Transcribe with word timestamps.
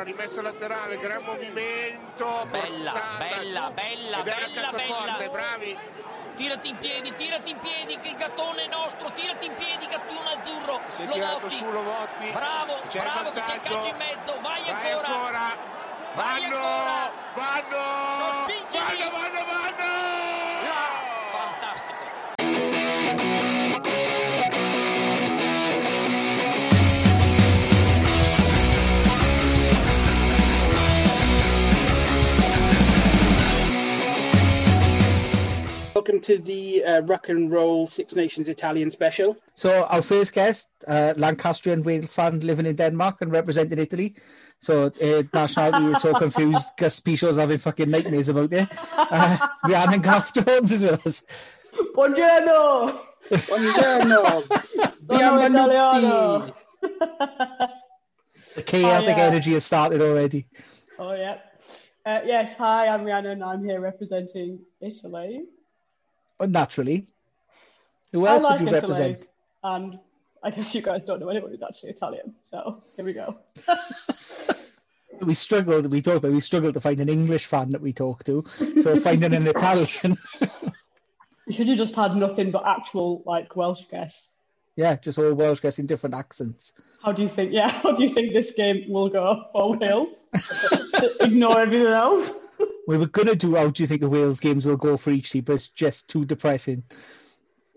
Rimessa 0.00 0.40
laterale, 0.40 0.96
gran 0.96 1.22
movimento. 1.22 2.46
Bella, 2.50 2.92
portata, 2.92 3.16
bella, 3.18 3.70
bella, 3.70 4.16
era 4.16 4.22
bella, 4.22 4.60
cassaforte, 4.62 5.12
bella. 5.18 5.30
bravi. 5.30 5.78
Tirati 6.34 6.68
in 6.70 6.78
piedi, 6.78 7.14
tirati 7.14 7.50
in 7.50 7.58
piedi, 7.58 7.98
che 8.00 8.08
il 8.08 8.16
gattone 8.16 8.64
è 8.64 8.66
nostro, 8.68 9.10
tirati 9.12 9.44
in 9.46 9.54
piedi, 9.54 9.86
gattone 9.86 10.32
azzurro. 10.38 10.80
Si 10.96 11.02
è 11.02 11.04
Lovotti. 11.04 11.56
su 11.56 11.70
Lovotti. 11.70 12.30
Bravo, 12.30 12.80
C'è 12.88 13.02
bravo 13.02 13.32
che 13.32 13.40
c'è 13.42 13.54
il 13.56 13.60
calcio 13.60 13.88
in 13.90 13.96
mezzo, 13.96 14.38
vai, 14.40 14.62
Vai 14.62 14.70
ancora. 14.92 15.06
ancora. 15.06 15.56
Vai 16.14 16.40
Vanno, 16.40 16.56
ancora. 16.56 17.10
vanno. 17.34 17.76
Vanno, 18.72 19.10
vanno, 19.10 19.44
vanno. 19.44 19.80
Fantastico. 20.62 21.01
Welcome 36.02 36.20
to 36.22 36.38
the 36.38 36.82
uh, 36.84 37.00
Rock 37.02 37.28
and 37.28 37.48
Roll 37.48 37.86
Six 37.86 38.16
Nations 38.16 38.48
Italian 38.48 38.90
special. 38.90 39.36
So 39.54 39.84
our 39.84 40.02
first 40.02 40.34
guest, 40.34 40.72
uh, 40.88 41.14
Lancastrian 41.16 41.84
Wales 41.84 42.12
fan 42.12 42.40
living 42.40 42.66
in 42.66 42.74
Denmark 42.74 43.18
and 43.20 43.30
representing 43.30 43.78
Italy. 43.78 44.16
So 44.58 44.86
uh, 44.86 45.22
nationality 45.32 45.92
is 45.92 46.02
so 46.02 46.12
confused. 46.12 46.70
Gus 46.76 46.98
Pichot's 46.98 47.38
having 47.38 47.58
fucking 47.58 47.88
nightmares 47.88 48.28
about 48.30 48.52
it. 48.52 48.68
Uh, 48.98 49.46
Rhiannon 49.64 50.00
Garth 50.00 50.34
Jones 50.34 50.72
as 50.72 50.82
well 50.82 50.98
as 51.04 51.24
Buongiorno! 51.94 52.98
Buongiorno. 53.30 54.42
Sono 55.06 55.46
italiano! 55.46 56.54
the 58.56 58.62
chaotic 58.66 59.14
Hi, 59.14 59.22
uh, 59.22 59.26
energy 59.28 59.52
has 59.52 59.64
started 59.64 60.00
already. 60.00 60.48
oh, 60.98 61.14
yeah. 61.14 61.38
Uh, 62.04 62.22
yes, 62.24 62.56
hi, 62.56 62.88
I'm 62.88 63.04
Rhiannon. 63.04 63.40
I'm 63.40 63.62
here 63.62 63.78
representing 63.78 64.58
Italy. 64.80 65.44
Naturally. 66.40 67.06
Who 68.12 68.26
else 68.26 68.42
like 68.42 68.60
would 68.60 68.68
you 68.68 68.74
Italy, 68.76 68.80
represent? 68.92 69.28
And 69.62 69.98
I 70.42 70.50
guess 70.50 70.74
you 70.74 70.82
guys 70.82 71.04
don't 71.04 71.20
know 71.20 71.28
anyone 71.28 71.50
who's 71.50 71.62
actually 71.62 71.90
Italian. 71.90 72.34
So 72.50 72.82
here 72.96 73.04
we 73.04 73.12
go. 73.12 73.38
We 75.20 75.34
struggled. 75.34 75.92
We 75.92 76.02
talked 76.02 76.16
about 76.18 76.32
we 76.32 76.40
struggled 76.40 76.74
to 76.74 76.80
find 76.80 76.98
an 76.98 77.08
English 77.08 77.46
fan 77.46 77.70
that 77.70 77.80
we 77.80 77.92
talk 77.92 78.24
to. 78.24 78.44
So 78.80 78.96
finding 79.06 79.32
an 79.32 79.46
Italian, 79.46 80.16
You 81.46 81.52
should 81.52 81.68
have 81.68 81.78
just 81.78 81.94
had 81.94 82.16
nothing 82.16 82.50
but 82.50 82.66
actual 82.66 83.22
like 83.24 83.54
Welsh 83.54 83.84
guests. 83.84 84.30
yeah, 84.74 84.96
just 84.96 85.18
all 85.20 85.32
Welsh 85.34 85.60
guests 85.60 85.78
in 85.78 85.86
different 85.86 86.16
accents. 86.16 86.72
How 87.04 87.12
do 87.12 87.22
you 87.22 87.28
think? 87.28 87.52
Yeah, 87.52 87.68
how 87.68 87.92
do 87.92 88.02
you 88.02 88.08
think 88.08 88.32
this 88.32 88.50
game 88.52 88.84
will 88.88 89.08
go 89.10 89.44
for 89.52 89.76
Wales? 89.76 90.26
Ignore 91.20 91.60
everything 91.60 91.86
else. 91.92 92.32
We 92.86 92.98
were 92.98 93.06
gonna 93.06 93.34
do 93.34 93.54
how 93.54 93.68
do 93.68 93.82
you 93.82 93.86
think 93.86 94.00
the 94.00 94.08
Wales 94.08 94.40
games 94.40 94.66
will 94.66 94.76
go 94.76 94.96
for 94.96 95.10
each 95.10 95.30
team, 95.30 95.44
but 95.44 95.54
it's 95.54 95.68
just 95.68 96.08
too 96.08 96.24
depressing. 96.24 96.84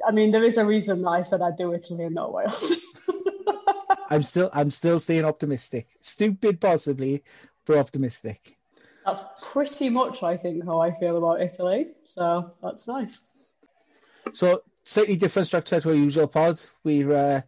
I 0.06 0.12
mean, 0.12 0.32
there 0.32 0.44
is 0.44 0.58
a 0.58 0.66
reason 0.66 1.02
that 1.04 1.10
I 1.10 1.24
said 1.24 1.42
I'd 1.42 1.58
do 1.58 1.74
Italy 1.74 2.06
and 2.06 2.16
not 2.16 2.34
Wales. 2.34 2.76
I'm 4.10 4.24
still 4.24 4.50
I'm 4.54 4.72
still 4.72 5.00
staying 5.00 5.26
optimistic. 5.26 5.88
Stupid 6.00 6.60
possibly, 6.60 7.24
but 7.66 7.78
optimistic. 7.78 8.58
That's 9.06 9.50
pretty 9.52 9.90
much, 9.90 10.24
I 10.24 10.36
think, 10.36 10.66
how 10.66 10.80
I 10.80 10.92
feel 11.00 11.18
about 11.18 11.42
Italy. 11.42 11.90
So 12.06 12.52
that's 12.62 12.88
nice. 12.88 13.20
So 14.34 14.62
slightly 14.84 15.16
different 15.16 15.48
structure 15.48 15.80
to 15.80 15.90
our 15.90 15.96
usual 15.96 16.28
pod. 16.28 16.60
We're 16.84 17.14
uh, 17.14 17.42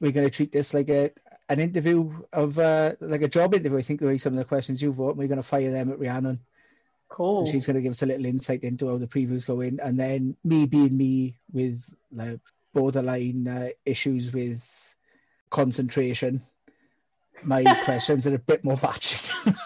we're 0.00 0.12
going 0.12 0.26
to 0.26 0.30
treat 0.30 0.52
this 0.52 0.74
like 0.74 0.90
a 0.90 1.10
an 1.48 1.60
interview 1.60 2.10
of 2.32 2.58
uh, 2.58 2.94
like 3.00 3.22
a 3.22 3.28
job 3.28 3.54
interview. 3.54 3.78
I 3.78 3.82
think 3.82 4.00
the 4.00 4.06
way 4.06 4.18
some 4.18 4.32
of 4.32 4.38
the 4.38 4.44
questions 4.44 4.82
you 4.82 4.90
wrote, 4.90 5.16
we're 5.16 5.28
going 5.28 5.36
to 5.36 5.42
fire 5.42 5.70
them 5.70 5.90
at 5.90 5.98
Rhiannon. 5.98 6.40
Cool. 7.08 7.40
And 7.40 7.48
she's 7.48 7.66
going 7.66 7.76
to 7.76 7.82
give 7.82 7.92
us 7.92 8.02
a 8.02 8.06
little 8.06 8.26
insight 8.26 8.64
into 8.64 8.88
how 8.88 8.96
the 8.96 9.06
previews 9.06 9.46
go 9.46 9.60
in, 9.60 9.78
and 9.80 9.98
then 9.98 10.36
me 10.42 10.66
being 10.66 10.96
me 10.96 11.36
with 11.52 11.94
like 12.12 12.40
borderline 12.74 13.46
uh, 13.46 13.68
issues 13.84 14.32
with 14.32 14.94
concentration. 15.50 16.42
My 17.42 17.62
questions 17.84 18.26
are 18.26 18.34
a 18.34 18.38
bit 18.38 18.64
more 18.64 18.76
batchet. 18.76 19.32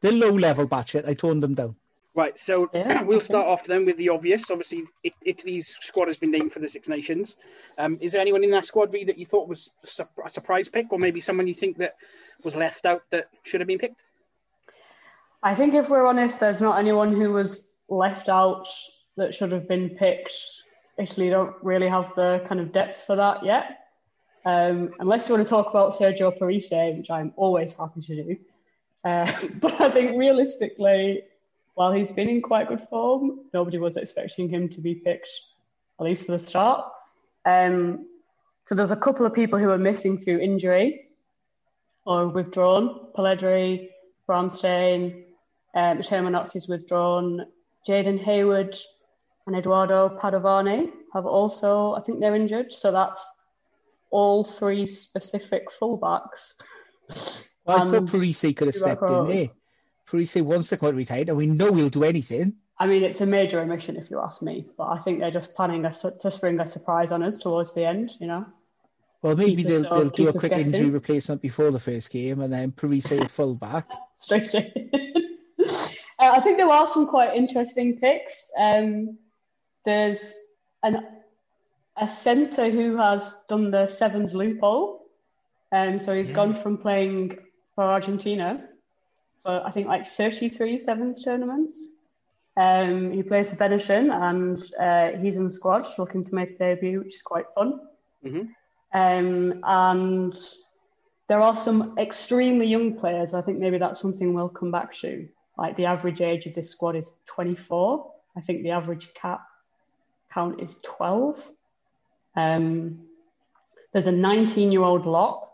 They're 0.00 0.12
low 0.12 0.32
level 0.32 0.68
batchet. 0.68 1.08
I 1.08 1.14
toned 1.14 1.42
them 1.42 1.54
down. 1.54 1.76
Right, 2.18 2.36
so 2.36 2.68
Yeah, 2.74 3.02
we'll 3.02 3.20
start 3.20 3.46
off 3.46 3.64
then 3.64 3.86
with 3.86 3.96
the 3.96 4.08
obvious. 4.08 4.50
Obviously, 4.50 4.86
Italy's 5.24 5.78
squad 5.82 6.08
has 6.08 6.16
been 6.16 6.32
named 6.32 6.52
for 6.52 6.58
the 6.58 6.68
Six 6.68 6.88
Nations. 6.88 7.36
Um, 7.78 7.96
is 8.00 8.10
there 8.10 8.20
anyone 8.20 8.42
in 8.42 8.50
that 8.50 8.66
squad 8.66 8.92
Ree, 8.92 9.04
that 9.04 9.18
you 9.18 9.24
thought 9.24 9.46
was 9.46 9.70
a 10.00 10.08
a 10.24 10.28
surprise 10.28 10.68
pick, 10.68 10.92
or 10.92 10.98
maybe 10.98 11.20
someone 11.20 11.46
you 11.46 11.54
think 11.54 11.76
that 11.76 11.94
was 12.42 12.56
left 12.56 12.86
out 12.86 13.04
that 13.12 13.28
should 13.44 13.60
have 13.60 13.68
been 13.68 13.78
picked? 13.78 14.00
I 15.44 15.54
think 15.54 15.74
if 15.74 15.88
we're 15.88 16.04
honest, 16.04 16.40
there's 16.40 16.60
not 16.60 16.80
anyone 16.80 17.14
who 17.14 17.30
was 17.30 17.62
left 17.88 18.28
out 18.28 18.66
that 19.16 19.36
should 19.36 19.52
have 19.52 19.68
been 19.68 19.90
picked. 19.90 20.34
Italy 20.98 21.30
don't 21.30 21.54
really 21.62 21.88
have 21.88 22.16
the 22.16 22.44
kind 22.48 22.60
of 22.60 22.72
depth 22.72 23.04
for 23.06 23.14
that 23.14 23.44
yet. 23.44 23.78
Um, 24.44 24.90
unless 24.98 25.28
you 25.28 25.36
want 25.36 25.46
to 25.46 25.50
talk 25.50 25.70
about 25.70 25.94
Sergio 25.94 26.36
Parisse, 26.36 26.96
which 26.98 27.10
I'm 27.10 27.32
always 27.36 27.74
happy 27.74 28.00
to 28.00 28.24
do. 28.24 28.36
Uh, 29.04 29.32
but 29.60 29.80
I 29.80 29.88
think 29.90 30.18
realistically, 30.18 31.22
while 31.78 31.92
he's 31.92 32.10
been 32.10 32.28
in 32.28 32.42
quite 32.42 32.66
good 32.66 32.84
form, 32.90 33.44
nobody 33.54 33.78
was 33.78 33.96
expecting 33.96 34.48
him 34.48 34.68
to 34.68 34.80
be 34.80 34.96
picked, 34.96 35.30
at 36.00 36.06
least 36.06 36.26
for 36.26 36.32
the 36.36 36.44
start. 36.44 36.90
Um, 37.46 38.08
so 38.66 38.74
there's 38.74 38.90
a 38.90 38.96
couple 38.96 39.24
of 39.24 39.32
people 39.32 39.60
who 39.60 39.70
are 39.70 39.78
missing 39.78 40.18
through 40.18 40.40
injury 40.40 41.06
or 42.04 42.26
withdrawn. 42.26 43.12
Polledri, 43.16 43.90
Bramstein, 44.28 45.22
um, 45.76 45.98
Shermanotzi's 45.98 46.66
withdrawn. 46.66 47.46
Jayden 47.86 48.18
Hayward 48.18 48.76
and 49.46 49.54
Edoardo 49.54 50.18
Padovani 50.20 50.90
have 51.14 51.26
also, 51.26 51.92
I 51.92 52.00
think 52.00 52.18
they're 52.18 52.34
injured. 52.34 52.72
So 52.72 52.90
that's 52.90 53.24
all 54.10 54.42
three 54.42 54.88
specific 54.88 55.66
fullbacks. 55.80 56.54
Well, 57.64 57.78
I 57.78 57.84
thought 57.84 58.08
Parisse 58.08 58.52
could 58.56 58.66
have 58.66 58.74
stepped 58.74 59.02
in 59.02 59.08
Hall. 59.08 59.48
Parisse 60.10 60.36
wants 60.36 60.68
to 60.70 60.76
quite 60.76 60.94
retired, 60.94 61.28
and 61.28 61.36
we 61.36 61.46
know 61.46 61.72
he'll 61.74 61.88
do 61.88 62.04
anything. 62.04 62.54
I 62.78 62.86
mean, 62.86 63.02
it's 63.02 63.20
a 63.20 63.26
major 63.26 63.60
omission 63.60 63.96
if 63.96 64.10
you 64.10 64.20
ask 64.20 64.40
me, 64.40 64.66
but 64.76 64.86
I 64.86 64.98
think 64.98 65.18
they're 65.18 65.30
just 65.30 65.54
planning 65.54 65.84
a, 65.84 65.92
to 65.92 66.30
spring 66.30 66.60
a 66.60 66.66
surprise 66.66 67.12
on 67.12 67.22
us 67.22 67.36
towards 67.36 67.74
the 67.74 67.84
end, 67.84 68.12
you 68.20 68.26
know? 68.26 68.46
Well, 69.20 69.36
maybe 69.36 69.64
us 69.64 69.68
they'll, 69.68 69.82
they'll 69.82 70.10
do 70.10 70.28
a 70.28 70.32
quick 70.32 70.52
guessing. 70.52 70.72
injury 70.72 70.90
replacement 70.90 71.42
before 71.42 71.72
the 71.72 71.80
first 71.80 72.10
game, 72.10 72.40
and 72.40 72.52
then 72.52 72.72
Parisse 72.72 73.12
at 73.12 73.30
full 73.30 73.56
back. 73.56 73.90
straight 74.16 74.54
in. 74.54 74.90
uh, 75.58 75.66
I 76.20 76.40
think 76.40 76.56
there 76.56 76.68
are 76.68 76.86
some 76.86 77.08
quite 77.08 77.34
interesting 77.34 77.98
picks. 77.98 78.46
Um, 78.58 79.18
there's 79.84 80.34
an 80.82 81.06
a 82.00 82.08
centre 82.08 82.70
who 82.70 82.96
has 82.96 83.34
done 83.48 83.72
the 83.72 83.88
sevens 83.88 84.32
loophole, 84.32 85.04
um, 85.72 85.98
so 85.98 86.14
he's 86.14 86.30
gone 86.30 86.54
from 86.62 86.78
playing 86.78 87.36
for 87.74 87.82
Argentina 87.82 88.67
for 89.42 89.62
I 89.64 89.70
think 89.70 89.86
like 89.86 90.06
33 90.06 90.78
sevens 90.78 91.24
tournaments. 91.24 91.80
Um, 92.56 93.12
he 93.12 93.22
plays 93.22 93.50
for 93.50 93.56
Benetton 93.56 94.10
and 94.12 94.60
uh, 94.80 95.16
he's 95.18 95.36
in 95.36 95.44
the 95.44 95.50
squad 95.50 95.86
looking 95.96 96.24
to 96.24 96.34
make 96.34 96.50
a 96.50 96.58
debut, 96.58 96.98
which 97.00 97.14
is 97.14 97.22
quite 97.22 97.46
fun. 97.54 97.80
Mhm. 98.24 98.48
Um, 98.92 99.60
and 99.62 100.36
there 101.28 101.40
are 101.40 101.54
some 101.54 101.96
extremely 101.98 102.66
young 102.66 102.94
players. 102.94 103.34
I 103.34 103.42
think 103.42 103.58
maybe 103.58 103.78
that's 103.78 104.00
something 104.00 104.34
we'll 104.34 104.48
come 104.48 104.72
back 104.72 104.94
to. 104.96 105.28
Like 105.56 105.76
the 105.76 105.86
average 105.86 106.20
age 106.20 106.46
of 106.46 106.54
this 106.54 106.70
squad 106.70 106.96
is 106.96 107.14
24. 107.26 108.12
I 108.36 108.40
think 108.40 108.62
the 108.62 108.70
average 108.70 109.12
cap 109.14 109.42
count 110.32 110.60
is 110.60 110.78
12. 110.82 111.42
Um, 112.34 113.00
there's 113.92 114.06
a 114.06 114.12
19 114.12 114.72
year 114.72 114.82
old 114.82 115.06
lock. 115.06 115.52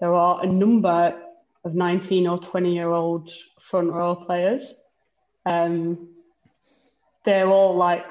There 0.00 0.14
are 0.14 0.42
a 0.42 0.46
number 0.46 1.21
of 1.64 1.74
19 1.74 2.26
or 2.26 2.38
20 2.38 2.74
year 2.74 2.90
old 2.90 3.30
front 3.60 3.92
row 3.92 4.14
players. 4.14 4.74
Um, 5.46 6.08
they're 7.24 7.48
all 7.48 7.76
like, 7.76 8.04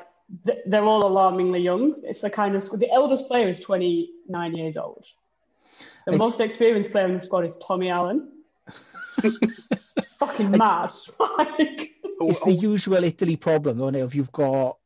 they're 0.66 0.84
all 0.84 1.06
alarmingly 1.06 1.60
young. 1.60 1.96
It's 2.04 2.22
the 2.22 2.30
kind 2.30 2.56
of 2.56 2.80
the 2.80 2.92
eldest 2.92 3.28
player 3.28 3.50
is 3.50 3.60
29 3.60 4.56
years 4.56 4.78
old. 4.78 5.06
The 6.06 6.18
most 6.18 6.40
experienced 6.40 6.92
player 6.92 7.06
in 7.06 7.16
the 7.16 7.22
squad 7.22 7.46
is 7.46 7.54
Tommy 7.66 7.90
Allen. 7.90 8.32
Fucking 10.20 10.52
mad. 10.52 10.92
like, 11.38 11.60
It's 12.22 12.44
the 12.44 12.54
usual 12.54 13.04
Italy 13.04 13.36
problem, 13.36 13.78
though, 13.78 13.90
if 13.90 14.16
you've 14.16 14.32
got 14.32 14.78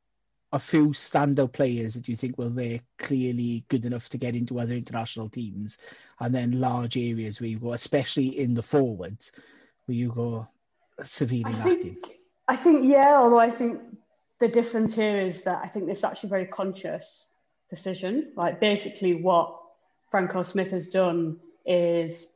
a 0.56 0.60
few 0.60 0.88
standout 0.92 1.52
players 1.52 1.96
that 1.96 2.08
you 2.08 2.16
think, 2.16 2.38
well, 2.38 2.50
they're 2.50 2.80
clearly 2.98 3.66
good 3.68 3.84
enough 3.84 4.08
to 4.08 4.18
get 4.18 4.36
into 4.36 4.58
other 4.58 4.74
international 4.74 5.28
teams, 5.28 5.80
and 6.22 6.34
then 6.34 6.62
large 6.62 6.96
areas 6.98 7.42
where 7.42 7.50
you 7.50 7.60
go, 7.60 7.74
especially 7.74 8.40
in 8.40 8.54
the 8.56 8.64
forwards, 8.64 9.34
where 9.86 9.98
you 9.98 10.12
go 10.14 10.48
severely 11.04 11.44
I 11.46 11.52
lacking. 11.52 11.96
think, 11.96 12.20
I 12.48 12.56
think, 12.56 12.86
yeah, 12.86 13.18
although 13.18 13.40
I 13.40 13.52
think 13.52 13.82
the 14.40 14.48
difference 14.48 14.96
here 14.96 15.18
is 15.18 15.44
that 15.44 15.60
I 15.62 15.68
think 15.68 15.88
this 15.88 16.00
is 16.00 16.04
actually 16.06 16.30
a 16.30 16.38
very 16.38 16.46
conscious 16.46 17.28
decision. 17.70 18.32
Like, 18.38 18.62
basically, 18.62 19.16
what 19.16 19.60
Franco 20.10 20.42
Smith 20.44 20.72
has 20.72 20.88
done 20.88 21.38
is 21.66 22.30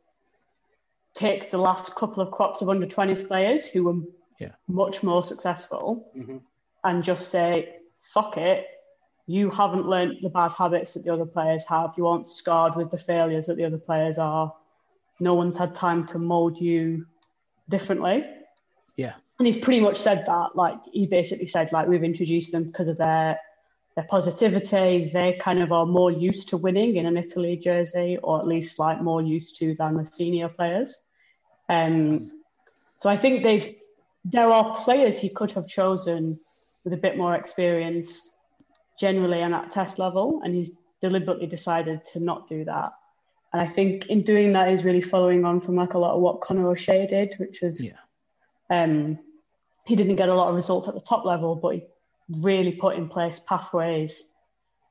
take 1.15 1.51
the 1.51 1.57
last 1.57 1.95
couple 1.95 2.21
of 2.21 2.31
crops 2.31 2.61
of 2.61 2.67
under 2.67 2.85
20s 2.85 3.25
players 3.25 3.65
who 3.65 3.85
were 3.85 4.01
Yeah. 4.39 4.55
much 4.67 5.03
more 5.03 5.23
successful 5.23 6.11
Mhm. 6.15 6.41
and 6.83 7.01
just 7.01 7.29
say, 7.29 7.78
fuck 8.13 8.37
it. 8.37 8.67
You 9.27 9.51
haven't 9.51 9.87
learnt 9.87 10.21
the 10.21 10.29
bad 10.29 10.53
habits 10.53 10.93
that 10.93 11.03
the 11.03 11.13
other 11.13 11.25
players 11.25 11.63
have. 11.67 11.93
You 11.97 12.07
aren't 12.07 12.27
scarred 12.27 12.75
with 12.75 12.89
the 12.89 12.97
failures 12.97 13.45
that 13.45 13.57
the 13.57 13.65
other 13.65 13.77
players 13.77 14.17
are. 14.17 14.53
No 15.19 15.35
one's 15.35 15.57
had 15.57 15.75
time 15.75 16.07
to 16.07 16.17
mold 16.17 16.59
you 16.59 17.05
differently. 17.69 18.25
Yeah. 18.95 19.13
And 19.37 19.45
he's 19.45 19.57
pretty 19.57 19.79
much 19.79 19.97
said 19.97 20.25
that. 20.25 20.55
Like 20.55 20.79
he 20.91 21.05
basically 21.05 21.47
said, 21.47 21.71
like 21.71 21.87
we've 21.87 22.03
introduced 22.03 22.51
them 22.51 22.63
because 22.65 22.87
of 22.87 22.97
their 22.97 23.39
their 23.95 24.05
positivity. 24.05 25.09
They 25.13 25.39
kind 25.39 25.61
of 25.61 25.71
are 25.71 25.85
more 25.85 26.11
used 26.11 26.49
to 26.49 26.57
winning 26.57 26.95
in 26.95 27.05
an 27.05 27.17
Italy 27.17 27.55
jersey, 27.55 28.17
or 28.23 28.39
at 28.39 28.47
least 28.47 28.79
like 28.79 29.01
more 29.01 29.21
used 29.21 29.59
to 29.59 29.75
than 29.75 29.95
the 29.97 30.05
senior 30.05 30.49
players. 30.49 30.97
Um, 31.69 32.31
so 32.97 33.09
I 33.09 33.15
think 33.15 33.43
they've 33.43 33.75
there 34.25 34.49
are 34.49 34.75
players 34.83 35.19
he 35.19 35.29
could 35.29 35.51
have 35.51 35.67
chosen 35.67 36.39
with 36.83 36.93
a 36.93 36.97
bit 36.97 37.17
more 37.17 37.35
experience 37.35 38.29
generally 38.99 39.41
on 39.41 39.51
that 39.51 39.71
test 39.71 39.99
level, 39.99 40.41
and 40.43 40.53
he's 40.53 40.71
deliberately 41.01 41.47
decided 41.47 42.01
to 42.13 42.19
not 42.19 42.47
do 42.47 42.65
that. 42.65 42.91
And 43.53 43.61
I 43.61 43.65
think 43.65 44.07
in 44.07 44.23
doing 44.23 44.53
that, 44.53 44.69
he's 44.69 44.83
really 44.83 45.01
following 45.01 45.45
on 45.45 45.61
from 45.61 45.75
like 45.75 45.93
a 45.93 45.97
lot 45.97 46.13
of 46.13 46.21
what 46.21 46.41
Conor 46.41 46.69
O'Shea 46.69 47.07
did, 47.07 47.35
which 47.37 47.61
was 47.61 47.83
Yeah. 47.83 47.93
um, 48.69 49.19
he 49.85 49.95
didn't 49.95 50.17
get 50.17 50.29
a 50.29 50.35
lot 50.35 50.49
of 50.49 50.55
results 50.55 50.87
at 50.87 50.93
the 50.93 51.01
top 51.01 51.25
level, 51.25 51.55
but 51.55 51.75
he 51.75 51.83
really 52.41 52.73
put 52.73 52.95
in 52.95 53.09
place 53.09 53.39
pathways 53.39 54.23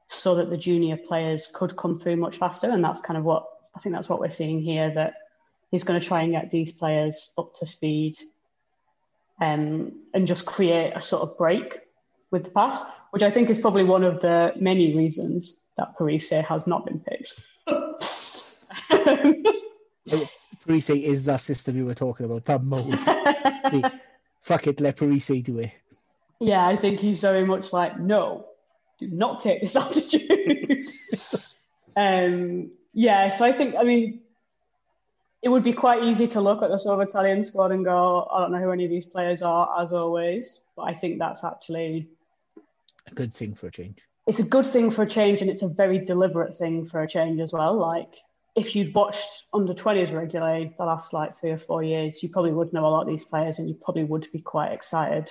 so 0.09 0.35
that 0.37 0.51
the 0.51 0.57
junior 0.57 0.97
players 0.97 1.49
could 1.53 1.77
come 1.77 1.99
through 1.99 2.17
much 2.17 2.39
faster. 2.39 2.71
And 2.71 2.83
that's 2.83 3.01
kind 3.01 3.17
of 3.17 3.25
what 3.25 3.47
I 3.77 3.81
think 3.81 3.95
that's 3.95 4.09
what 4.09 4.19
we're 4.19 4.31
seeing 4.31 4.61
here 4.61 4.93
that 4.95 5.15
he's 5.71 5.85
going 5.85 6.01
to 6.01 6.05
try 6.07 6.23
and 6.23 6.33
get 6.33 6.51
these 6.51 6.73
players 6.73 7.33
up 7.39 7.55
to 7.57 7.67
speed 7.67 8.17
um, 9.41 9.93
and 10.15 10.27
just 10.27 10.47
create 10.47 10.93
a 10.95 11.03
sort 11.03 11.23
of 11.23 11.37
break 11.39 11.81
with 12.31 12.45
the 12.45 12.51
past, 12.51 12.83
which 13.11 13.23
I 13.23 13.31
think 13.31 13.51
is 13.51 13.59
probably 13.59 13.85
one 13.85 14.05
of 14.05 14.21
the 14.21 14.53
many 14.57 14.95
reasons 14.97 15.55
that 15.77 15.97
Parisse 15.97 16.31
has 16.31 16.67
not 16.67 16.85
been 16.85 17.01
picked. 17.01 17.35
Parisse 20.67 20.91
is 20.91 21.25
that 21.25 21.41
system 21.41 21.77
you 21.77 21.87
were 21.87 21.95
talking 21.95 22.27
about, 22.27 22.45
that 22.47 22.63
mold. 22.63 22.93
The- 23.71 23.93
fuck 24.41 24.67
it, 24.67 24.81
let 24.81 24.97
Parisse 24.97 25.43
do 25.43 25.59
it. 25.59 25.73
Yeah, 26.41 26.67
I 26.67 26.77
think 26.77 27.01
he's 27.01 27.21
very 27.21 27.45
much 27.45 27.73
like, 27.73 27.99
no, 27.99 28.47
do 28.99 29.09
not 29.09 29.41
take 29.41 29.61
this 29.61 29.77
attitude. 29.77 30.89
um, 31.97 32.71
yeah, 32.95 33.31
so 33.31 33.45
I 33.45 33.53
think, 33.53 33.75
I 33.77 33.83
mean, 33.83 34.21
it 35.43 35.49
would 35.49 35.63
be 35.63 35.73
quite 35.73 36.03
easy 36.03 36.27
to 36.29 36.41
look 36.41 36.63
at 36.63 36.71
the 36.71 36.79
sort 36.79 37.01
of 37.01 37.09
Italian 37.09 37.45
squad 37.45 37.71
and 37.71 37.85
go, 37.85 38.29
I 38.33 38.41
don't 38.41 38.53
know 38.53 38.59
who 38.59 38.73
any 38.73 38.85
of 38.85 38.91
these 38.91 39.07
players 39.07 39.43
are, 39.43 39.81
as 39.81 39.93
always. 39.93 40.61
But 40.77 40.83
I 40.83 40.95
think 40.95 41.19
that's 41.19 41.45
actually, 41.45 42.09
A 43.11 43.15
good 43.15 43.33
thing 43.33 43.55
for 43.55 43.69
a 43.69 43.71
change. 43.71 44.07
it's 44.27 44.41
a 44.41 44.45
good 44.45 44.67
thing 44.67 44.91
for 44.91 45.03
a 45.03 45.09
change 45.09 45.41
and 45.41 45.51
it's 45.51 45.63
a 45.63 45.69
very 45.69 45.99
deliberate 45.99 46.57
thing 46.57 46.87
for 46.87 47.03
a 47.03 47.09
change 47.09 47.41
as 47.41 47.53
well. 47.53 47.75
Like, 47.75 48.17
if 48.57 48.75
you'd 48.75 48.93
watched 48.95 49.45
under 49.53 49.73
20s 49.73 50.13
regularly 50.13 50.75
the 50.77 50.85
last 50.85 51.13
like 51.13 51.37
three 51.37 51.51
or 51.53 51.59
four 51.59 51.85
years, 51.85 52.21
you 52.23 52.29
probably 52.29 52.53
would 52.53 52.73
know 52.73 52.85
a 52.87 52.89
lot 52.89 53.03
of 53.03 53.09
these 53.09 53.25
players 53.25 53.61
and 53.61 53.69
you 53.69 53.75
probably 53.75 54.05
would 54.05 54.27
be 54.33 54.41
quite 54.41 54.73
excited. 54.73 55.31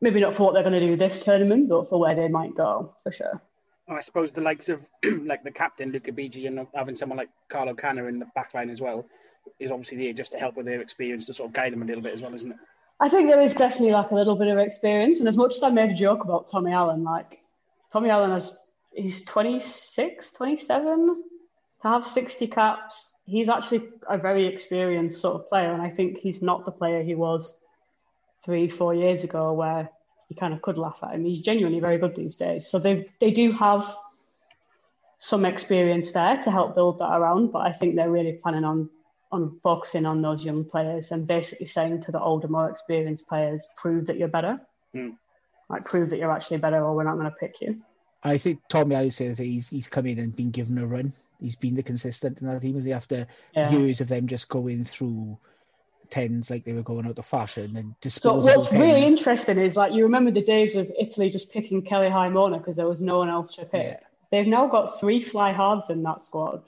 Maybe 0.00 0.20
not 0.20 0.34
for 0.34 0.44
what 0.44 0.54
they're 0.54 0.62
going 0.62 0.80
to 0.80 0.86
do 0.86 0.96
this 0.96 1.18
tournament, 1.18 1.68
but 1.68 1.88
for 1.90 2.00
where 2.00 2.14
they 2.14 2.28
might 2.28 2.54
go, 2.54 2.94
for 3.02 3.12
sure. 3.12 3.42
I 3.88 4.00
suppose 4.00 4.32
the 4.32 4.40
likes 4.40 4.68
of 4.68 4.80
like 5.24 5.44
the 5.44 5.50
captain 5.50 5.92
Luca 5.92 6.12
Bigi 6.12 6.46
and 6.46 6.66
having 6.74 6.96
someone 6.96 7.18
like 7.18 7.28
Carlo 7.48 7.74
Canna 7.74 8.04
in 8.06 8.18
the 8.18 8.26
back 8.34 8.54
line 8.54 8.70
as 8.70 8.80
well 8.80 9.04
is 9.60 9.70
obviously 9.70 9.98
there 9.98 10.12
just 10.12 10.32
to 10.32 10.38
help 10.38 10.56
with 10.56 10.66
their 10.66 10.80
experience 10.80 11.26
to 11.26 11.34
sort 11.34 11.50
of 11.50 11.54
guide 11.54 11.72
them 11.72 11.82
a 11.82 11.84
little 11.84 12.02
bit 12.02 12.14
as 12.14 12.22
well, 12.22 12.34
isn't 12.34 12.52
it? 12.52 12.56
I 13.00 13.08
think 13.08 13.28
there 13.28 13.40
is 13.40 13.54
definitely 13.54 13.92
like 13.92 14.10
a 14.10 14.14
little 14.14 14.36
bit 14.36 14.48
of 14.48 14.58
experience. 14.58 15.18
And 15.18 15.28
as 15.28 15.36
much 15.36 15.56
as 15.56 15.62
I 15.62 15.68
made 15.68 15.90
a 15.90 15.94
joke 15.94 16.24
about 16.24 16.50
Tommy 16.50 16.72
Allen, 16.72 17.04
like 17.04 17.40
Tommy 17.92 18.08
Allen 18.08 18.30
has, 18.30 18.56
he's 18.94 19.22
26, 19.24 20.30
27 20.32 21.06
to 21.82 21.88
have 21.88 22.06
60 22.06 22.46
caps. 22.46 23.14
He's 23.26 23.48
actually 23.48 23.88
a 24.08 24.16
very 24.16 24.46
experienced 24.46 25.20
sort 25.20 25.34
of 25.34 25.48
player. 25.48 25.72
And 25.72 25.82
I 25.82 25.90
think 25.90 26.18
he's 26.18 26.40
not 26.40 26.64
the 26.64 26.72
player 26.72 27.02
he 27.02 27.14
was 27.14 27.52
three, 28.44 28.68
four 28.68 28.94
years 28.94 29.24
ago 29.24 29.52
where 29.52 29.90
you 30.28 30.36
kind 30.36 30.54
of 30.54 30.62
could 30.62 30.78
laugh 30.78 30.98
at 31.02 31.14
him. 31.14 31.24
He's 31.24 31.40
genuinely 31.40 31.80
very 31.80 31.98
good 31.98 32.14
these 32.16 32.36
days. 32.36 32.66
So 32.68 32.78
they, 32.78 33.06
they 33.20 33.30
do 33.30 33.52
have 33.52 33.94
some 35.18 35.44
experience 35.44 36.12
there 36.12 36.36
to 36.36 36.50
help 36.50 36.74
build 36.74 36.98
that 36.98 37.12
around. 37.12 37.52
But 37.52 37.60
I 37.66 37.72
think 37.72 37.96
they're 37.96 38.10
really 38.10 38.32
planning 38.42 38.64
on 38.64 38.90
on 39.32 39.58
focusing 39.64 40.06
on 40.06 40.22
those 40.22 40.44
young 40.44 40.64
players 40.64 41.10
and 41.10 41.26
basically 41.26 41.66
saying 41.66 42.00
to 42.00 42.12
the 42.12 42.20
older, 42.20 42.46
more 42.46 42.70
experienced 42.70 43.26
players, 43.26 43.66
prove 43.76 44.06
that 44.06 44.16
you're 44.16 44.28
better. 44.28 44.60
Hmm. 44.92 45.10
Like 45.68 45.84
prove 45.84 46.10
that 46.10 46.18
you're 46.18 46.30
actually 46.30 46.58
better, 46.58 46.84
or 46.84 46.94
we're 46.94 47.02
not 47.04 47.14
going 47.14 47.30
to 47.30 47.36
pick 47.36 47.60
you. 47.60 47.82
I 48.22 48.38
think 48.38 48.60
Tommy, 48.68 48.94
I 48.94 49.02
would 49.02 49.12
say 49.14 49.28
that 49.28 49.38
he's 49.42 49.70
he's 49.70 49.88
come 49.88 50.06
in 50.06 50.18
and 50.18 50.36
been 50.36 50.50
given 50.50 50.78
a 50.78 50.86
run. 50.86 51.12
He's 51.40 51.56
been 51.56 51.74
the 51.74 51.82
consistent 51.82 52.40
in 52.40 52.46
that 52.46 52.62
team. 52.62 52.76
Is 52.76 52.84
he 52.84 52.92
after 52.92 53.26
Yeah. 53.54 53.70
years 53.70 54.00
of 54.00 54.08
them 54.08 54.26
just 54.26 54.48
going 54.48 54.84
through 54.84 55.38
tens 56.14 56.48
like 56.48 56.62
they 56.62 56.72
were 56.72 56.82
going 56.82 57.06
out 57.06 57.18
of 57.18 57.26
fashion 57.26 57.76
and 57.76 57.94
So 57.94 57.96
disposable 58.00 58.60
what's 58.60 58.72
really 58.72 59.04
interesting 59.04 59.58
is 59.58 59.74
like 59.74 59.92
you 59.92 60.04
remember 60.04 60.30
the 60.30 60.44
days 60.44 60.76
of 60.76 60.88
Italy 60.98 61.28
just 61.28 61.50
picking 61.50 61.82
Kelly 61.82 62.08
Haimona 62.08 62.58
because 62.58 62.76
there 62.76 62.86
was 62.86 63.00
no 63.00 63.18
one 63.18 63.28
else 63.28 63.56
to 63.56 63.64
pick. 63.64 63.82
Yeah. 63.82 64.00
They've 64.30 64.46
now 64.46 64.68
got 64.68 65.00
three 65.00 65.20
fly 65.20 65.52
halves 65.52 65.90
in 65.90 66.04
that 66.04 66.24
squad. 66.24 66.62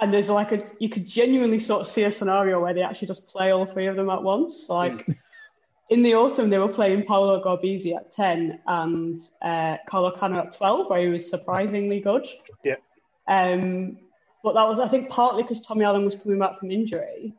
And 0.00 0.12
there's 0.12 0.28
like 0.28 0.50
a 0.50 0.64
you 0.80 0.88
could 0.88 1.06
genuinely 1.06 1.60
sort 1.60 1.82
of 1.82 1.86
see 1.86 2.02
a 2.02 2.10
scenario 2.10 2.60
where 2.60 2.74
they 2.74 2.82
actually 2.82 3.08
just 3.08 3.28
play 3.28 3.52
all 3.52 3.64
three 3.64 3.86
of 3.86 3.94
them 3.94 4.10
at 4.10 4.24
once. 4.24 4.66
Like 4.68 5.06
in 5.90 6.02
the 6.02 6.14
autumn 6.14 6.50
they 6.50 6.58
were 6.58 6.74
playing 6.80 7.04
Paolo 7.04 7.44
Garbisi 7.44 7.94
at 7.94 8.12
ten 8.12 8.58
and 8.66 9.20
uh, 9.40 9.76
Carlo 9.88 10.10
Canna 10.10 10.40
at 10.40 10.56
twelve, 10.56 10.90
where 10.90 11.00
he 11.00 11.08
was 11.08 11.30
surprisingly 11.30 12.00
good. 12.00 12.26
Yeah. 12.64 12.76
Um, 13.28 13.98
but 14.42 14.54
that 14.54 14.66
was 14.68 14.80
I 14.80 14.88
think 14.88 15.10
partly 15.10 15.42
because 15.42 15.60
Tommy 15.60 15.84
Allen 15.84 16.04
was 16.04 16.16
coming 16.16 16.40
back 16.40 16.58
from 16.58 16.72
injury. 16.72 17.34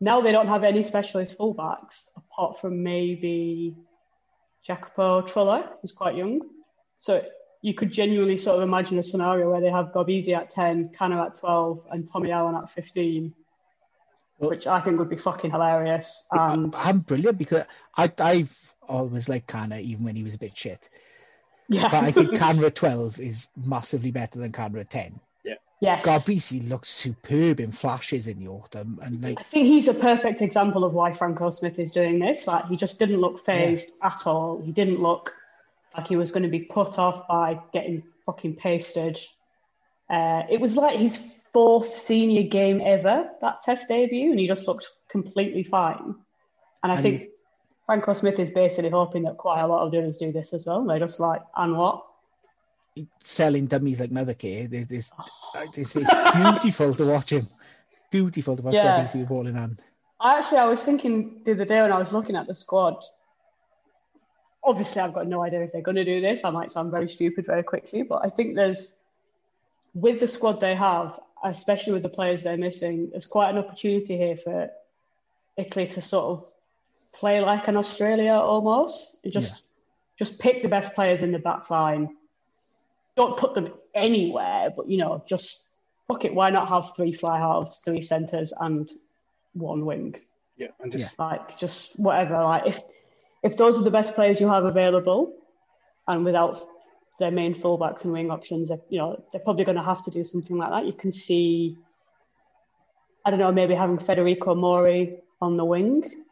Now 0.00 0.20
they 0.20 0.32
don't 0.32 0.48
have 0.48 0.64
any 0.64 0.82
specialist 0.82 1.36
fullbacks 1.36 2.08
apart 2.16 2.58
from 2.60 2.82
maybe 2.82 3.76
Jacopo 4.66 5.22
Trulla, 5.22 5.68
who's 5.80 5.92
quite 5.92 6.16
young. 6.16 6.40
So 6.98 7.22
you 7.62 7.74
could 7.74 7.92
genuinely 7.92 8.36
sort 8.38 8.56
of 8.56 8.62
imagine 8.62 8.98
a 8.98 9.02
scenario 9.02 9.50
where 9.50 9.60
they 9.60 9.70
have 9.70 9.86
Garbisi 9.92 10.34
at 10.34 10.50
10, 10.50 10.92
Canna 10.96 11.22
at 11.24 11.38
12, 11.38 11.86
and 11.90 12.10
Tommy 12.10 12.30
Allen 12.30 12.54
at 12.54 12.70
15, 12.70 13.34
Well- 14.38 14.50
which 14.50 14.66
I 14.66 14.80
think 14.80 14.98
would 14.98 15.10
be 15.10 15.16
fucking 15.16 15.50
hilarious. 15.50 16.24
And 16.32 16.74
I, 16.74 16.88
am 16.88 17.00
brilliant 17.00 17.36
because 17.36 17.66
I 17.96 18.10
I've 18.18 18.74
always 18.88 19.28
liked 19.28 19.48
Canna 19.48 19.78
even 19.78 20.04
when 20.04 20.16
he 20.16 20.22
was 20.22 20.34
a 20.34 20.38
bit 20.38 20.56
shit. 20.56 20.88
yeah, 21.68 21.88
But 21.90 22.04
I 22.04 22.10
think 22.10 22.34
Canna 22.38 22.66
at 22.66 22.74
12 22.74 23.20
is 23.20 23.50
massively 23.66 24.10
better 24.12 24.38
than 24.38 24.52
Canna 24.52 24.80
at 24.80 24.88
10. 24.88 25.20
Yes. 25.80 26.04
Garbisi 26.04 26.68
looks 26.68 26.88
superb 26.90 27.60
in 27.60 27.72
flashes 27.72 28.26
in 28.26 28.38
the 28.38 28.48
autumn 28.48 28.98
and 29.02 29.22
like 29.22 29.40
I 29.40 29.42
think 29.42 29.66
he's 29.66 29.88
a 29.88 29.94
perfect 29.94 30.42
example 30.42 30.84
of 30.84 30.92
why 30.92 31.12
Franco 31.12 31.50
Smith 31.50 31.78
is 31.78 31.92
doing 31.92 32.18
this. 32.18 32.46
Like 32.46 32.66
he 32.66 32.76
just 32.76 32.98
didn't 32.98 33.20
look 33.20 33.44
phased 33.44 33.90
at 34.02 34.26
all. 34.26 34.60
He 34.60 34.72
didn't 34.72 35.00
look 35.00 35.32
like 35.96 36.06
he 36.08 36.16
was 36.16 36.30
going 36.30 36.44
to 36.44 36.48
be 36.48 36.60
put 36.60 36.98
off 36.98 37.26
by 37.26 37.58
getting 37.72 38.02
fucking 38.26 38.56
pasted. 38.56 39.18
Uh, 40.08 40.42
it 40.50 40.60
was 40.60 40.76
like 40.76 40.98
his 40.98 41.18
fourth 41.52 41.98
senior 41.98 42.44
game 42.44 42.80
ever, 42.84 43.28
that 43.40 43.62
test 43.64 43.88
debut, 43.88 44.30
and 44.30 44.38
he 44.38 44.46
just 44.46 44.66
looked 44.68 44.88
completely 45.08 45.64
fine. 45.64 46.14
And 46.82 46.92
I 46.92 46.94
And 46.94 47.02
think 47.02 47.20
he- 47.20 47.28
Franco 47.86 48.12
Smith 48.12 48.38
is 48.38 48.50
basically 48.50 48.90
hoping 48.90 49.24
that 49.24 49.36
quite 49.36 49.60
a 49.60 49.66
lot 49.66 49.84
of 49.84 49.90
the 49.90 49.98
others 49.98 50.18
do 50.18 50.30
this 50.30 50.52
as 50.52 50.64
well. 50.66 50.84
They're 50.84 51.00
just 51.00 51.18
like, 51.18 51.42
and 51.56 51.76
what? 51.76 52.04
Selling 53.22 53.66
dummies 53.66 54.00
like 54.00 54.10
Mother 54.10 54.34
Care. 54.34 54.68
It's, 54.70 54.90
it's, 54.90 55.12
it's, 55.76 55.96
it's 55.96 56.36
beautiful 56.36 56.94
to 56.94 57.06
watch 57.06 57.32
him. 57.32 57.46
Beautiful 58.10 58.56
to 58.56 58.62
watch 58.62 58.74
Yeah. 58.74 59.06
yeah. 59.06 59.18
with 59.20 59.28
ball 59.28 59.46
in 59.46 59.54
hand. 59.54 59.82
I 60.20 60.38
actually, 60.38 60.58
I 60.58 60.66
was 60.66 60.82
thinking 60.82 61.40
the 61.44 61.52
other 61.52 61.64
day 61.64 61.80
when 61.80 61.92
I 61.92 61.98
was 61.98 62.12
looking 62.12 62.36
at 62.36 62.46
the 62.46 62.54
squad. 62.54 63.02
Obviously, 64.62 65.00
I've 65.00 65.14
got 65.14 65.26
no 65.26 65.42
idea 65.42 65.62
if 65.62 65.72
they're 65.72 65.80
going 65.80 65.96
to 65.96 66.04
do 66.04 66.20
this. 66.20 66.44
I 66.44 66.50
might 66.50 66.70
sound 66.72 66.90
very 66.90 67.08
stupid 67.08 67.46
very 67.46 67.62
quickly, 67.62 68.02
but 68.02 68.20
I 68.24 68.28
think 68.28 68.54
there's, 68.54 68.90
with 69.94 70.20
the 70.20 70.28
squad 70.28 70.60
they 70.60 70.74
have, 70.74 71.18
especially 71.42 71.94
with 71.94 72.02
the 72.02 72.10
players 72.10 72.42
they're 72.42 72.58
missing, 72.58 73.08
there's 73.10 73.24
quite 73.24 73.48
an 73.50 73.56
opportunity 73.58 74.18
here 74.18 74.36
for 74.36 74.70
Italy 75.56 75.86
to 75.86 76.02
sort 76.02 76.24
of 76.26 76.44
play 77.12 77.40
like 77.40 77.68
an 77.68 77.76
Australia 77.78 78.32
almost. 78.34 79.16
Just, 79.26 79.52
Yeah. 79.52 79.58
just 80.18 80.38
pick 80.38 80.62
the 80.62 80.68
best 80.68 80.92
players 80.94 81.22
in 81.22 81.32
the 81.32 81.38
back 81.38 81.70
line. 81.70 82.14
Don't 83.16 83.36
put 83.36 83.54
them 83.54 83.72
anywhere, 83.94 84.70
but 84.74 84.88
you 84.88 84.98
know, 84.98 85.22
just 85.26 85.64
fuck 86.08 86.24
it. 86.24 86.34
Why 86.34 86.50
not 86.50 86.68
have 86.68 86.94
three 86.96 87.12
fly 87.12 87.38
halves, 87.38 87.76
three 87.84 88.02
centres, 88.02 88.52
and 88.58 88.90
one 89.52 89.84
wing? 89.84 90.14
Yeah, 90.56 90.68
and 90.80 90.92
just 90.92 91.18
like 91.18 91.58
just 91.58 91.98
whatever. 91.98 92.34
Like 92.42 92.66
if 92.66 92.82
if 93.42 93.56
those 93.56 93.78
are 93.78 93.82
the 93.82 93.90
best 93.90 94.14
players 94.14 94.40
you 94.40 94.48
have 94.48 94.64
available, 94.64 95.34
and 96.06 96.24
without 96.24 96.58
their 97.18 97.30
main 97.30 97.54
fullbacks 97.54 98.04
and 98.04 98.12
wing 98.12 98.30
options, 98.30 98.68
they're- 98.68 98.80
you 98.88 98.98
know 98.98 99.22
they're 99.32 99.40
probably 99.42 99.64
going 99.64 99.76
to 99.76 99.82
have 99.82 100.02
to 100.04 100.10
do 100.10 100.24
something 100.24 100.56
like 100.56 100.70
that. 100.70 100.86
You 100.86 100.92
can 100.92 101.12
see, 101.12 101.76
I 103.24 103.30
don't 103.30 103.38
know, 103.38 103.52
maybe 103.52 103.74
having 103.74 103.98
Federico 103.98 104.54
Mori 104.54 105.18
on 105.42 105.56
the 105.56 105.64
wing. 105.64 106.24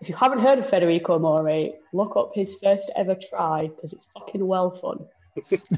If 0.00 0.08
you 0.08 0.16
haven't 0.16 0.40
heard 0.40 0.58
of 0.58 0.68
Federico 0.68 1.18
Mori, 1.20 1.74
look 1.92 2.16
up 2.16 2.32
his 2.34 2.56
first 2.56 2.90
ever 2.96 3.14
try 3.14 3.68
because 3.68 3.92
it's 3.92 4.06
fucking 4.14 4.44
well 4.44 4.70
fun. 4.80 5.06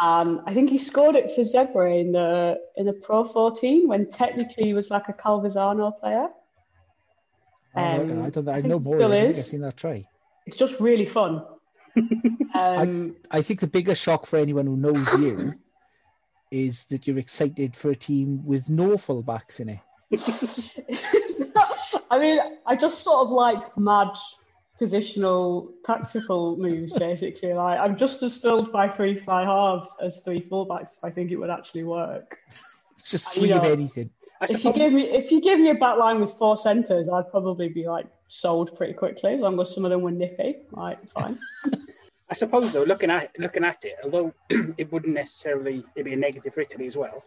Um, 0.00 0.42
I 0.46 0.52
think 0.52 0.68
he 0.70 0.78
scored 0.78 1.16
it 1.16 1.32
for 1.32 1.42
Zebre 1.42 2.00
in 2.00 2.12
the 2.12 2.58
in 2.76 2.84
the 2.86 2.92
Pro 2.92 3.24
14 3.24 3.88
when 3.88 4.10
technically 4.10 4.64
he 4.64 4.74
was 4.74 4.90
like 4.90 5.08
a 5.08 5.12
Calvisano 5.14 5.98
player. 5.98 6.28
Oh, 7.74 7.82
Um, 7.82 8.22
I 8.22 8.30
don't. 8.30 8.48
I, 8.48 8.56
I 8.56 8.60
know 8.60 8.78
more. 8.78 9.02
I 9.02 9.08
think. 9.08 9.38
I've 9.38 9.46
seen 9.46 9.60
that 9.62 9.76
try. 9.76 10.06
It's 10.46 10.56
just 10.56 10.80
really 10.80 11.06
fun. 11.06 11.44
um, 12.54 13.16
I 13.30 13.40
think 13.42 13.60
the 13.60 13.66
biggest 13.66 14.02
shock 14.02 14.26
for 14.26 14.38
anyone 14.38 14.66
who 14.66 14.76
knows 14.76 15.12
you 15.14 15.54
is 16.50 16.84
that 16.86 17.06
you're 17.06 17.18
excited 17.18 17.74
for 17.74 17.90
a 17.90 17.96
team 17.96 18.44
with 18.44 18.68
no 18.68 18.90
fullbacks 18.96 19.60
in 19.60 19.70
it. 19.70 19.80
I 22.10 22.18
mean, 22.18 22.38
I 22.66 22.76
just 22.76 23.02
sort 23.02 23.26
of 23.26 23.30
like 23.30 23.76
mad 23.76 24.08
positional 24.80 25.72
tactical 25.84 26.56
moves, 26.56 26.92
basically. 26.92 27.52
Like 27.52 27.78
I'm 27.78 27.96
just 27.96 28.22
as 28.22 28.38
thrilled 28.38 28.72
by 28.72 28.88
three 28.88 29.18
fly 29.20 29.44
halves 29.44 29.96
as 30.00 30.20
three 30.20 30.42
fullbacks 30.42 30.96
if 30.96 31.04
I 31.04 31.10
think 31.10 31.30
it 31.30 31.36
would 31.36 31.50
actually 31.50 31.84
work. 31.84 32.38
It's 32.92 33.10
just 33.10 33.36
You 33.36 33.42
three 33.42 33.52
of 33.52 33.62
know, 33.62 33.72
anything. 33.72 34.10
I 34.40 34.44
If 34.44 34.50
you 34.50 34.58
suppose 34.58 34.76
give 34.76 34.92
me 34.92 35.02
if 35.02 35.32
you 35.32 35.40
give 35.40 35.58
me 35.60 35.70
a 35.70 35.74
back 35.74 35.98
line 35.98 36.20
with 36.20 36.34
four 36.34 36.56
centres, 36.58 37.08
I'd 37.08 37.30
probably 37.30 37.68
be 37.68 37.86
like 37.86 38.06
sold 38.28 38.76
pretty 38.76 38.92
quickly 38.92 39.34
as 39.34 39.40
long 39.40 39.58
as 39.60 39.74
some 39.74 39.84
of 39.84 39.90
them 39.90 40.02
were 40.02 40.10
nippy. 40.10 40.56
Like 40.72 40.98
fine. 41.12 41.38
I 42.28 42.34
suppose 42.34 42.72
though, 42.72 42.82
looking 42.82 43.10
at 43.10 43.30
looking 43.38 43.64
at 43.64 43.84
it, 43.84 43.94
although 44.04 44.34
it 44.50 44.92
wouldn't 44.92 45.14
necessarily 45.14 45.84
it'd 45.94 46.06
be 46.06 46.12
a 46.12 46.16
negative 46.16 46.54
for 46.54 46.60
Italy 46.60 46.86
as 46.86 46.96
well. 46.96 47.22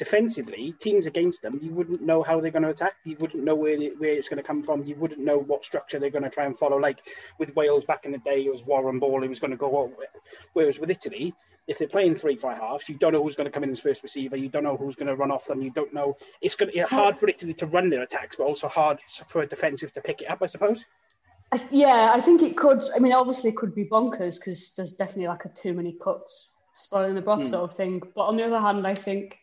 Defensively, 0.00 0.74
teams 0.80 1.04
against 1.06 1.42
them, 1.42 1.60
you 1.62 1.72
wouldn't 1.74 2.00
know 2.00 2.22
how 2.22 2.40
they're 2.40 2.50
going 2.50 2.62
to 2.62 2.70
attack. 2.70 2.94
You 3.04 3.18
wouldn't 3.20 3.44
know 3.44 3.54
where 3.54 3.72
it- 3.74 4.00
where 4.00 4.14
it's 4.14 4.30
going 4.30 4.38
to 4.38 4.42
come 4.42 4.62
from. 4.62 4.82
You 4.82 4.94
wouldn't 4.94 5.20
know 5.20 5.36
what 5.36 5.62
structure 5.62 5.98
they're 5.98 6.08
going 6.08 6.24
to 6.24 6.30
try 6.30 6.46
and 6.46 6.58
follow. 6.58 6.78
Like 6.78 7.00
with 7.38 7.54
Wales 7.54 7.84
back 7.84 8.06
in 8.06 8.12
the 8.12 8.18
day, 8.30 8.46
it 8.46 8.50
was 8.50 8.62
Warren 8.64 8.98
Ball 8.98 9.20
who 9.20 9.28
was 9.28 9.40
going 9.40 9.50
to 9.50 9.58
go 9.58 9.76
over. 9.76 10.06
Whereas 10.54 10.78
with 10.78 10.88
Italy, 10.90 11.34
if 11.66 11.76
they're 11.76 11.86
playing 11.86 12.14
three 12.14 12.36
five 12.36 12.56
halves, 12.58 12.88
you 12.88 12.94
don't 12.94 13.12
know 13.12 13.22
who's 13.22 13.36
going 13.36 13.44
to 13.44 13.50
come 13.50 13.62
in 13.62 13.70
as 13.72 13.78
first 13.80 14.02
receiver. 14.02 14.36
You 14.38 14.48
don't 14.48 14.64
know 14.64 14.78
who's 14.78 14.96
going 14.96 15.08
to 15.08 15.16
run 15.16 15.30
off 15.30 15.44
them. 15.44 15.60
You 15.60 15.70
don't 15.70 15.92
know. 15.92 16.16
It's 16.40 16.54
going 16.56 16.70
to 16.70 16.74
be 16.74 16.80
hard 16.80 17.18
for 17.18 17.28
Italy 17.28 17.52
to 17.52 17.66
run 17.66 17.90
their 17.90 18.00
attacks, 18.00 18.36
but 18.36 18.44
also 18.44 18.68
hard 18.68 19.00
for 19.28 19.42
a 19.42 19.46
defensive 19.46 19.92
to 19.92 20.00
pick 20.00 20.22
it 20.22 20.30
up. 20.30 20.38
I 20.42 20.46
suppose. 20.46 20.82
I, 21.52 21.62
yeah, 21.70 22.10
I 22.14 22.22
think 22.22 22.40
it 22.40 22.56
could. 22.56 22.82
I 22.96 23.00
mean, 23.00 23.12
obviously, 23.12 23.50
it 23.50 23.56
could 23.58 23.74
be 23.74 23.84
bonkers 23.84 24.36
because 24.36 24.72
there's 24.78 24.92
definitely 24.92 25.26
like 25.26 25.44
a 25.44 25.50
too 25.50 25.74
many 25.74 25.92
cuts 26.02 26.48
spoiling 26.74 27.14
the 27.16 27.20
broth 27.20 27.42
Hmm. 27.42 27.48
sort 27.48 27.70
of 27.70 27.76
thing. 27.76 28.00
But 28.14 28.22
on 28.22 28.36
the 28.36 28.44
other 28.46 28.60
hand, 28.60 28.86
I 28.86 28.94
think 28.94 29.36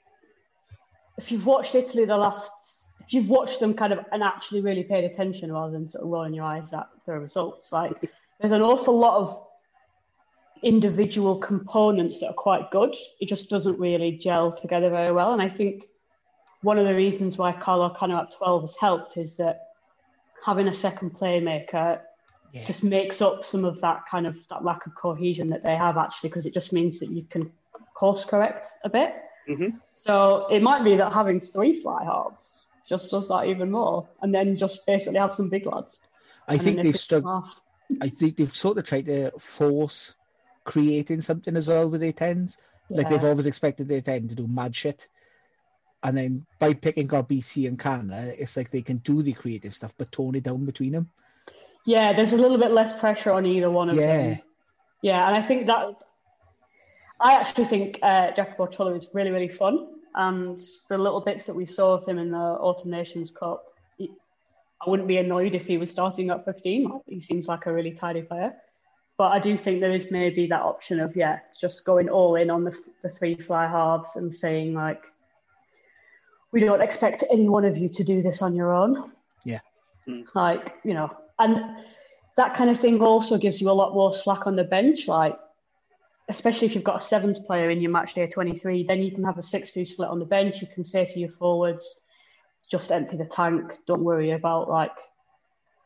if 1.18 1.32
you've 1.32 1.46
watched 1.46 1.76
Italy 1.76 2.06
the 2.06 2.18
last, 2.18 2.50
if 3.06 3.14
you've 3.14 3.30
watched 3.30 3.60
them 3.60 3.74
kind 3.74 3.94
of 3.94 4.00
and 4.12 4.24
actually 4.24 4.62
really 4.62 4.84
paid 4.84 5.04
attention 5.04 5.52
rather 5.52 5.72
than 5.72 5.88
sort 5.88 6.04
of 6.04 6.10
rolling 6.10 6.34
your 6.34 6.46
eyes 6.46 6.74
at 6.74 6.88
their 7.06 7.20
results, 7.20 7.72
like 7.72 7.94
there's 8.40 8.54
an 8.54 8.62
awful 8.62 8.98
lot 8.98 9.18
of 9.20 9.48
individual 10.64 11.38
components 11.38 12.20
that 12.20 12.28
are 12.28 12.34
quite 12.34 12.72
good. 12.72 12.96
It 13.20 13.28
just 13.30 13.50
doesn't 13.50 13.80
really 13.80 14.18
gel 14.18 14.52
together 14.52 14.90
very 14.90 15.12
well. 15.12 15.34
And 15.34 15.42
I 15.42 15.50
think 15.50 15.86
one 16.62 16.78
of 16.78 16.86
the 16.86 16.96
reasons 16.96 17.38
why 17.38 17.52
Carlo 17.52 17.90
Canna 17.90 18.22
at 18.22 18.36
12 18.36 18.62
has 18.62 18.76
helped 18.76 19.18
is 19.18 19.36
that 19.36 19.62
having 20.44 20.68
a 20.68 20.74
second 20.74 21.12
playmaker 21.12 22.02
Yes. 22.54 22.68
just 22.68 22.84
makes 22.86 23.22
up 23.22 23.46
some 23.46 23.66
of 23.66 23.82
that 23.82 24.04
kind 24.10 24.26
of 24.26 24.38
that 24.50 24.64
lack 24.64 24.86
of 24.86 24.96
cohesion 24.96 25.50
that 25.50 25.64
they 25.64 25.76
have 25.76 25.98
actually 25.98 26.30
because 26.30 26.46
it 26.46 26.54
just 26.54 26.72
means 26.72 27.00
that 27.00 27.10
you 27.10 27.24
can 27.30 27.52
course 27.94 28.26
correct 28.26 28.70
a 28.84 28.90
bit. 28.90 29.14
Mhm. 29.48 29.80
So 29.94 30.48
it 30.48 30.62
might 30.62 30.84
be 30.84 30.96
that 30.98 31.14
having 31.14 31.40
three 31.40 31.82
fly 31.82 32.04
halves 32.04 32.68
just 32.88 33.12
does 33.12 33.28
that 33.28 33.46
even 33.48 33.72
more, 33.72 34.08
and 34.22 34.34
then 34.34 34.58
just 34.58 34.86
basically 34.86 35.20
have 35.20 35.34
some 35.34 35.50
big 35.50 35.66
lads. 35.66 36.00
I 36.48 36.54
and 36.54 36.62
think 36.62 36.76
they've 36.78 36.86
pick 36.94 36.96
struck. 36.96 37.24
them 37.24 37.32
off. 37.32 37.62
I 38.02 38.10
think 38.10 38.36
they've 38.38 38.54
sort 38.56 38.78
of 38.78 38.86
tried 38.86 39.06
to 39.06 39.32
force 39.40 40.16
creating 40.66 41.22
something 41.22 41.56
as 41.56 41.68
well 41.68 41.90
with 41.90 42.02
their 42.02 42.12
tens. 42.14 42.58
Like 42.90 43.10
they've 43.10 43.24
always 43.24 43.48
expected 43.48 43.88
their 43.90 44.02
ten 44.02 44.28
to 44.30 44.36
do 44.36 44.48
mad 44.48 44.76
shit. 44.76 45.08
And 46.04 46.16
then 46.16 46.46
by 46.60 46.74
picking 46.74 47.14
up 47.14 47.28
BC 47.30 47.68
and 47.68 47.78
Canada, 47.80 48.34
it's 48.42 48.56
like 48.56 48.70
they 48.70 48.82
can 48.82 48.98
do 48.98 49.22
the 49.22 49.34
creative 49.34 49.74
stuff 49.74 49.94
but 49.98 50.12
tone 50.12 50.36
it 50.36 50.44
down 50.44 50.64
between 50.66 50.92
them. 50.94 51.10
Yeah, 51.86 52.14
there's 52.14 52.34
a 52.34 52.38
little 52.38 52.58
bit 52.58 52.72
less 52.72 52.98
pressure 52.98 53.32
on 53.32 53.46
either 53.46 53.70
one 53.72 53.90
of 53.90 53.96
Yeah. 53.96 54.18
them. 54.18 54.30
Yeah, 54.30 54.38
Yeah. 55.12 55.28
and 55.28 55.36
I 55.36 55.42
think 55.42 55.68
that 55.68 55.96
I 57.20 57.34
actually 57.34 57.66
think 57.66 58.00
uh, 58.04 58.32
Jacopo 58.32 58.68
Trulla 58.68 58.96
is 58.96 59.08
really, 59.14 59.32
really 59.32 59.48
fun. 59.50 59.88
And 60.16 60.60
the 60.90 60.98
little 60.98 61.22
bits 61.22 61.46
that 61.46 61.56
we 61.56 61.66
saw 61.66 61.94
of 61.94 62.08
him 62.08 62.18
in 62.18 62.32
the 62.32 62.38
Autumn 62.38 62.92
Nations 62.92 63.32
Cup, 63.32 63.64
he- 63.98 64.12
I 64.86 64.90
wouldn't 64.90 65.08
be 65.08 65.18
annoyed 65.18 65.56
if 65.56 65.66
he 65.66 65.78
was 65.78 65.92
starting 65.92 66.30
at 66.30 66.46
15. 66.46 67.02
He 67.08 67.22
seems 67.22 67.48
like 67.48 67.66
a 67.66 67.74
really 67.74 67.92
tidy 67.92 68.22
player. 68.22 68.56
But 69.18 69.32
I 69.32 69.40
do 69.40 69.58
think 69.58 69.80
there 69.80 69.92
is 69.92 70.12
maybe 70.12 70.46
that 70.48 70.62
option 70.62 71.00
of, 71.00 71.16
yeah, 71.16 71.40
just 71.60 71.86
going 71.86 72.08
all 72.10 72.36
in 72.36 72.52
on 72.52 72.64
the, 72.64 72.78
the 73.02 73.10
three 73.10 73.36
fly 73.36 73.66
halves 73.68 74.16
and 74.16 74.34
saying, 74.34 74.76
like, 74.76 75.04
we 76.52 76.62
don't 76.62 76.82
expect 76.82 77.24
any 77.32 77.50
one 77.50 77.66
of 77.66 77.78
you 77.78 77.90
to 77.90 78.04
do 78.04 78.22
this 78.22 78.42
on 78.44 78.56
your 78.56 78.74
own. 78.74 79.12
Yeah. 79.44 79.60
Like, 80.36 80.76
you 80.84 80.94
know, 80.94 81.16
and 81.40 81.78
that 82.36 82.56
kind 82.56 82.70
of 82.70 82.80
thing 82.80 83.02
also 83.02 83.38
gives 83.38 83.60
you 83.60 83.70
a 83.70 83.74
lot 83.74 83.94
more 83.94 84.14
slack 84.14 84.46
on 84.46 84.56
the 84.56 84.64
bench. 84.64 85.08
Like, 85.08 85.38
especially 86.30 86.68
if 86.68 86.76
you've 86.76 86.84
got 86.84 87.02
a 87.02 87.04
sevens 87.04 87.40
player 87.40 87.70
in 87.70 87.82
your 87.82 87.92
match 87.92 88.14
day 88.14 88.28
23, 88.28 88.84
then 88.84 89.02
you 89.02 89.12
can 89.12 89.24
have 89.24 89.38
a 89.38 89.44
6 89.44 89.72
2 89.72 89.86
split 89.86 90.10
on 90.10 90.20
the 90.20 90.26
bench. 90.26 90.62
You 90.62 90.68
can 90.68 90.84
say 90.84 91.06
to 91.06 91.20
your 91.20 91.32
forwards, 91.32 91.96
just 92.70 92.92
empty 92.92 93.18
the 93.18 93.26
tank. 93.26 93.78
Don't 93.88 94.04
worry 94.04 94.32
about 94.32 94.70
like 94.70 94.96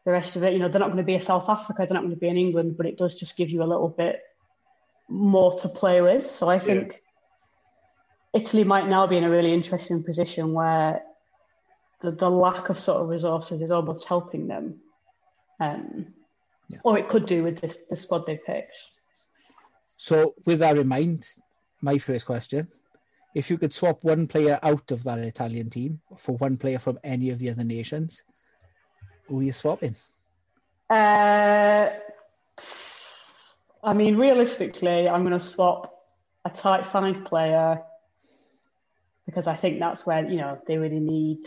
the 0.05 0.11
rest 0.11 0.35
of 0.35 0.43
it. 0.43 0.53
You 0.53 0.59
know, 0.59 0.67
they're 0.67 0.79
not 0.79 0.87
going 0.87 0.97
to 0.97 1.03
be 1.03 1.15
a 1.15 1.21
South 1.21 1.47
Africa, 1.49 1.85
they're 1.87 1.95
not 1.95 2.03
going 2.03 2.15
to 2.15 2.19
be 2.19 2.27
in 2.27 2.37
England, 2.37 2.75
but 2.77 2.85
it 2.85 2.97
does 2.97 3.19
just 3.19 3.37
give 3.37 3.49
you 3.49 3.61
a 3.63 3.65
little 3.65 3.89
bit 3.89 4.21
more 5.07 5.57
to 5.59 5.69
play 5.69 6.01
with. 6.01 6.25
So 6.25 6.49
I 6.49 6.57
think 6.57 7.01
Italy 8.33 8.63
might 8.63 8.87
now 8.87 9.05
be 9.07 9.17
in 9.17 9.23
a 9.23 9.29
really 9.29 9.53
interesting 9.53 10.03
position 10.03 10.53
where 10.53 11.03
the, 12.01 12.11
the 12.11 12.29
lack 12.29 12.69
of 12.69 12.79
sort 12.79 13.01
of 13.01 13.09
resources 13.09 13.61
is 13.61 13.71
almost 13.71 14.05
helping 14.05 14.47
them. 14.47 14.79
Um, 15.59 16.07
Yeah. 16.69 16.79
Or 16.83 16.97
it 16.97 17.09
could 17.09 17.25
do 17.25 17.43
with 17.43 17.59
this 17.59 17.75
the 17.89 17.97
squad 17.97 18.25
they 18.25 18.37
picked. 18.37 18.77
So 20.01 20.33
with 20.47 20.57
that 20.59 20.79
in 20.79 20.87
mind, 20.87 21.29
my 21.83 21.99
first 21.99 22.25
question. 22.25 22.67
If 23.35 23.51
you 23.51 23.59
could 23.59 23.71
swap 23.71 24.03
one 24.03 24.25
player 24.25 24.57
out 24.63 24.89
of 24.89 25.03
that 25.03 25.19
Italian 25.19 25.69
team 25.69 26.01
for 26.17 26.35
one 26.37 26.57
player 26.57 26.79
from 26.79 26.97
any 27.03 27.29
of 27.29 27.37
the 27.37 27.51
other 27.51 27.63
nations, 27.63 28.23
who 29.27 29.41
are 29.41 29.43
you 29.43 29.51
swapping? 29.51 29.95
Uh, 30.89 31.91
I 33.83 33.93
mean, 33.93 34.17
realistically, 34.17 35.07
I'm 35.07 35.21
going 35.21 35.37
to 35.39 35.45
swap 35.45 35.93
a 36.45 36.49
tight 36.49 36.87
five 36.87 37.23
player 37.23 37.83
because 39.27 39.45
I 39.45 39.55
think 39.55 39.79
that's 39.79 40.03
where 40.07 40.27
you 40.27 40.37
know 40.37 40.59
they 40.65 40.77
really 40.79 40.99
need 40.99 41.45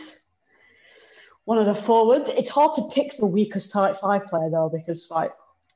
one 1.43 1.57
of 1.57 1.65
the 1.65 1.75
forwards. 1.75 2.29
It's 2.29 2.49
hard 2.49 2.73
to 2.75 2.83
pick 2.89 3.17
the 3.17 3.25
weakest 3.27 3.73
tight 3.73 3.97
five 3.99 4.27
player 4.27 4.49
though 4.49 4.69
because 4.73 5.11
like 5.11 5.33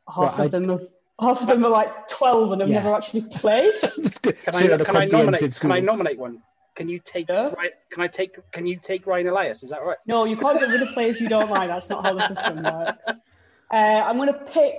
half 0.07 0.17
Well, 0.17 0.33
of 0.33 0.39
I- 0.39 0.47
them 0.47 0.69
have 0.69 0.87
half 1.19 1.41
of 1.41 1.47
them 1.47 1.65
are 1.65 1.69
like 1.69 2.07
twelve 2.07 2.51
and 2.51 2.61
have 2.61 2.69
Yeah. 2.69 2.83
never 2.83 2.95
actually 2.95 3.21
played. 3.23 3.73
Can 3.81 4.11
Straight 4.11 4.71
I, 4.71 4.77
can 4.77 4.95
I 4.95 5.07
comprehensive 5.07 5.11
nominate? 5.11 5.59
Can 5.59 5.71
I 5.71 5.79
nominate 5.79 6.19
one? 6.19 6.41
can 6.75 6.87
you 6.87 6.99
take 7.03 7.27
Yeah. 7.27 7.49
Ryan, 7.49 7.71
can 7.91 8.01
I 8.03 8.07
take 8.07 8.37
can 8.53 8.65
you 8.65 8.79
take 8.81 9.05
Ryan 9.05 9.27
Elias? 9.27 9.63
Is 9.63 9.69
that 9.71 9.81
right? 9.83 9.97
No, 10.07 10.23
you 10.23 10.37
can't 10.37 10.57
get 10.59 10.69
rid 10.69 10.81
of 10.81 10.89
players 10.93 11.19
you 11.19 11.27
don't 11.27 11.49
like. 11.49 11.67
That's 11.67 11.89
not 11.89 12.05
how 12.05 12.13
the 12.13 12.27
system 12.27 12.63
works. 12.63 12.99
Uh, 13.07 13.75
I'm 14.07 14.15
going 14.17 14.31
to 14.33 14.39
pick 14.53 14.75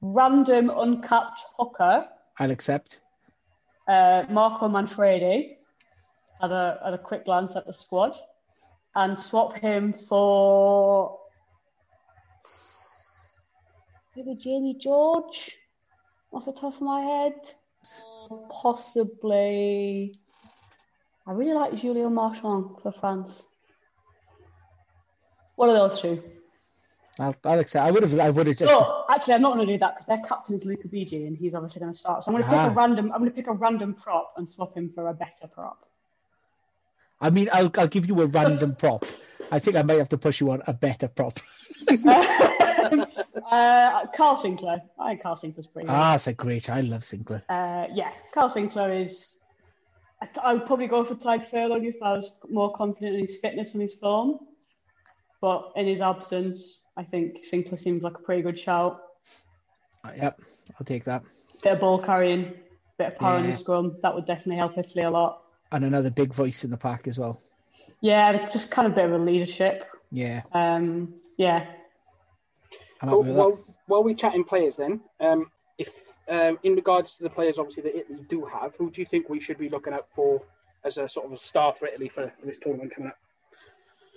random 0.00 0.70
uncapped 0.70 1.40
hooker, 1.58 2.06
I'll 2.38 2.50
accept. 2.52 3.00
uh, 3.88 4.22
Marco 4.30 4.68
Manfredi. 4.68 5.56
Had 6.40 6.50
a, 6.52 6.78
had 6.84 6.92
a 6.94 6.98
quick 6.98 7.24
glance 7.24 7.56
at 7.56 7.66
the 7.66 7.72
squad 7.72 8.14
and 8.94 9.18
swap 9.18 9.56
him 9.58 9.94
for 10.08 11.18
maybe 14.16 14.34
Jamie 14.36 14.74
George 14.80 15.56
off 16.32 16.44
the 16.46 16.52
top 16.52 16.74
of 16.74 16.80
my 16.80 17.00
head. 17.00 17.34
Possibly. 18.50 20.14
I 21.26 21.32
really 21.32 21.52
like 21.52 21.74
Julien 21.76 22.14
Marchand 22.14 22.76
for 22.82 22.92
France. 22.92 23.42
One 25.56 25.70
of 25.70 25.76
those 25.76 26.00
two. 26.00 26.22
I'll, 27.18 27.34
I'll 27.44 27.58
accept. 27.60 27.86
I 27.86 27.90
would 27.90 28.02
have. 28.02 28.18
I 28.18 28.30
would 28.30 28.46
have 28.46 28.56
just. 28.56 28.70
No, 28.70 29.04
actually, 29.08 29.34
I'm 29.34 29.42
not 29.42 29.54
going 29.54 29.66
to 29.66 29.72
do 29.74 29.78
that 29.78 29.94
because 29.94 30.06
their 30.06 30.22
captain 30.28 30.54
is 30.54 30.64
Luca 30.66 30.86
Bigi, 30.88 31.26
and 31.26 31.36
he's 31.36 31.54
obviously 31.54 31.80
going 31.80 31.92
to 31.92 31.98
start. 31.98 32.24
So 32.24 32.28
I'm 32.30 32.34
going 32.34 32.44
to 32.44 32.50
pick 32.50 32.58
Ah. 32.58 32.66
a 32.66 32.70
random. 32.70 33.10
I'm 33.12 33.18
going 33.20 33.30
to 33.30 33.34
pick 33.34 33.46
a 33.46 33.52
random 33.52 33.94
prop 33.94 34.34
and 34.36 34.48
swap 34.48 34.76
him 34.76 34.90
for 34.90 35.08
a 35.08 35.14
better 35.14 35.46
prop. 35.46 35.88
I 37.20 37.30
mean, 37.30 37.48
I'll, 37.52 37.70
I'll 37.78 37.88
give 37.88 38.06
you 38.06 38.20
a 38.20 38.26
random 38.26 38.74
prop. 38.76 39.06
I 39.50 39.58
think 39.58 39.76
I 39.76 39.82
might 39.82 39.96
have 39.98 40.10
to 40.10 40.18
push 40.18 40.40
you 40.42 40.50
on 40.50 40.62
a 40.66 40.74
better 40.74 41.08
prop. 41.08 41.38
uh, 43.50 44.06
Kyle 44.14 44.36
Sinckler. 44.36 44.80
I 44.98 45.08
think 45.10 45.22
Kyle 45.22 45.36
Sinckler's 45.36 45.66
pretty. 45.66 45.86
good. 45.86 45.92
Ah, 45.94 46.12
that's 46.12 46.26
a 46.26 46.32
great. 46.34 46.68
I 46.70 46.80
love 46.80 47.02
Sinckler. 47.02 47.42
Uh, 47.48 47.86
yeah, 47.92 48.10
Kyle 48.32 48.50
Sinckler 48.50 49.04
is. 49.04 49.36
I, 50.22 50.28
I 50.42 50.52
would 50.54 50.66
probably 50.66 50.86
go 50.86 51.04
for 51.04 51.14
Tadhg 51.14 51.46
Furlong 51.50 51.84
if 51.84 51.96
I 52.02 52.12
was 52.12 52.32
more 52.48 52.72
confident 52.74 53.16
in 53.16 53.26
his 53.26 53.36
fitness 53.36 53.72
and 53.74 53.82
his 53.82 53.94
form. 53.94 54.38
But 55.40 55.72
in 55.76 55.86
his 55.86 56.00
absence, 56.00 56.80
I 56.96 57.04
think 57.04 57.44
Sinckler 57.50 57.78
seems 57.80 58.02
like 58.02 58.14
a 58.14 58.22
pretty 58.22 58.42
good 58.42 58.58
shout. 58.58 59.00
Uh, 60.04 60.12
Yep, 60.16 60.40
I'll 60.80 60.84
take 60.86 61.04
that. 61.04 61.22
Bit 61.62 61.72
of 61.74 61.80
ball 61.80 61.98
carrying, 61.98 62.54
bit 62.98 63.08
of 63.08 63.18
power 63.18 63.38
in 63.38 63.46
the 63.46 63.54
scrum. 63.54 63.96
That 64.02 64.14
would 64.14 64.26
definitely 64.26 64.56
help 64.56 64.78
Italy 64.78 65.04
a 65.04 65.10
lot. 65.10 65.42
And 65.72 65.84
another 65.84 66.10
big 66.10 66.32
voice 66.32 66.64
in 66.64 66.70
the 66.70 66.76
pack 66.76 67.06
as 67.08 67.18
well. 67.18 67.40
Yeah, 68.00 68.48
just 68.50 68.70
kind 68.70 68.86
of 68.86 68.92
a 68.92 68.94
bit 68.96 69.04
of 69.06 69.12
a 69.12 69.18
leadership. 69.24 69.84
Yeah, 70.12 70.42
Um, 70.52 71.14
yeah, 71.36 71.66
Well, 73.02 73.18
happy 73.18 73.28
with 73.28 73.36
while, 73.36 73.50
that. 73.52 73.76
while 73.86 74.02
we 74.02 74.14
chatting 74.14 74.44
players, 74.44 74.76
then, 74.76 75.00
um, 75.20 75.50
if 75.78 75.90
um, 76.28 76.58
in 76.62 76.74
regards 76.74 77.14
to 77.14 77.22
the 77.22 77.30
players, 77.30 77.58
obviously 77.58 77.84
that 77.84 77.96
Italy 77.96 78.24
do 78.28 78.44
have, 78.44 78.74
who 78.76 78.90
do 78.90 79.00
you 79.00 79.06
think 79.06 79.28
we 79.28 79.40
should 79.40 79.58
be 79.58 79.68
looking 79.68 79.92
out 79.92 80.08
for 80.14 80.42
as 80.84 80.98
a 80.98 81.08
sort 81.08 81.26
of 81.26 81.32
a 81.32 81.38
star 81.38 81.74
for 81.74 81.86
Italy 81.86 82.08
for, 82.08 82.32
for 82.38 82.46
this 82.46 82.58
tournament 82.58 82.94
coming 82.94 83.10
up? 83.10 83.18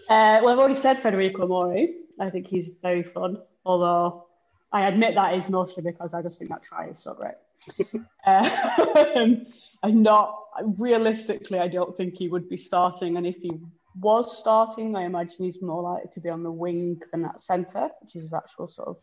Uh, 0.09 0.41
well, 0.43 0.53
I've 0.53 0.59
already 0.59 0.73
said 0.75 0.99
Federico 0.99 1.47
Mori. 1.47 1.95
I 2.19 2.29
think 2.29 2.47
he's 2.47 2.71
very 2.81 3.03
fun, 3.03 3.37
although 3.65 4.25
I 4.71 4.87
admit 4.87 5.15
that 5.15 5.35
is 5.35 5.49
mostly 5.49 5.83
because 5.83 6.13
I 6.13 6.21
just 6.21 6.39
think 6.39 6.49
that 6.49 6.63
try 6.63 6.87
is 6.87 6.99
so 6.99 7.13
great. 7.13 7.35
um, 8.25 9.45
I'm 9.83 10.01
not 10.01 10.39
realistically. 10.77 11.59
I 11.59 11.67
don't 11.67 11.95
think 11.95 12.15
he 12.15 12.27
would 12.27 12.49
be 12.49 12.57
starting, 12.57 13.17
and 13.17 13.27
if 13.27 13.35
he 13.37 13.51
was 13.99 14.37
starting, 14.37 14.95
I 14.95 15.03
imagine 15.03 15.45
he's 15.45 15.61
more 15.61 15.81
likely 15.81 16.09
to 16.13 16.19
be 16.19 16.29
on 16.29 16.43
the 16.43 16.51
wing 16.51 17.01
than 17.11 17.25
at 17.25 17.41
centre, 17.41 17.89
which 18.01 18.15
is 18.15 18.23
his 18.23 18.33
actual 18.33 18.67
sort 18.67 18.89
of 18.89 18.97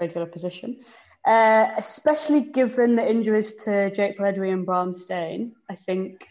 regular 0.00 0.26
position. 0.26 0.84
Uh, 1.26 1.70
especially 1.78 2.42
given 2.42 2.96
the 2.96 3.10
injuries 3.10 3.54
to 3.64 3.90
Jake 3.90 4.18
Polledri 4.18 4.52
and 4.52 4.66
Braam 4.66 4.94
Steyn, 4.94 5.52
I 5.70 5.74
think 5.74 6.28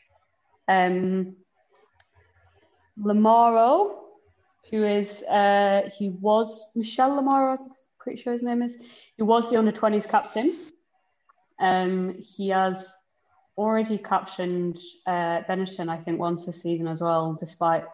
um, 0.68 1.36
Lamaro, 3.00 3.96
who 4.70 4.86
is 4.86 5.24
uh, 5.24 5.90
he 5.98 6.10
was 6.10 6.70
Michele 6.76 7.22
Lamaro, 7.22 7.60
I'm 7.60 7.72
pretty 7.98 8.22
sure 8.22 8.34
his 8.34 8.44
name 8.44 8.62
is. 8.62 8.78
He 9.18 9.24
was 9.24 9.50
the 9.50 9.58
under 9.58 9.72
twenties 9.72 10.06
captain. 10.06 10.54
Um, 11.60 12.16
he 12.20 12.50
has 12.50 12.94
already 13.58 13.98
captioned 13.98 14.80
uh, 15.06 15.42
Benetton, 15.48 15.90
I 15.90 15.98
think, 15.98 16.20
once 16.20 16.46
this 16.46 16.62
season 16.62 16.88
as 16.88 17.02
well, 17.02 17.38
despite 17.40 17.86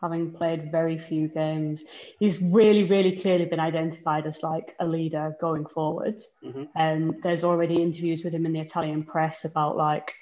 having 0.00 0.30
played 0.30 0.70
very 0.70 0.98
few 0.98 1.28
games. 1.28 1.82
He's 2.18 2.40
really, 2.42 2.84
really 2.84 3.16
clearly 3.16 3.46
been 3.46 3.60
identified 3.60 4.26
as 4.26 4.42
like 4.42 4.76
a 4.78 4.86
leader 4.86 5.34
going 5.40 5.66
forward. 5.66 6.22
Mhm. 6.44 6.68
Um, 6.76 7.16
there's 7.22 7.44
already 7.44 7.82
interviews 7.82 8.22
with 8.22 8.34
him 8.34 8.46
in 8.46 8.52
the 8.52 8.60
Italian 8.60 9.04
press 9.04 9.44
about 9.44 9.76
like 9.76 10.12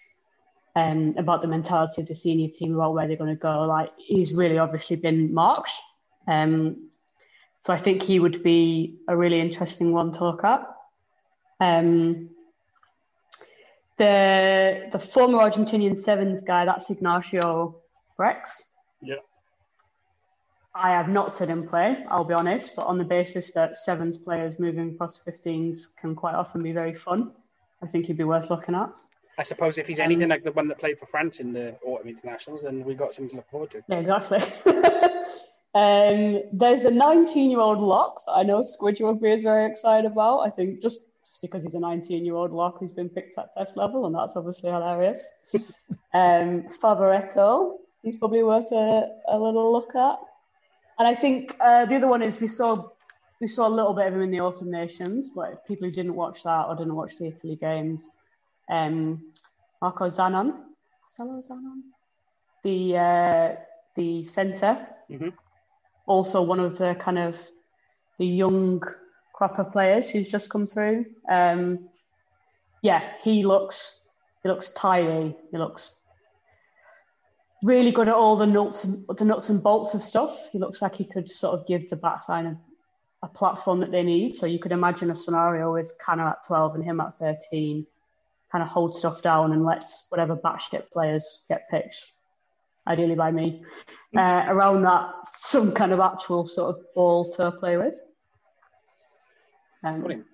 um, 0.77 1.15
about 1.19 1.41
the 1.41 1.49
mentality 1.49 2.03
of 2.03 2.09
the 2.09 2.17
senior 2.17 2.49
team, 2.49 2.75
about 2.75 2.95
where 2.95 3.07
they're 3.07 3.17
going 3.17 3.35
to 3.35 3.41
go. 3.41 3.63
Like 3.63 3.91
he's 3.97 4.33
really 4.33 4.59
obviously 4.59 4.97
been 4.97 5.33
marked. 5.33 5.71
Um, 6.27 6.89
so 7.61 7.73
I 7.73 7.77
think 7.77 8.03
he 8.03 8.19
would 8.19 8.43
be 8.43 8.99
a 9.09 9.17
really 9.17 9.41
interesting 9.41 9.93
one 9.93 10.13
to 10.13 10.25
look 10.25 10.45
at. 10.45 10.67
Um, 11.61 12.31
the 13.97 14.89
the 14.93 14.99
former 14.99 15.39
Argentinian 15.39 15.97
sevens 15.97 16.43
guy, 16.43 16.65
that's 16.65 16.91
Ignacio 16.91 17.81
Brex. 18.19 18.63
Yeah. 19.03 19.17
I 20.75 20.91
have 20.91 21.09
not 21.09 21.37
seen 21.37 21.49
him 21.49 21.69
play, 21.69 22.05
I'll 22.09 22.25
be 22.25 22.35
honest, 22.35 22.75
but 22.75 22.87
on 22.87 22.99
the 22.99 23.05
basis 23.05 23.53
that 23.53 23.77
sevens 23.79 24.19
players 24.19 24.59
moving 24.59 24.91
across 24.91 25.21
15s 25.21 25.87
can 26.01 26.17
quite 26.17 26.35
often 26.35 26.65
be 26.65 26.73
very 26.73 26.95
fun, 26.95 27.31
I 27.81 27.87
think 27.87 28.07
he'd 28.07 28.17
be 28.17 28.25
worth 28.25 28.51
looking 28.51 28.75
at. 28.75 28.91
I 29.39 29.45
suppose 29.45 29.79
if 29.79 29.87
he's 29.87 30.01
Um, 30.01 30.07
anything 30.07 30.29
like 30.29 30.43
the 30.43 30.53
one 30.53 30.69
that 30.69 30.79
played 30.79 30.99
for 30.99 31.07
France 31.07 31.39
in 31.41 31.53
the 31.53 31.77
autumn 31.85 32.09
internationals, 32.09 32.63
then 32.63 32.85
we've 32.85 32.99
got 32.99 33.15
something 33.15 33.31
to 33.31 33.37
look 33.37 33.51
forward 33.51 33.71
to. 33.73 33.83
Yeah, 33.89 33.99
exactly. 33.99 34.39
um, 35.75 36.43
there's 36.53 36.85
a 36.85 36.91
19 36.91 37.51
year 37.51 37.61
old 37.61 37.79
lock 37.79 38.25
that 38.27 38.33
I 38.33 38.43
know 38.43 38.63
Squidge 38.63 39.01
Rugby 39.01 39.33
is 39.33 39.43
very 39.43 39.71
excited 39.71 40.11
about. 40.11 40.41
I 40.41 40.51
think 40.51 40.83
just, 40.83 41.01
just 41.27 41.41
because 41.41 41.63
he's 41.63 41.75
a 41.75 41.81
19 41.81 42.25
year 42.25 42.35
old 42.35 42.53
lock 42.53 42.79
who's 42.79 42.93
been 42.93 43.09
picked 43.09 43.39
at 43.39 43.55
test 43.57 43.77
level, 43.77 44.07
and 44.07 44.15
that's 44.15 44.37
obviously 44.37 44.71
hilarious. 44.71 45.21
um, 46.15 46.65
Favoretto, 46.83 47.79
he's 48.03 48.17
probably 48.17 48.43
worth 48.43 48.71
a, 48.73 49.09
a 49.29 49.39
little 49.39 49.73
look 49.73 49.95
at. 49.95 50.19
And 50.99 51.09
I 51.09 51.15
think 51.15 51.57
uh, 51.61 51.87
the 51.87 51.97
other 51.97 52.07
one 52.07 52.23
is 52.23 52.41
we 52.41 52.47
saw 52.47 52.91
we 53.41 53.49
saw 53.49 53.67
a 53.67 53.69
little 53.69 53.93
bit 53.95 54.07
of 54.07 54.15
him 54.15 54.23
in 54.23 54.31
the 54.31 54.41
Autumn 54.41 54.71
Nations, 54.71 55.29
but 55.35 55.67
people 55.67 55.89
who 55.89 55.95
didn't 55.95 56.15
watch 56.15 56.45
that 56.45 56.67
or 56.67 56.77
didn't 56.77 56.95
watch 56.95 57.19
the 57.19 57.27
Italy 57.27 57.57
games, 57.57 58.11
um, 58.71 59.33
Marco 59.83 60.07
Zanon, 60.07 60.55
Zanon, 61.19 61.83
the 62.63 62.97
uh, 62.97 63.57
the 63.97 64.25
centre, 64.25 64.87
Mhm. 65.11 65.33
also 66.07 66.43
one 66.43 66.61
of 66.61 66.79
the 66.79 66.95
kind 66.95 67.19
of 67.19 67.37
the 68.19 68.27
young 68.27 68.83
crop 69.35 69.59
of 69.59 69.73
players 69.73 70.09
who's 70.09 70.31
just 70.31 70.49
come 70.49 70.67
through. 70.67 71.05
Um, 71.29 71.91
yeah, 72.81 73.13
he 73.23 73.45
looks 73.45 74.01
he 74.43 74.49
looks 74.49 74.71
tidy. 74.71 75.37
He 75.51 75.59
looks 75.59 75.97
really 77.63 77.91
good 77.91 78.09
at 78.09 78.15
all 78.15 78.37
the 78.37 78.47
nuts 78.47 78.85
and 78.85 79.05
the 79.09 79.25
nuts 79.25 79.49
and 79.49 79.63
bolts 79.63 79.95
of 79.95 80.05
stuff. 80.05 80.39
He 80.53 80.59
looks 80.59 80.81
like 80.81 80.95
he 80.95 81.05
could 81.05 81.31
sort 81.31 81.59
of 81.59 81.67
give 81.67 81.91
the 81.91 81.97
backline 81.97 82.47
a, 82.47 83.27
a 83.27 83.29
platform 83.29 83.81
that 83.81 83.91
they 83.91 84.03
need. 84.03 84.37
So 84.37 84.47
you 84.47 84.59
could 84.59 84.73
imagine 84.73 85.11
a 85.11 85.17
scenario 85.17 85.73
with 85.73 85.93
Canna 86.05 86.29
at 86.29 86.47
12 86.47 86.77
and 86.77 86.85
him 86.85 87.01
at 87.01 87.17
13, 87.17 87.87
kind 88.53 88.63
of 88.63 88.69
hold 88.69 88.97
stuff 88.97 89.23
down 89.23 89.53
and 89.53 89.65
lets 89.65 90.07
whatever 90.11 90.37
batshit 90.37 90.91
players 90.93 91.43
get 91.49 91.71
picked, 91.71 92.13
ideally 92.87 93.15
by 93.15 93.31
me. 93.31 93.65
Uh, 94.15 94.45
around 94.47 94.83
that, 94.83 95.11
some 95.37 95.73
kind 95.73 95.93
of 95.93 96.01
actual 96.01 96.47
sort 96.47 96.77
of 96.77 96.85
ball 96.95 97.33
to 97.33 97.51
play 97.53 97.79
with. 97.79 97.99
Um, 99.85 100.25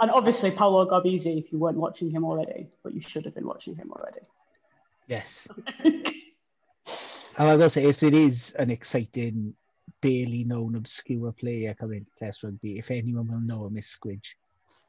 and 0.00 0.10
obviously 0.10 0.50
Paolo 0.50 0.88
Garbisi, 0.88 1.38
if 1.38 1.52
you 1.52 1.58
weren't 1.58 1.76
watching 1.76 2.10
him 2.10 2.24
already, 2.24 2.68
but 2.82 2.94
you 2.94 3.00
should 3.00 3.24
have 3.24 3.34
been 3.34 3.46
watching 3.46 3.76
him 3.76 3.92
already. 3.92 4.26
Yes. 5.06 5.48
And 7.38 7.48
I 7.48 7.56
will 7.56 7.70
say, 7.70 7.84
if 7.84 8.02
it 8.02 8.14
is 8.14 8.54
an 8.58 8.70
exciting, 8.70 9.54
barely 10.00 10.44
known, 10.44 10.74
obscure 10.74 11.32
player 11.32 11.74
coming 11.74 12.04
to 12.04 12.18
Test 12.18 12.44
Rugby, 12.44 12.78
if 12.78 12.90
anyone 12.90 13.26
will 13.28 13.40
know 13.40 13.66
him, 13.66 13.78
is 13.78 13.86
Squidge. 13.86 14.34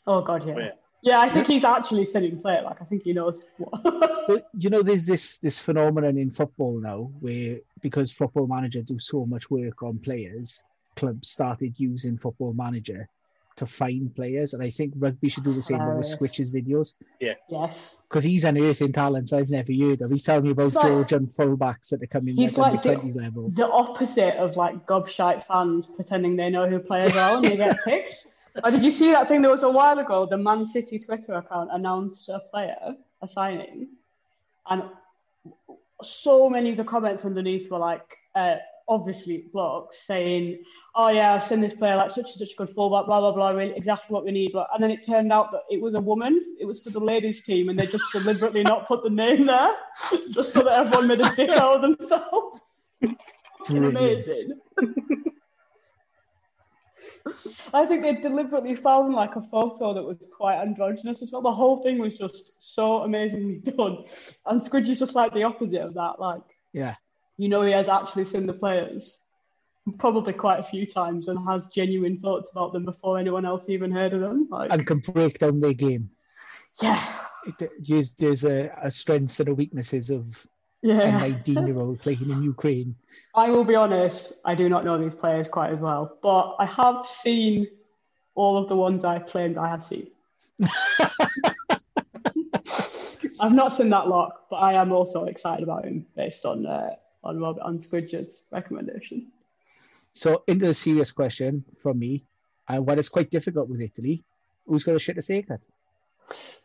Oh 0.05 0.21
god, 0.21 0.45
yeah. 0.45 0.55
Oh, 0.55 0.59
yeah. 0.59 0.71
yeah. 1.01 1.19
I 1.21 1.29
think 1.29 1.47
he's 1.47 1.63
actually 1.63 2.05
seen 2.05 2.23
him 2.23 2.41
play. 2.41 2.59
Like 2.61 2.81
I 2.81 2.85
think 2.85 3.03
he 3.03 3.13
knows 3.13 3.39
what. 3.57 3.81
But 4.27 4.47
you 4.57 4.69
know, 4.69 4.81
there's 4.81 5.05
this 5.05 5.37
this 5.37 5.59
phenomenon 5.59 6.17
in 6.17 6.31
football 6.31 6.79
now 6.79 7.11
where 7.19 7.59
because 7.81 8.11
Football 8.11 8.47
Manager 8.47 8.81
do 8.81 8.97
so 8.99 9.25
much 9.25 9.49
work 9.49 9.83
on 9.83 9.99
players, 9.99 10.63
clubs 10.95 11.29
started 11.29 11.77
using 11.77 12.17
Football 12.17 12.53
Manager 12.53 13.07
to 13.57 13.65
find 13.65 14.13
players, 14.15 14.53
and 14.53 14.63
I 14.63 14.69
think 14.69 14.93
rugby 14.97 15.29
should 15.29 15.43
do 15.43 15.53
the 15.53 15.61
same 15.61 15.77
with 15.79 15.85
Hilarious. 15.87 16.11
Switch's 16.13 16.51
videos 16.53 16.95
Yeah. 17.19 17.33
yes. 17.49 17.97
because 18.09 18.23
he's 18.23 18.43
unearthing 18.43 18.91
talents 18.93 19.31
I've 19.33 19.49
never 19.49 19.71
heard 19.73 20.01
of. 20.01 20.09
He's 20.11 20.23
telling 20.23 20.45
me 20.45 20.51
about 20.51 20.65
It's 20.67 20.75
like- 20.75 20.85
Georgian 20.85 21.27
fullbacks 21.27 21.89
that 21.89 22.01
are 22.03 22.07
coming 22.07 22.35
He's 22.35 22.53
at 22.53 22.57
like 22.59 22.81
the- 22.81 22.95
twenty 22.95 23.13
level. 23.13 23.49
The 23.49 23.67
opposite 23.69 24.35
of 24.37 24.55
like 24.57 24.85
gobshite 24.85 25.43
fans 25.45 25.87
pretending 25.95 26.35
they 26.35 26.49
know 26.49 26.67
who 26.67 26.79
players 26.79 27.15
are 27.15 27.35
and 27.37 27.45
they 27.45 27.57
get 27.57 27.77
picked. 27.85 28.27
Or 28.63 28.69
did 28.71 28.83
you 28.83 28.91
see 28.91 29.11
that 29.11 29.27
thing 29.27 29.41
that 29.41 29.49
was 29.51 29.63
a 29.63 29.69
while 29.69 29.97
ago? 29.97 30.25
The 30.27 30.37
Man 30.37 30.65
City 30.65 30.99
Twitter 30.99 31.33
account 31.33 31.69
announced 31.73 32.29
a 32.29 32.39
player, 32.51 32.95
a 33.21 33.27
signing, 33.27 33.87
and 34.69 34.83
so 36.03 36.49
many 36.49 36.69
of 36.71 36.77
the 36.77 36.83
comments 36.83 37.25
underneath 37.25 37.69
were 37.71 37.79
like, 37.79 38.17
uh, 38.35 38.55
obviously 38.87 39.45
blokes 39.51 40.05
saying, 40.05 40.63
"Oh 40.95 41.09
yeah, 41.09 41.33
I've 41.33 41.43
seen 41.43 41.61
this 41.61 41.73
player 41.73 41.95
like 41.95 42.11
such 42.11 42.31
and 42.31 42.39
such 42.39 42.53
a 42.53 42.55
good 42.55 42.69
fullback, 42.69 43.05
blah 43.05 43.19
blah 43.19 43.31
blah, 43.31 43.49
really 43.49 43.75
exactly 43.75 44.13
what 44.13 44.25
we 44.25 44.31
need." 44.31 44.51
But 44.53 44.67
and 44.73 44.83
then 44.83 44.91
it 44.91 45.05
turned 45.05 45.31
out 45.31 45.51
that 45.51 45.61
it 45.69 45.81
was 45.81 45.95
a 45.95 45.99
woman. 45.99 46.57
It 46.59 46.65
was 46.65 46.81
for 46.81 46.89
the 46.89 46.99
ladies' 46.99 47.41
team, 47.41 47.69
and 47.69 47.79
they 47.79 47.85
just 47.85 48.05
deliberately 48.11 48.63
not 48.63 48.87
put 48.87 49.03
the 49.03 49.09
name 49.09 49.45
there, 49.45 49.73
just 50.31 50.53
so 50.53 50.63
that 50.63 50.79
everyone 50.79 51.07
made 51.07 51.21
a 51.21 51.35
dick 51.35 51.49
out 51.51 51.75
of 51.75 51.81
themselves. 51.81 52.61
Amazing. 53.69 54.59
I 57.73 57.85
think 57.85 58.03
they 58.03 58.15
deliberately 58.15 58.75
found 58.75 59.13
like 59.13 59.35
a 59.35 59.41
photo 59.41 59.93
that 59.93 60.03
was 60.03 60.27
quite 60.35 60.59
androgynous 60.59 61.21
as 61.21 61.31
well. 61.31 61.41
The 61.41 61.51
whole 61.51 61.77
thing 61.77 61.97
was 61.97 62.17
just 62.17 62.53
so 62.59 63.03
amazingly 63.03 63.55
done, 63.77 64.05
and 64.45 64.59
Squidgy's 64.59 64.99
just 64.99 65.15
like 65.15 65.33
the 65.33 65.43
opposite 65.43 65.81
of 65.81 65.93
that. 65.95 66.19
Like 66.19 66.41
Yeah. 66.73 66.95
You 67.37 67.49
know 67.49 67.61
he 67.63 67.71
has 67.71 67.89
actually 67.89 68.25
seen 68.25 68.45
the 68.45 68.53
players 68.53 69.17
probably 69.97 70.33
quite 70.33 70.59
a 70.59 70.63
few 70.63 70.85
times 70.85 71.27
and 71.27 71.37
has 71.47 71.67
genuine 71.67 72.17
thoughts 72.17 72.51
about 72.51 72.71
them 72.73 72.85
before 72.85 73.19
anyone 73.19 73.45
else 73.45 73.69
even 73.69 73.91
heard 73.91 74.13
of 74.13 74.21
them. 74.21 74.47
Like, 74.49 74.71
And 74.71 74.87
can 74.87 74.99
break 74.99 75.39
down 75.39 75.59
their 75.59 75.73
game. 75.73 76.09
yeah, 76.81 77.03
It, 77.45 77.71
there's 77.85 78.13
there's 78.13 78.45
a, 78.45 78.71
a 78.81 78.89
strengths 78.89 79.39
and 79.41 79.49
a 79.49 79.53
weaknesses 79.53 80.09
of 80.09 80.47
a 80.83 80.87
19 80.87 81.67
year 81.67 81.77
old 81.77 81.99
playing 81.99 82.29
in 82.29 82.43
Ukraine. 82.43 82.95
I 83.35 83.49
will 83.49 83.65
be 83.65 83.75
honest, 83.75 84.33
I 84.45 84.55
do 84.55 84.69
not 84.69 84.85
know 84.85 84.97
these 84.97 85.15
players 85.15 85.49
quite 85.49 85.71
as 85.71 85.81
well, 85.81 86.17
but 86.21 86.55
I 86.59 86.65
have 86.65 87.05
seen 87.07 87.67
all 88.35 88.57
of 88.57 88.69
the 88.69 88.75
ones 88.75 89.03
I 89.05 89.19
claimed 89.19 89.57
I 89.57 89.69
have 89.69 89.85
seen. 89.85 90.07
I've 93.39 93.53
not 93.53 93.73
seen 93.73 93.89
that 93.89 94.07
lot, 94.07 94.43
but 94.49 94.57
I 94.57 94.73
am 94.73 94.91
also 94.91 95.25
excited 95.25 95.63
about 95.63 95.85
him 95.85 96.05
based 96.15 96.45
on 96.45 96.65
uh, 96.65 96.95
on 97.23 97.39
Rob 97.39 97.57
on 97.61 97.77
Squidger's 97.77 98.43
recommendation. 98.51 99.27
So, 100.13 100.43
into 100.47 100.67
the 100.67 100.73
serious 100.73 101.11
question 101.11 101.63
from 101.77 101.99
me, 101.99 102.23
uh, 102.67 102.77
what 102.79 102.99
is 102.99 103.09
quite 103.09 103.29
difficult 103.31 103.67
with 103.69 103.81
Italy, 103.81 104.23
who's 104.67 104.83
got 104.83 104.95
a 104.95 104.99
shit 104.99 105.15
to 105.15 105.21
say 105.21 105.41
cut? 105.41 105.61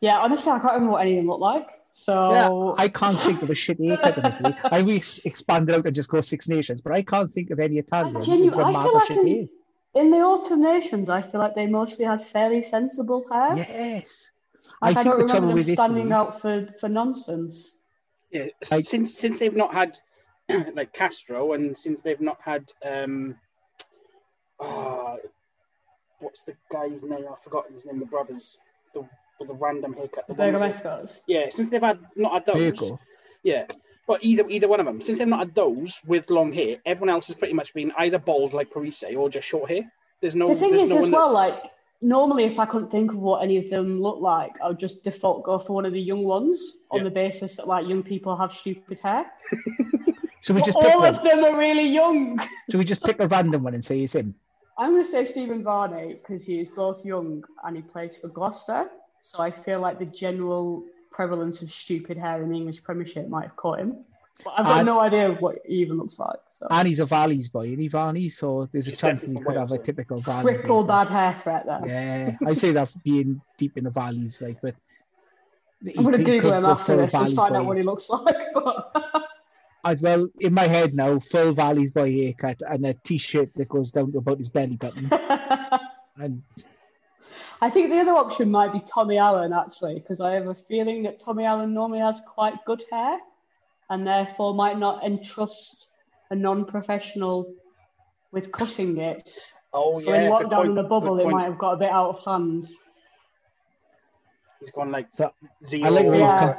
Yeah, 0.00 0.18
honestly, 0.18 0.52
I 0.52 0.58
can't 0.58 0.74
remember 0.74 0.92
what 0.92 1.02
any 1.02 1.12
of 1.12 1.16
them 1.18 1.28
look 1.28 1.40
like. 1.40 1.66
So 1.94 2.30
Yeah, 2.30 2.74
I 2.84 2.88
can't 2.88 3.18
think 3.18 3.42
of 3.42 3.50
a 3.50 3.54
shit 3.54 3.78
haircut 3.80 4.18
in 4.18 4.26
Italy. 4.26 4.54
I 4.64 4.82
we 4.82 4.96
expanded 5.24 5.74
out 5.74 5.86
and 5.86 5.94
just 5.94 6.08
go 6.10 6.20
Six 6.20 6.48
Nations, 6.48 6.80
but 6.80 6.92
I 6.92 7.02
can't 7.02 7.30
think 7.32 7.50
of 7.50 7.58
any 7.58 7.78
Italians 7.78 8.24
genu- 8.26 8.44
who've 8.50 8.54
got 8.54 8.66
I 8.68 8.72
mad 8.72 8.82
feel 8.84 8.94
like 8.94 9.06
shit 9.08 9.18
in- 9.18 9.48
in 9.94 10.10
the 10.10 10.18
Autumn 10.18 10.62
Nations, 10.62 11.08
I 11.08 11.22
feel 11.22 11.40
like 11.40 11.54
they 11.54 11.66
mostly 11.66 12.04
had 12.04 12.24
fairly 12.24 12.62
sensible 12.62 13.26
hair. 13.32 13.48
Yes. 13.56 14.30
Like, 14.80 14.96
I, 14.96 15.00
I 15.00 15.02
think 15.02 15.04
don't 15.06 15.18
the 15.18 15.24
remember 15.24 15.26
trouble 15.28 15.64
them 15.64 15.74
standing 15.74 15.98
Italy, 16.06 16.12
out 16.12 16.40
for, 16.40 16.68
for 16.78 16.88
nonsense. 16.88 17.74
Yeah, 18.30 18.46
s- 18.62 18.70
I- 18.70 18.82
since 18.82 19.14
since 19.14 19.38
they've 19.40 19.56
not 19.56 19.72
had 19.74 19.98
like 20.74 20.92
Castro, 20.92 21.52
and 21.52 21.76
since 21.76 22.02
they've 22.02 22.20
not 22.20 22.38
had 22.42 22.70
um, 22.84 23.36
ah, 24.60 25.16
what's 26.20 26.42
the 26.42 26.54
guy's 26.72 27.02
name? 27.02 27.24
I've 27.30 27.42
forgotten 27.42 27.74
his 27.74 27.84
name. 27.84 27.98
The 27.98 28.06
brothers, 28.06 28.56
the 28.94 29.04
with 29.38 29.48
the 29.48 29.54
random 29.54 29.92
haircut. 29.92 30.26
The 30.26 30.34
one 30.34 30.52
with 30.54 30.82
the- 30.82 30.88
Bergamascos. 30.88 31.16
Yeah, 31.26 31.46
since 31.50 31.70
they've 31.70 31.82
had 31.82 31.98
not 32.16 32.32
had 32.32 32.46
those. 32.46 32.56
Virgo. 32.56 33.00
Yeah, 33.42 33.66
but 34.06 34.24
either 34.24 34.48
either 34.48 34.68
one 34.68 34.80
of 34.80 34.86
them. 34.86 35.00
Since 35.00 35.18
they've 35.18 35.28
not 35.28 35.40
had 35.40 35.54
those 35.54 35.98
with 36.06 36.30
long 36.30 36.52
hair, 36.52 36.76
everyone 36.84 37.10
else 37.10 37.26
has 37.28 37.36
pretty 37.36 37.54
much 37.54 37.74
been 37.74 37.92
either 37.98 38.18
bald 38.18 38.52
like 38.52 38.70
Parisse 38.70 39.04
or 39.16 39.28
just 39.28 39.46
short 39.46 39.70
hair. 39.70 39.90
There's 40.20 40.34
no. 40.34 40.48
The 40.48 40.56
thing 40.56 40.74
is, 40.74 40.88
no 40.88 40.98
as 41.04 41.10
well, 41.10 41.34
that's- 41.34 41.62
like 41.62 41.70
normally, 42.00 42.44
if 42.44 42.58
I 42.58 42.66
couldn't 42.66 42.90
think 42.90 43.12
of 43.12 43.18
what 43.18 43.42
any 43.42 43.58
of 43.58 43.70
them 43.70 44.00
look 44.00 44.20
like, 44.20 44.52
I 44.62 44.68
would 44.68 44.78
just 44.78 45.04
default 45.04 45.44
go 45.44 45.58
for 45.58 45.74
one 45.74 45.84
of 45.86 45.92
the 45.92 46.00
young 46.00 46.24
ones 46.24 46.60
on 46.90 46.98
Yeah. 46.98 47.04
the 47.04 47.10
basis 47.10 47.56
that 47.56 47.68
like 47.68 47.86
young 47.86 48.02
people 48.02 48.34
have 48.36 48.52
stupid 48.54 48.98
hair. 49.00 49.26
So 50.40 50.54
we 50.54 50.60
But 50.60 50.66
just 50.66 50.80
pick 50.80 50.94
all 50.94 51.00
one. 51.00 51.14
of 51.14 51.22
them 51.22 51.44
are 51.44 51.58
really 51.58 51.86
young. 51.88 52.38
So 52.70 52.78
we 52.78 52.84
just 52.84 53.04
pick 53.04 53.18
a 53.20 53.26
random 53.28 53.62
one 53.64 53.74
and 53.74 53.84
say 53.84 53.98
he's 53.98 54.14
him. 54.14 54.34
I'm 54.78 54.92
going 54.92 55.04
to 55.04 55.10
say 55.10 55.24
Stephen 55.24 55.62
Varney 55.64 56.14
because 56.14 56.44
he 56.44 56.60
is 56.60 56.68
both 56.68 57.04
young 57.04 57.42
and 57.64 57.74
he 57.76 57.82
plays 57.82 58.16
for 58.18 58.28
Gloucester. 58.28 58.88
So 59.22 59.40
I 59.40 59.50
feel 59.50 59.80
like 59.80 59.98
the 59.98 60.04
general 60.06 60.84
prevalence 61.10 61.62
of 61.62 61.70
stupid 61.70 62.16
hair 62.16 62.42
in 62.42 62.50
the 62.50 62.56
English 62.56 62.82
Premiership 62.84 63.28
might 63.28 63.44
have 63.44 63.56
caught 63.56 63.80
him. 63.80 64.04
But 64.44 64.54
I've 64.56 64.66
got 64.66 64.76
And- 64.78 64.86
no 64.86 65.00
idea 65.00 65.32
what 65.40 65.58
he 65.66 65.74
even 65.76 65.96
looks 65.98 66.16
like. 66.18 66.38
So 66.56 66.66
And 66.70 66.86
he's 66.86 67.00
a 67.00 67.06
Valleys 67.06 67.48
boy, 67.48 67.66
isn't 67.68 67.80
he, 67.80 67.88
Varney? 67.88 68.28
So 68.28 68.68
there's 68.70 68.86
a 68.86 68.90
He's 68.90 69.00
chance 69.00 69.22
that 69.22 69.36
he 69.36 69.42
could 69.42 69.56
have 69.56 69.70
a 69.70 69.74
Wales, 69.74 69.86
typical 69.86 70.18
Valleys. 70.18 70.60
triple 70.60 70.86
haircut. 70.86 71.08
bad 71.08 71.08
hair 71.08 71.34
threat 71.42 71.66
there. 71.66 71.82
Yeah, 71.88 72.36
I 72.46 72.52
say 72.52 72.70
that 72.72 72.88
for 72.90 72.98
being 73.00 73.40
deep 73.56 73.76
in 73.76 73.82
the 73.84 73.90
valleys, 73.90 74.40
like, 74.40 74.60
but 74.62 74.74
I'm 75.96 76.04
going 76.04 76.18
to 76.18 76.24
Google 76.24 76.52
him 76.52 76.64
after 76.66 76.96
this 76.96 77.14
and 77.14 77.34
find 77.34 77.52
boy. 77.54 77.58
out 77.58 77.66
what 77.66 77.76
he 77.76 77.82
looks 77.82 78.08
like. 78.10 78.36
But 78.54 78.92
I, 79.84 79.94
well, 80.00 80.28
in 80.40 80.54
my 80.54 80.64
head 80.66 80.94
now, 80.94 81.18
full 81.18 81.52
Valleys 81.52 81.92
boy 81.92 82.12
haircut 82.12 82.60
and 82.68 82.84
a 82.84 82.94
t-shirt 82.94 83.50
that 83.56 83.68
goes 83.68 83.90
down 83.92 84.12
to 84.12 84.18
about 84.18 84.38
his 84.38 84.50
belly 84.50 84.76
button. 84.76 85.10
And 86.20 86.42
I 87.60 87.70
think 87.70 87.90
the 87.90 87.98
other 88.00 88.10
option 88.16 88.50
might 88.50 88.72
be 88.72 88.80
Tommy 88.80 89.18
Allen, 89.18 89.52
actually, 89.52 89.94
because 90.00 90.20
I 90.20 90.32
have 90.32 90.48
a 90.48 90.54
feeling 90.68 91.04
that 91.04 91.22
Tommy 91.22 91.44
Allen 91.44 91.72
normally 91.72 92.00
has 92.00 92.20
quite 92.26 92.64
good 92.64 92.82
hair 92.90 93.18
and 93.88 94.04
therefore 94.04 94.52
might 94.52 94.78
not 94.80 95.04
entrust 95.04 95.86
a 96.30 96.34
non 96.34 96.64
professional 96.64 97.54
with 98.32 98.50
cutting 98.50 98.98
it. 98.98 99.30
oh 99.72 100.00
So 100.00 100.12
yeah, 100.12 100.22
in 100.22 100.32
good 100.32 100.46
lockdown 100.48 100.56
point, 100.56 100.68
in 100.70 100.74
the 100.74 100.82
bubble, 100.82 101.20
it 101.20 101.28
might 101.28 101.44
have 101.44 101.58
got 101.58 101.74
a 101.74 101.76
bit 101.76 101.90
out 101.90 102.16
of 102.16 102.24
hand. 102.24 102.68
He's 104.58 104.72
gone 104.72 104.90
like 104.90 105.06
So, 105.12 105.30
zero. 105.64 105.86
I 105.86 105.88
like 105.90 106.04
the 106.06 106.10
way 106.10 106.20
he's 106.22 106.30
Yeah. 106.32 106.38
come- 106.38 106.56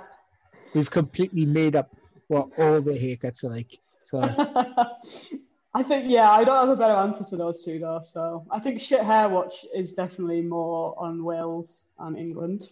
we've 0.74 0.90
completely 0.92 1.46
made 1.46 1.76
up 1.76 1.94
what 2.30 2.50
all 2.58 2.80
the 2.80 2.92
haircuts 2.92 3.44
are 3.44 3.50
like. 3.50 3.78
So 4.04 4.22
I 5.74 5.84
think, 5.84 6.06
yeah, 6.10 6.32
I 6.32 6.44
don't 6.44 6.68
have 6.68 6.70
a 6.70 6.76
better 6.80 6.96
answer 6.96 7.24
to 7.26 7.36
those 7.38 7.64
two, 7.64 7.80
though. 7.80 8.02
So 8.14 8.46
I 8.50 8.60
think 8.60 8.80
shit 8.80 9.02
hair 9.02 9.28
watch 9.28 9.66
is 9.76 9.94
definitely 9.94 10.42
more 10.42 10.96
on 10.98 11.24
Wales 11.24 11.84
and 12.00 12.18
England. 12.18 12.70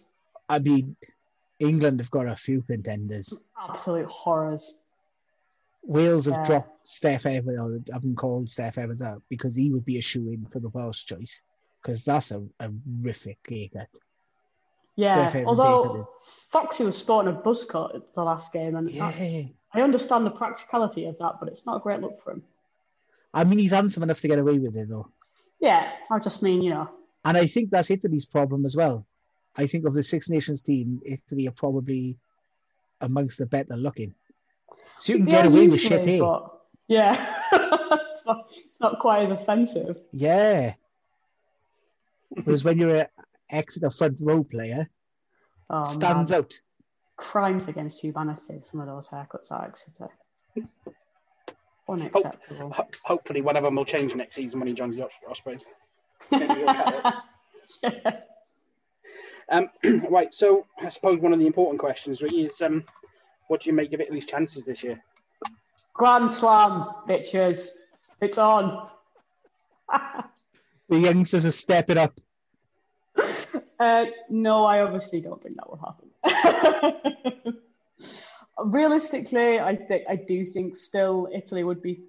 I 0.48 0.58
mean, 0.60 0.96
England 1.58 2.00
have 2.00 2.10
got 2.10 2.26
a 2.26 2.36
few 2.36 2.62
contenders. 2.62 3.36
Absolute 3.60 4.06
horrors. 4.06 4.76
Wales 5.82 6.26
have 6.26 6.36
Yeah. 6.38 6.44
dropped 6.44 6.86
Steff 6.86 7.26
Evans, 7.26 7.58
or 7.58 7.92
haven't 7.92 8.16
called 8.16 8.46
Steff 8.46 8.78
Evans 8.78 9.02
out 9.02 9.22
because 9.28 9.54
he 9.56 9.70
would 9.70 9.84
be 9.84 9.98
a 9.98 10.02
shoe 10.02 10.30
in 10.30 10.46
for 10.46 10.60
the 10.60 10.68
Welsh 10.70 11.04
choice 11.04 11.42
because 11.82 12.04
that's 12.04 12.30
a, 12.30 12.44
a 12.60 12.70
horrific 13.00 13.38
haircut. 13.48 13.88
Yeah, 14.98 15.44
although 15.46 16.04
Foxy 16.50 16.82
was 16.84 16.96
sporting 16.96 17.32
a 17.32 17.36
buzz 17.36 17.64
cut 17.64 17.94
at 17.94 18.14
the 18.14 18.22
last 18.24 18.52
game, 18.52 18.74
and 18.74 18.90
Yeah, 18.90 19.12
I 19.72 19.80
understand 19.80 20.26
the 20.26 20.30
practicality 20.30 21.04
of 21.06 21.16
that, 21.18 21.34
but 21.38 21.48
it's 21.48 21.64
not 21.64 21.76
a 21.76 21.80
great 21.80 22.00
look 22.00 22.20
for 22.22 22.32
him. 22.32 22.42
I 23.32 23.44
mean 23.44 23.58
he's 23.60 23.70
handsome 23.72 24.02
enough 24.02 24.20
to 24.20 24.28
get 24.28 24.38
away 24.40 24.58
with 24.58 24.76
it 24.76 24.88
though, 24.88 25.08
Yeah, 25.60 25.92
I 26.10 26.18
just 26.18 26.42
mean, 26.42 26.62
you 26.62 26.70
know, 26.70 26.90
and 27.24 27.36
I 27.36 27.46
think 27.46 27.70
that's 27.70 27.90
Italy's 27.90 28.26
problem 28.26 28.64
as 28.64 28.74
well. 28.76 29.06
I 29.56 29.66
think 29.66 29.86
of 29.86 29.94
the 29.94 30.02
Six 30.02 30.28
Nations 30.30 30.62
team, 30.62 31.00
Italy 31.04 31.46
are 31.46 31.52
probably 31.52 32.18
amongst 33.00 33.38
the 33.38 33.46
better 33.46 33.76
looking. 33.76 34.14
So 34.98 35.12
you 35.12 35.18
can 35.18 35.26
They 35.26 35.32
get 35.32 35.46
away 35.46 35.68
with 35.68 35.80
shit 35.80 36.04
hair. 36.04 36.18
but 36.20 36.58
yeah, 36.88 37.14
it's, 37.52 38.26
not, 38.26 38.46
it's 38.68 38.80
not 38.80 38.98
quite 38.98 39.24
as 39.24 39.30
offensive. 39.30 40.00
Yeah. 40.12 40.74
Whereas 42.44 42.64
when 42.64 42.78
you're 42.78 42.96
an 42.96 43.06
Exeter 43.50 43.90
front 43.90 44.20
row 44.22 44.44
player, 44.44 44.88
Oh, 45.70 45.84
stands 45.84 46.30
man. 46.30 46.40
out. 46.40 46.60
Crimes 47.16 47.68
against 47.68 48.00
humanity, 48.00 48.60
some 48.70 48.80
of 48.80 48.86
those 48.86 49.08
haircuts 49.08 49.50
are 49.50 49.64
Exeter. 49.66 50.08
Unacceptable. 51.88 52.70
Ho- 52.72 52.86
hopefully, 53.04 53.40
one 53.40 53.56
of 53.56 53.62
them 53.64 53.74
will 53.76 53.84
change 53.84 54.14
next 54.14 54.36
season 54.36 54.60
when 54.60 54.68
he 54.68 54.74
joins 54.74 54.96
the 54.96 55.04
Os- 55.04 55.12
Ospreys. 55.28 55.60
Um, 59.50 59.70
right, 60.10 60.32
so 60.34 60.66
I 60.78 60.90
suppose 60.90 61.20
one 61.20 61.32
of 61.32 61.38
the 61.38 61.46
important 61.46 61.80
questions 61.80 62.20
really 62.20 62.42
is 62.44 62.60
um, 62.60 62.84
what 63.48 63.62
do 63.62 63.70
you 63.70 63.74
make 63.74 63.92
of 63.94 64.00
Italy's 64.02 64.26
chances 64.26 64.66
this 64.66 64.82
year? 64.82 65.02
Grand 65.94 66.30
Slam, 66.30 66.86
bitches. 67.08 67.68
It's 68.20 68.36
on. 68.38 68.88
The 70.90 70.98
youngsters 70.98 71.44
are 71.44 71.52
stepping 71.52 71.98
up. 71.98 72.18
Uh, 73.78 74.06
no, 74.28 74.64
I 74.64 74.80
obviously 74.80 75.20
don't 75.20 75.42
think 75.42 75.56
that 75.56 75.70
will 75.70 75.94
happen. 76.24 77.58
Realistically, 78.64 79.60
I 79.60 79.76
think 79.76 80.04
I 80.08 80.16
do 80.16 80.44
think 80.44 80.76
still 80.76 81.28
Italy 81.32 81.62
would 81.62 81.80
be 81.80 82.00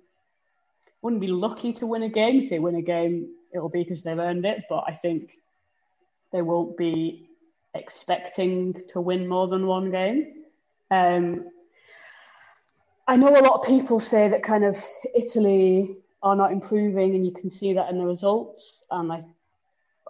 wouldn't 1.01 1.21
be 1.21 1.27
lucky 1.27 1.71
to 1.73 1.85
win 1.85 2.03
a 2.03 2.09
game. 2.09 2.41
If 2.41 2.49
they 2.49 2.59
win 2.59 2.75
a 2.75 2.81
game, 2.81 3.29
it'll 3.53 3.69
be 3.69 3.83
because 3.83 4.03
they've 4.03 4.17
earned 4.17 4.45
it. 4.45 4.63
But 4.67 4.85
I 4.87 4.93
think 4.93 5.37
they 6.31 6.41
won't 6.41 6.75
be 6.75 7.29
expecting 7.75 8.81
to 8.89 8.99
win 8.99 9.27
more 9.27 9.47
than 9.47 9.67
one 9.67 9.91
game. 9.91 10.43
Um, 10.89 11.51
I 13.07 13.15
know 13.15 13.29
a 13.29 13.45
lot 13.45 13.61
of 13.61 13.67
people 13.67 13.99
say 13.99 14.27
that 14.29 14.43
kind 14.43 14.63
of 14.63 14.77
Italy 15.15 15.97
are 16.21 16.35
not 16.35 16.51
improving, 16.51 17.15
and 17.15 17.25
you 17.25 17.31
can 17.31 17.49
see 17.49 17.73
that 17.73 17.89
in 17.89 17.99
the 17.99 18.05
results. 18.05 18.83
And 18.89 19.11
I 19.11 19.23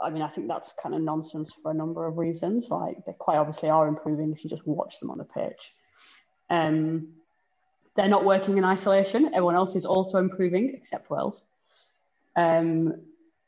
I 0.01 0.09
mean, 0.09 0.21
I 0.21 0.27
think 0.27 0.47
that's 0.47 0.73
kind 0.81 0.95
of 0.95 1.01
nonsense 1.01 1.53
for 1.62 1.71
a 1.71 1.73
number 1.73 2.05
of 2.05 2.17
reasons. 2.17 2.69
Like 2.69 3.05
they 3.05 3.13
quite 3.13 3.38
obviously 3.38 3.69
are 3.69 3.88
improving 3.88 4.31
if 4.31 4.43
you 4.43 4.49
just 4.49 4.65
watch 4.67 4.99
them 4.99 5.12
on 5.12 5.17
the 5.17 5.23
pitch. 5.23 5.73
Um, 6.49 7.09
they're 7.95 8.07
not 8.07 8.25
working 8.25 8.57
in 8.57 8.63
isolation. 8.63 9.27
Everyone 9.27 9.55
else 9.55 9.75
is 9.75 9.85
also 9.85 10.19
improving 10.19 10.73
except 10.73 11.09
Wales. 11.09 11.43
Um, 12.35 13.01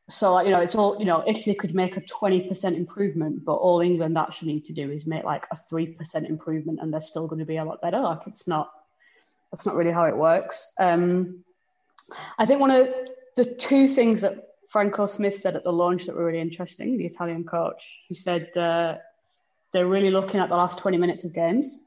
so 0.10 0.42
you 0.42 0.50
know, 0.50 0.60
it's 0.60 0.76
all 0.76 0.98
you 1.00 1.06
know. 1.06 1.24
Italy 1.26 1.56
could 1.56 1.74
make 1.74 1.96
a 1.96 2.02
twenty 2.02 2.42
percent 2.42 2.76
improvement, 2.76 3.46
but 3.46 3.54
all 3.54 3.80
England 3.80 4.18
actually 4.18 4.54
need 4.54 4.66
to 4.66 4.74
do 4.74 4.92
is 4.92 5.06
make 5.06 5.24
like 5.24 5.46
a 5.52 5.58
three 5.70 5.88
percent 5.88 6.28
improvement, 6.28 6.80
and 6.82 6.94
they're 6.94 7.02
still 7.02 7.28
going 7.28 7.40
to 7.40 7.46
be 7.46 7.58
a 7.58 7.64
lot 7.64 7.82
better. 7.82 8.00
Like 8.00 8.22
it's 8.28 8.48
not, 8.48 8.72
that's 9.52 9.66
not 9.66 9.76
really 9.76 9.92
how 9.92 10.06
it 10.06 10.18
works. 10.18 10.70
Um, 10.78 11.46
I 12.38 12.46
think 12.46 12.60
one 12.60 12.72
of 12.72 12.90
the 13.38 13.46
two 13.46 13.88
things 13.88 14.22
that 14.22 14.51
Franco 14.72 15.06
Smith 15.06 15.38
said 15.38 15.58
at 15.58 15.66
the 15.66 15.74
launch 15.74 16.06
that 16.06 16.16
were 16.16 16.26
really 16.26 16.40
interesting. 16.40 16.98
The 16.98 17.06
Italian 17.06 17.44
coach, 17.44 18.02
he 18.08 18.16
said 18.16 18.56
uh, 18.58 18.96
they're 19.74 19.86
really 19.86 20.12
looking 20.12 20.40
at 20.40 20.48
the 20.48 20.56
last 20.56 20.78
twenty 20.80 20.98
minutes 20.98 21.26
of 21.26 21.34
games. 21.34 21.78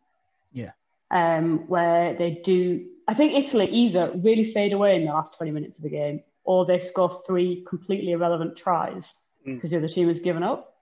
Yeah. 0.53 0.73
Um, 1.11 1.67
where 1.69 2.15
they 2.15 2.43
do, 2.45 2.85
I 3.09 3.15
think 3.15 3.35
Italy 3.35 3.67
either 3.67 4.13
really 4.15 4.45
fade 4.45 4.73
away 4.73 4.97
in 4.97 5.07
the 5.07 5.13
last 5.13 5.35
twenty 5.35 5.51
minutes 5.51 5.79
of 5.79 5.83
the 5.83 5.89
game 5.91 6.23
or 6.45 6.67
they 6.67 6.79
score 6.79 7.23
three 7.27 7.65
completely 7.67 8.13
irrelevant 8.13 8.55
tries 8.57 9.15
because 9.45 9.71
the 9.71 9.79
other 9.79 9.89
team 9.89 10.09
has 10.09 10.21
given 10.21 10.43
up. 10.43 10.75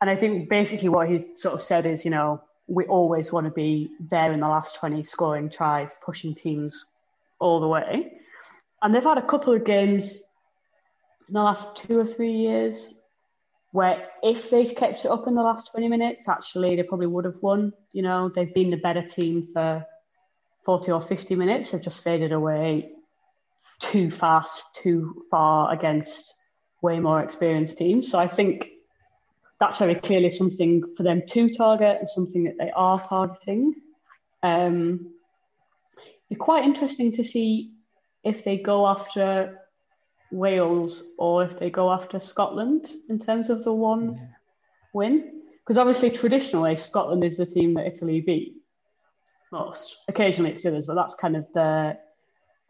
And 0.00 0.08
I 0.08 0.16
think 0.16 0.48
basically 0.48 0.88
what 0.88 1.08
he 1.08 1.26
sort 1.34 1.54
of 1.54 1.62
said 1.62 1.84
is, 1.84 2.04
you 2.04 2.10
know, 2.10 2.42
we 2.68 2.84
always 2.84 3.32
want 3.32 3.46
to 3.46 3.50
be 3.50 3.90
there 4.00 4.32
in 4.32 4.40
the 4.40 4.48
last 4.48 4.76
20 4.76 5.02
scoring 5.04 5.50
tries, 5.50 5.90
pushing 6.02 6.34
teams 6.34 6.84
all 7.38 7.60
the 7.60 7.68
way. 7.68 8.12
And 8.80 8.94
they've 8.94 9.02
had 9.02 9.18
a 9.18 9.26
couple 9.26 9.52
of 9.54 9.64
games 9.64 10.22
in 11.28 11.34
the 11.34 11.42
last 11.42 11.76
two 11.76 11.98
or 11.98 12.06
three 12.06 12.32
years 12.32 12.94
where 13.72 14.08
if 14.22 14.50
they'd 14.50 14.76
kept 14.76 15.04
it 15.04 15.10
up 15.10 15.26
in 15.28 15.34
the 15.34 15.42
last 15.42 15.70
20 15.72 15.88
minutes, 15.88 16.28
actually 16.28 16.74
they 16.74 16.82
probably 16.82 17.06
would 17.06 17.26
have 17.26 17.36
won. 17.42 17.72
You 17.92 18.02
know, 18.02 18.30
they've 18.34 18.52
been 18.52 18.70
the 18.70 18.76
better 18.78 19.02
team 19.02 19.46
for 19.52 19.84
40 20.64 20.92
or 20.92 21.02
50 21.02 21.34
minutes. 21.34 21.70
They've 21.70 21.82
just 21.82 22.02
faded 22.02 22.32
away 22.32 22.92
too 23.78 24.10
fast, 24.10 24.64
too 24.74 25.24
far 25.30 25.72
against 25.72 26.34
way 26.80 26.98
more 26.98 27.22
experienced 27.22 27.76
teams. 27.76 28.10
So 28.10 28.18
I 28.18 28.26
think 28.26 28.70
that's 29.60 29.78
very 29.78 29.96
clearly 29.96 30.30
something 30.30 30.94
for 30.96 31.02
them 31.02 31.22
to 31.28 31.52
target 31.52 31.98
and 32.00 32.08
something 32.08 32.44
that 32.44 32.56
they 32.58 32.70
are 32.70 33.04
targeting. 33.06 33.74
Um, 34.42 35.12
be 36.28 36.36
quite 36.36 36.64
interesting 36.64 37.12
to 37.12 37.24
see 37.24 37.72
if 38.24 38.44
they 38.44 38.56
go 38.56 38.86
after 38.86 39.58
Wales 40.30 41.02
or 41.18 41.44
if 41.44 41.58
they 41.58 41.70
go 41.70 41.90
after 41.92 42.20
Scotland 42.20 42.90
in 43.08 43.18
terms 43.18 43.50
of 43.50 43.64
the 43.64 43.72
one 43.72 44.16
yeah. 44.16 44.26
win. 44.92 45.32
Because 45.60 45.78
obviously, 45.78 46.10
traditionally, 46.10 46.76
Scotland 46.76 47.24
is 47.24 47.36
the 47.36 47.46
team 47.46 47.74
that 47.74 47.86
Italy 47.86 48.20
beat 48.20 48.54
most. 49.52 49.98
Occasionally, 50.08 50.52
it's 50.52 50.62
the 50.62 50.70
others, 50.70 50.86
but 50.86 50.94
that's 50.94 51.14
kind 51.14 51.36
of 51.36 51.46
the 51.54 51.98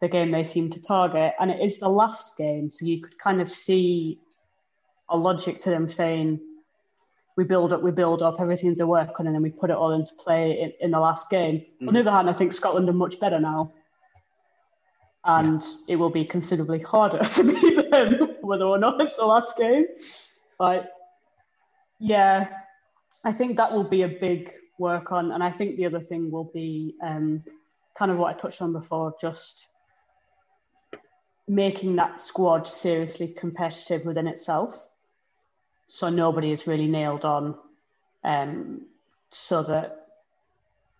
the 0.01 0.07
game 0.07 0.31
they 0.31 0.43
seem 0.43 0.69
to 0.71 0.81
target. 0.81 1.33
And 1.39 1.51
it 1.51 1.59
is 1.59 1.77
the 1.77 1.89
last 1.89 2.37
game, 2.37 2.71
so 2.71 2.85
you 2.85 3.01
could 3.01 3.17
kind 3.19 3.41
of 3.41 3.51
see 3.51 4.19
a 5.09 5.17
logic 5.17 5.61
to 5.63 5.69
them 5.69 5.89
saying, 5.89 6.39
we 7.35 7.43
build 7.43 7.73
up, 7.73 7.81
we 7.81 7.91
build 7.91 8.21
up, 8.21 8.39
everything's 8.39 8.79
a 8.79 8.87
work 8.87 9.19
on, 9.19 9.27
and 9.27 9.35
then 9.35 9.41
we 9.41 9.49
put 9.49 9.69
it 9.69 9.75
all 9.75 9.91
into 9.91 10.13
play 10.15 10.59
in, 10.61 10.73
in 10.81 10.91
the 10.91 10.99
last 10.99 11.29
game. 11.29 11.65
Mm. 11.81 11.87
On 11.87 11.93
the 11.93 11.99
other 12.01 12.11
hand, 12.11 12.29
I 12.29 12.33
think 12.33 12.53
Scotland 12.53 12.87
are 12.89 12.93
much 12.93 13.19
better 13.19 13.39
now. 13.39 13.73
And 15.37 15.61
yeah. 15.61 15.93
it 15.93 15.95
will 15.97 16.09
be 16.09 16.25
considerably 16.25 16.79
harder 16.79 17.19
to 17.35 17.43
beat 17.43 17.91
them, 17.91 18.35
whether 18.41 18.65
or 18.65 18.79
not 18.79 18.99
it's 18.99 19.15
the 19.15 19.25
last 19.25 19.55
game. 19.57 19.85
But 20.57 20.91
yeah, 21.99 22.47
I 23.23 23.31
think 23.31 23.57
that 23.57 23.71
will 23.71 23.83
be 23.83 24.01
a 24.01 24.07
big 24.07 24.51
work 24.79 25.11
on. 25.11 25.31
And 25.31 25.43
I 25.43 25.51
think 25.51 25.77
the 25.77 25.85
other 25.85 25.99
thing 25.99 26.31
will 26.31 26.49
be 26.51 26.95
um, 27.03 27.43
kind 27.95 28.09
of 28.09 28.17
what 28.17 28.35
I 28.35 28.39
touched 28.39 28.61
on 28.61 28.73
before, 28.73 29.13
just 29.21 29.67
making 31.47 31.97
that 31.97 32.19
squad 32.21 32.67
seriously 32.67 33.27
competitive 33.27 34.05
within 34.05 34.27
itself. 34.27 34.81
So 35.89 36.09
nobody 36.09 36.51
is 36.51 36.65
really 36.65 36.87
nailed 36.87 37.25
on, 37.25 37.55
um, 38.23 38.81
so 39.31 39.63
that 39.63 40.07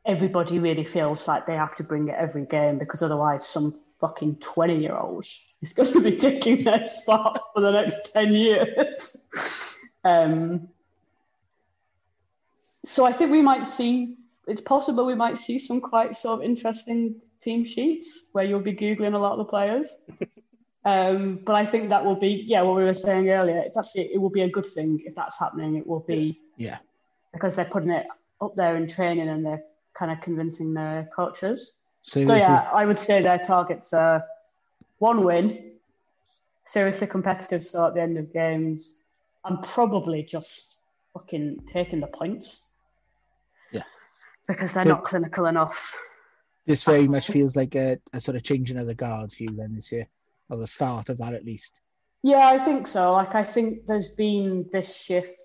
everybody 0.05 0.59
really 0.59 0.85
feels 0.85 1.27
like 1.27 1.45
they 1.45 1.55
have 1.55 1.75
to 1.77 1.83
bring 1.83 2.09
it 2.09 2.15
every 2.17 2.45
game 2.45 2.77
because 2.79 3.01
otherwise, 3.01 3.47
some 3.47 3.79
fucking 3.99 4.35
20 4.37 4.79
year 4.79 4.95
old 4.95 5.25
is 5.61 5.73
going 5.73 5.91
to 5.93 6.01
be 6.01 6.15
taking 6.15 6.63
their 6.63 6.85
spot 6.85 7.41
for 7.53 7.61
the 7.61 7.71
next 7.71 8.13
10 8.13 8.33
years. 8.33 9.17
um, 10.03 10.69
so 12.85 13.05
I 13.05 13.11
think 13.11 13.31
we 13.31 13.41
might 13.41 13.67
see, 13.67 14.15
it's 14.47 14.61
possible 14.61 15.05
we 15.05 15.15
might 15.15 15.37
see 15.37 15.59
some 15.59 15.81
quite 15.81 16.17
sort 16.17 16.39
of 16.39 16.45
interesting 16.45 17.15
team 17.41 17.65
sheets 17.65 18.25
where 18.31 18.45
you'll 18.45 18.59
be 18.61 18.73
Googling 18.73 19.13
a 19.13 19.17
lot 19.17 19.33
of 19.33 19.39
the 19.39 19.45
players. 19.45 19.89
Um, 20.85 21.39
but 21.45 21.55
I 21.55 21.65
think 21.65 21.89
that 21.89 22.03
will 22.05 22.15
be, 22.15 22.43
yeah, 22.47 22.61
what 22.61 22.77
we 22.77 22.83
were 22.83 22.93
saying 22.93 23.29
earlier. 23.29 23.59
It's 23.59 23.77
actually, 23.77 24.13
it 24.13 24.17
will 24.17 24.29
be 24.29 24.41
a 24.41 24.49
good 24.49 24.65
thing 24.65 25.03
if 25.05 25.13
that's 25.13 25.37
happening. 25.37 25.75
It 25.75 25.85
will 25.85 25.99
be, 25.99 26.39
yeah, 26.57 26.77
because 27.33 27.55
they're 27.55 27.65
putting 27.65 27.91
it 27.91 28.07
up 28.41 28.55
there 28.55 28.77
in 28.77 28.87
training 28.87 29.27
and 29.27 29.45
they're 29.45 29.63
kind 29.93 30.11
of 30.11 30.21
convincing 30.21 30.73
their 30.73 31.09
coaches. 31.13 31.73
So, 32.01 32.23
so 32.23 32.35
yeah, 32.35 32.53
is... 32.53 32.61
I 32.73 32.85
would 32.85 32.99
say 32.99 33.21
their 33.21 33.39
targets 33.39 33.93
are 33.93 34.25
one 34.99 35.23
win, 35.23 35.71
seriously 36.65 37.07
competitive 37.07 37.65
so 37.65 37.87
at 37.87 37.93
the 37.93 38.01
end 38.01 38.17
of 38.17 38.33
games, 38.33 38.91
and 39.45 39.61
probably 39.63 40.23
just 40.23 40.77
fucking 41.13 41.63
taking 41.71 41.99
the 41.99 42.07
points. 42.07 42.61
Yeah, 43.71 43.83
because 44.47 44.73
they're 44.73 44.85
not 44.85 45.03
clinical 45.03 45.45
enough. 45.45 45.97
This 46.65 46.83
very 46.83 47.07
much 47.07 47.27
feels 47.27 47.55
like 47.55 47.75
a, 47.75 47.97
a 48.13 48.19
sort 48.19 48.35
of 48.35 48.43
changing 48.43 48.77
of 48.77 48.85
the 48.85 48.93
guards 48.93 49.35
for 49.35 49.43
you 49.43 49.49
then 49.49 49.73
this 49.75 49.91
year 49.91 50.07
or 50.49 50.57
the 50.57 50.67
start 50.67 51.09
of 51.09 51.17
that 51.17 51.33
at 51.33 51.45
least. 51.45 51.75
Yeah, 52.21 52.47
I 52.47 52.59
think 52.59 52.85
so. 52.85 53.13
Like, 53.13 53.33
I 53.33 53.43
think 53.43 53.85
there's 53.87 54.09
been 54.09 54.69
this 54.71 54.93
shift 54.93 55.37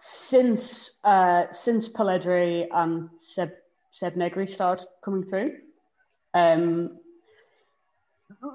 since 0.00 0.92
uh, 1.04 1.44
since 1.52 1.88
Polledri 1.88 2.66
and 2.72 3.10
Seb, 3.20 3.52
Seb 3.92 4.16
Negri 4.16 4.46
started 4.46 4.86
coming 5.02 5.24
through. 5.24 5.56
Um, 6.34 6.98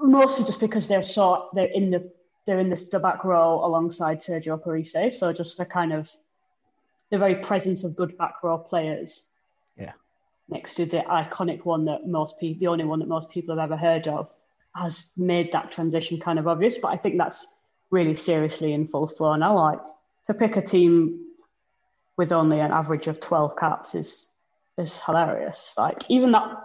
mostly 0.02 0.44
just 0.44 0.60
because 0.60 0.88
they're 0.88 1.02
sort 1.02 1.54
they're 1.54 1.66
in 1.66 1.90
the 1.90 2.10
they're 2.46 2.58
in 2.58 2.70
this 2.70 2.84
the 2.84 2.98
back 2.98 3.24
row 3.24 3.64
alongside 3.64 4.22
Sergio 4.22 4.62
Parisse, 4.62 5.18
so 5.18 5.32
just 5.32 5.58
the 5.58 5.66
kind 5.66 5.92
of 5.92 6.08
the 7.10 7.18
very 7.18 7.36
presence 7.36 7.84
of 7.84 7.96
good 7.96 8.16
back 8.16 8.42
row 8.42 8.58
players. 8.58 9.22
Yeah. 9.76 9.92
Next 10.48 10.76
to 10.76 10.86
the 10.86 10.98
iconic 10.98 11.64
one 11.64 11.84
that 11.86 12.06
most 12.06 12.38
people, 12.38 12.60
the 12.60 12.66
only 12.68 12.84
one 12.84 13.00
that 13.00 13.08
most 13.08 13.30
people 13.30 13.56
have 13.56 13.64
ever 13.64 13.76
heard 13.76 14.06
of, 14.06 14.32
has 14.74 15.06
made 15.16 15.52
that 15.52 15.72
transition 15.72 16.20
kind 16.20 16.38
of 16.38 16.46
obvious. 16.46 16.78
But 16.78 16.88
I 16.88 16.96
think 16.96 17.18
that's 17.18 17.46
really 17.90 18.16
seriously 18.16 18.72
in 18.72 18.88
full 18.88 19.08
flow 19.08 19.34
now. 19.36 19.56
Like 19.56 19.80
to 20.26 20.34
pick 20.34 20.56
a 20.56 20.62
team 20.62 21.26
with 22.16 22.32
only 22.32 22.60
an 22.60 22.70
average 22.70 23.08
of 23.08 23.20
12 23.20 23.56
caps 23.56 23.94
is 23.94 24.28
is 24.78 25.00
hilarious. 25.00 25.74
Like 25.76 26.04
even 26.08 26.32
that, 26.32 26.56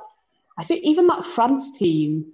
I 0.57 0.63
think 0.63 0.83
even 0.83 1.07
that 1.07 1.25
France 1.25 1.77
team 1.77 2.25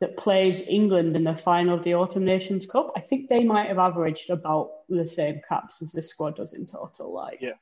that 0.00 0.16
plays 0.16 0.62
England 0.62 1.16
in 1.16 1.24
the 1.24 1.36
final 1.36 1.74
of 1.74 1.82
the 1.82 1.94
Autumn 1.94 2.24
Nations 2.24 2.66
Cup, 2.66 2.92
I 2.96 3.00
think 3.00 3.28
they 3.28 3.44
might 3.44 3.68
have 3.68 3.78
averaged 3.78 4.30
about 4.30 4.70
the 4.88 5.06
same 5.06 5.40
caps 5.48 5.80
as 5.82 5.92
this 5.92 6.10
squad 6.10 6.36
does 6.36 6.52
in 6.52 6.66
total. 6.66 7.12
Like, 7.12 7.40
yeah. 7.40 7.52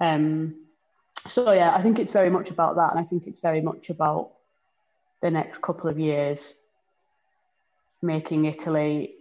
Um. 0.00 0.56
So 1.28 1.50
yeah, 1.52 1.74
I 1.74 1.82
think 1.82 1.98
it's 1.98 2.12
very 2.12 2.30
much 2.30 2.50
about 2.50 2.76
that, 2.76 2.90
and 2.90 3.00
I 3.00 3.04
think 3.04 3.26
it's 3.26 3.40
very 3.40 3.60
much 3.60 3.90
about 3.90 4.32
the 5.22 5.30
next 5.30 5.62
couple 5.62 5.88
of 5.88 5.98
years, 5.98 6.54
making 8.02 8.44
Italy 8.44 9.14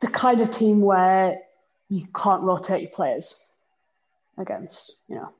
the 0.00 0.08
kind 0.08 0.40
of 0.40 0.50
team 0.50 0.80
where 0.80 1.38
you 1.88 2.04
can't 2.14 2.42
rotate 2.42 2.82
your 2.82 2.90
players 2.90 3.36
against, 4.38 4.92
you 5.08 5.16
know. 5.16 5.32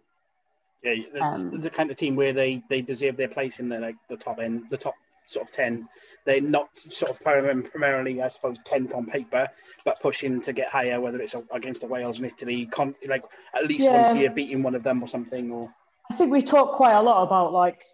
Yeah, 0.82 0.94
um, 1.20 1.60
the 1.60 1.70
kind 1.70 1.90
of 1.92 1.96
team 1.96 2.16
where 2.16 2.32
they, 2.32 2.62
they 2.68 2.80
deserve 2.80 3.16
their 3.16 3.28
place 3.28 3.60
in 3.60 3.68
the 3.68 3.78
like 3.78 3.94
the 4.08 4.16
top 4.16 4.40
end, 4.40 4.64
the 4.68 4.76
top 4.76 4.94
sort 5.26 5.46
of 5.46 5.52
ten. 5.52 5.88
They're 6.24 6.40
not 6.40 6.68
sort 6.76 7.10
of 7.12 7.20
primarily, 7.20 8.20
I 8.20 8.28
suppose, 8.28 8.58
tenth 8.64 8.94
on 8.94 9.06
paper, 9.06 9.48
but 9.84 10.00
pushing 10.00 10.40
to 10.42 10.52
get 10.52 10.68
higher, 10.68 11.00
whether 11.00 11.20
it's 11.20 11.34
against 11.52 11.80
the 11.80 11.86
Wales 11.86 12.18
and 12.18 12.26
Italy, 12.26 12.66
con- 12.66 12.94
like 13.06 13.24
at 13.54 13.66
least 13.66 13.84
yeah. 13.84 14.02
once 14.02 14.12
a 14.12 14.18
year 14.18 14.30
beating 14.30 14.62
one 14.62 14.74
of 14.74 14.82
them 14.82 15.02
or 15.02 15.08
something. 15.08 15.50
Or 15.52 15.72
I 16.10 16.14
think 16.14 16.32
we 16.32 16.42
talk 16.42 16.72
quite 16.72 16.94
a 16.94 17.02
lot 17.02 17.22
about 17.22 17.52
like 17.52 17.84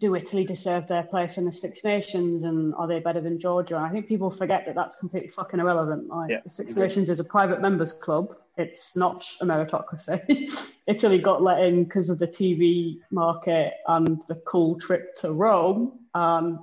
do 0.00 0.14
Italy 0.14 0.44
deserve 0.44 0.88
their 0.88 1.02
place 1.02 1.36
in 1.36 1.44
the 1.44 1.52
Six 1.52 1.84
Nations 1.84 2.44
and 2.44 2.74
are 2.74 2.86
they 2.86 3.00
better 3.00 3.20
than 3.20 3.38
Georgia? 3.38 3.76
And 3.76 3.84
I 3.84 3.90
think 3.90 4.08
people 4.08 4.30
forget 4.30 4.64
that 4.66 4.74
that's 4.74 4.96
completely 4.96 5.30
fucking 5.30 5.60
irrelevant. 5.60 6.08
Like 6.08 6.30
yeah, 6.30 6.40
the 6.42 6.50
Six 6.50 6.74
Nations 6.74 7.10
is 7.10 7.20
a 7.20 7.24
private 7.24 7.60
members 7.60 7.92
club. 7.92 8.36
It's 8.56 8.96
not 8.96 9.26
a 9.40 9.44
meritocracy. 9.44 10.50
Italy 10.86 11.18
got 11.18 11.42
let 11.42 11.60
in 11.62 11.84
because 11.84 12.08
of 12.08 12.18
the 12.18 12.26
TV 12.26 12.98
market 13.10 13.74
and 13.86 14.20
the 14.26 14.36
cool 14.46 14.78
trip 14.78 15.16
to 15.16 15.32
Rome. 15.32 15.98
And 16.14 16.58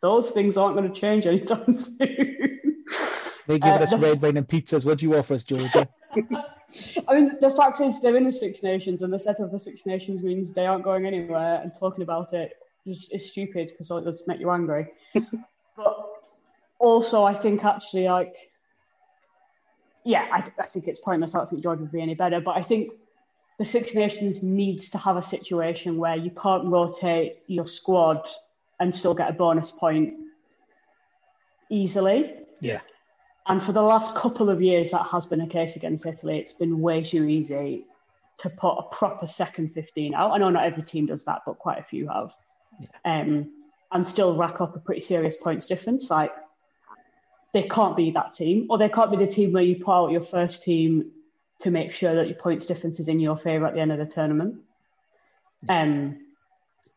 those 0.00 0.30
things 0.30 0.56
aren't 0.56 0.76
going 0.76 0.92
to 0.92 1.00
change 1.00 1.26
anytime 1.26 1.74
soon. 1.74 2.60
They 3.46 3.58
give 3.58 3.72
uh, 3.72 3.76
us 3.76 3.98
red 3.98 4.22
wine 4.22 4.36
and 4.36 4.46
pizzas. 4.46 4.84
What 4.84 4.98
do 4.98 5.06
you 5.06 5.16
offer 5.16 5.34
us, 5.34 5.44
Georgia? 5.44 5.88
I 7.08 7.14
mean, 7.14 7.36
the 7.40 7.50
fact 7.56 7.80
is, 7.80 8.00
they're 8.00 8.16
in 8.16 8.24
the 8.24 8.32
Six 8.32 8.62
Nations, 8.62 9.02
and 9.02 9.12
the 9.12 9.20
set 9.20 9.40
of 9.40 9.50
the 9.50 9.58
Six 9.58 9.86
Nations 9.86 10.22
means 10.22 10.52
they 10.52 10.66
aren't 10.66 10.84
going 10.84 11.06
anywhere, 11.06 11.60
and 11.62 11.72
talking 11.78 12.02
about 12.02 12.32
it 12.32 12.56
is, 12.86 13.08
is 13.12 13.30
stupid 13.30 13.72
because 13.72 13.90
it 13.90 14.04
does 14.04 14.22
make 14.26 14.40
you 14.40 14.50
angry. 14.50 14.88
but 15.76 16.06
also, 16.78 17.24
I 17.24 17.34
think 17.34 17.64
actually, 17.64 18.08
like, 18.08 18.50
yeah, 20.04 20.26
I, 20.32 20.44
I 20.58 20.66
think 20.66 20.88
it's 20.88 21.00
pointless. 21.00 21.34
I 21.34 21.38
don't 21.38 21.50
think 21.50 21.62
Georgia 21.62 21.82
would 21.82 21.92
be 21.92 22.02
any 22.02 22.14
better, 22.14 22.40
but 22.40 22.56
I 22.56 22.62
think 22.62 22.92
the 23.58 23.64
Six 23.64 23.94
Nations 23.94 24.42
needs 24.42 24.90
to 24.90 24.98
have 24.98 25.16
a 25.16 25.22
situation 25.22 25.96
where 25.98 26.16
you 26.16 26.30
can't 26.30 26.66
rotate 26.66 27.36
your 27.46 27.66
squad 27.66 28.28
and 28.80 28.94
still 28.94 29.14
get 29.14 29.30
a 29.30 29.32
bonus 29.32 29.70
point 29.70 30.14
easily. 31.70 32.34
Yeah. 32.60 32.80
And 33.46 33.64
for 33.64 33.72
the 33.72 33.82
last 33.82 34.14
couple 34.14 34.50
of 34.50 34.62
years, 34.62 34.90
that 34.92 35.06
has 35.06 35.26
been 35.26 35.40
a 35.40 35.48
case 35.48 35.76
against 35.76 36.06
Italy. 36.06 36.38
It's 36.38 36.52
been 36.52 36.80
way 36.80 37.02
too 37.02 37.24
easy 37.24 37.86
to 38.38 38.50
put 38.50 38.76
a 38.76 38.82
proper 38.82 39.26
second 39.26 39.74
15 39.74 40.14
out. 40.14 40.32
I 40.32 40.38
know 40.38 40.50
not 40.50 40.64
every 40.64 40.82
team 40.82 41.06
does 41.06 41.24
that, 41.24 41.42
but 41.44 41.58
quite 41.58 41.78
a 41.78 41.84
few 41.84 42.08
have. 42.08 42.34
Yeah. 42.80 42.88
Um, 43.04 43.50
and 43.90 44.06
still 44.06 44.36
rack 44.36 44.60
up 44.60 44.74
a 44.74 44.78
pretty 44.78 45.02
serious 45.02 45.36
points 45.36 45.66
difference. 45.66 46.08
Like, 46.08 46.32
they 47.52 47.64
can't 47.64 47.96
be 47.96 48.12
that 48.12 48.32
team, 48.32 48.68
or 48.70 48.78
they 48.78 48.88
can't 48.88 49.10
be 49.10 49.18
the 49.18 49.30
team 49.30 49.52
where 49.52 49.62
you 49.62 49.76
put 49.76 49.92
out 49.92 50.10
your 50.12 50.24
first 50.24 50.62
team 50.62 51.10
to 51.60 51.70
make 51.70 51.92
sure 51.92 52.14
that 52.14 52.26
your 52.26 52.38
points 52.38 52.66
difference 52.66 52.98
is 52.98 53.08
in 53.08 53.20
your 53.20 53.36
favour 53.36 53.66
at 53.66 53.74
the 53.74 53.80
end 53.80 53.92
of 53.92 53.98
the 53.98 54.06
tournament. 54.06 54.56
Um, 55.68 56.26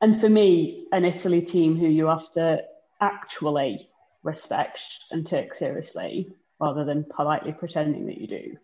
and 0.02 0.20
for 0.20 0.30
me, 0.30 0.88
an 0.92 1.06
Italy 1.06 1.42
team 1.42 1.78
who 1.78 1.88
you 1.88 2.06
have 2.08 2.32
to 2.32 2.64
actually 3.02 3.90
respect 4.26 4.82
and 5.12 5.26
take 5.26 5.56
seriously 5.56 6.36
rather 6.60 6.84
than 6.84 7.06
politely 7.06 7.54
pretending 7.54 8.08
that 8.08 8.18
you 8.18 8.28
do 8.28 8.58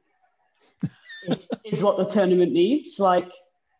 is, 1.28 1.48
is 1.66 1.84
what 1.84 1.98
the 1.98 2.06
tournament 2.06 2.52
needs. 2.52 3.00
Like, 3.00 3.32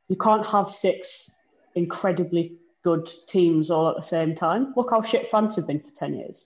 you 0.08 0.16
can't 0.16 0.46
have 0.46 0.70
six 0.70 1.30
incredibly 1.76 2.58
good 2.84 3.10
teams 3.28 3.72
all 3.72 3.90
at 3.90 3.96
the 3.96 4.08
same 4.08 4.36
time. 4.36 4.74
Look 4.76 4.90
how 4.92 5.02
shit 5.02 5.30
France 5.30 5.56
have 5.56 5.68
been 5.68 5.80
for 5.80 5.92
10 5.92 6.16
years. 6.16 6.46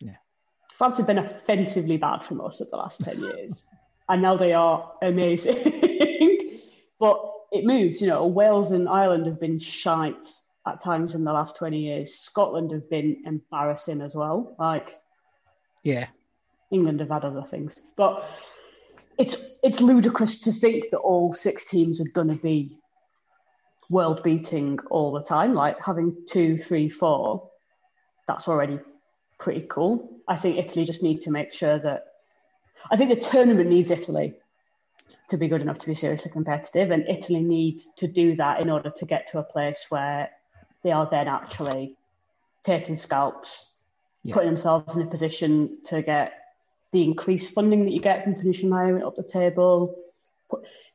Yeah. 0.00 0.16
France 0.76 0.98
have 0.98 1.06
been 1.06 1.18
offensively 1.18 1.96
bad 1.96 2.24
for 2.24 2.34
most 2.34 2.60
of 2.60 2.70
the 2.70 2.76
last 2.76 3.00
10 3.00 3.20
years. 3.20 3.64
And 4.06 4.20
now 4.20 4.36
they 4.36 4.52
are 4.52 4.92
amazing. 5.00 5.56
but 7.00 7.24
it 7.52 7.64
moves, 7.64 8.02
you 8.02 8.06
know. 8.06 8.26
Wales 8.26 8.70
and 8.70 8.86
Ireland 8.86 9.24
have 9.24 9.40
been 9.40 9.58
shite 9.58 10.28
at 10.66 10.82
times 10.82 11.14
in 11.14 11.24
the 11.24 11.32
last 11.32 11.56
20 11.56 11.78
years. 11.78 12.14
Scotland 12.14 12.70
have 12.72 12.88
been 12.88 13.22
embarrassing 13.26 14.00
as 14.00 14.14
well. 14.14 14.56
Like, 14.58 14.98
Yeah. 15.82 16.06
England 16.70 17.00
have 17.00 17.10
had 17.10 17.24
other 17.24 17.42
things. 17.42 17.74
But 17.96 18.28
it's 19.18 19.36
it's 19.62 19.80
ludicrous 19.80 20.40
to 20.40 20.52
think 20.52 20.90
that 20.90 20.98
all 20.98 21.34
six 21.34 21.66
teams 21.66 22.00
are 22.00 22.10
going 22.12 22.30
to 22.30 22.34
be 22.36 22.76
world 23.88 24.22
beating 24.22 24.78
all 24.90 25.12
the 25.12 25.22
time. 25.22 25.54
Like 25.54 25.78
having 25.80 26.16
two, 26.28 26.58
three, 26.58 26.88
four, 26.88 27.50
that's 28.26 28.48
already 28.48 28.80
pretty 29.38 29.66
cool. 29.68 30.20
I 30.26 30.36
think 30.36 30.56
Italy 30.58 30.84
just 30.84 31.02
need 31.02 31.22
to 31.22 31.30
make 31.30 31.52
sure 31.52 31.78
that. 31.78 32.06
I 32.90 32.96
think 32.96 33.10
the 33.10 33.16
tournament 33.30 33.70
needs 33.70 33.90
Italy 33.90 34.34
to 35.28 35.36
be 35.36 35.48
good 35.48 35.62
enough 35.62 35.78
to 35.78 35.86
be 35.86 35.94
seriously 35.94 36.30
competitive, 36.30 36.90
and 36.90 37.08
Italy 37.08 37.40
needs 37.40 37.88
to 37.98 38.06
do 38.06 38.36
that 38.36 38.60
in 38.60 38.68
order 38.68 38.90
to 38.90 39.06
get 39.06 39.28
to 39.30 39.38
a 39.38 39.42
place 39.42 39.86
where 39.88 40.30
they 40.84 40.92
are 40.92 41.08
then 41.10 41.26
actually 41.26 41.96
taking 42.62 42.96
scalps, 42.96 43.72
Yeah. 44.22 44.34
putting 44.34 44.50
themselves 44.50 44.94
in 44.94 45.02
a 45.02 45.06
position 45.06 45.78
to 45.86 46.02
get 46.02 46.32
the 46.92 47.02
increased 47.02 47.52
funding 47.52 47.84
that 47.84 47.90
you 47.92 48.00
get 48.00 48.22
from 48.22 48.36
finishing 48.36 48.70
higher 48.70 49.04
up 49.04 49.16
the 49.16 49.24
table. 49.24 49.96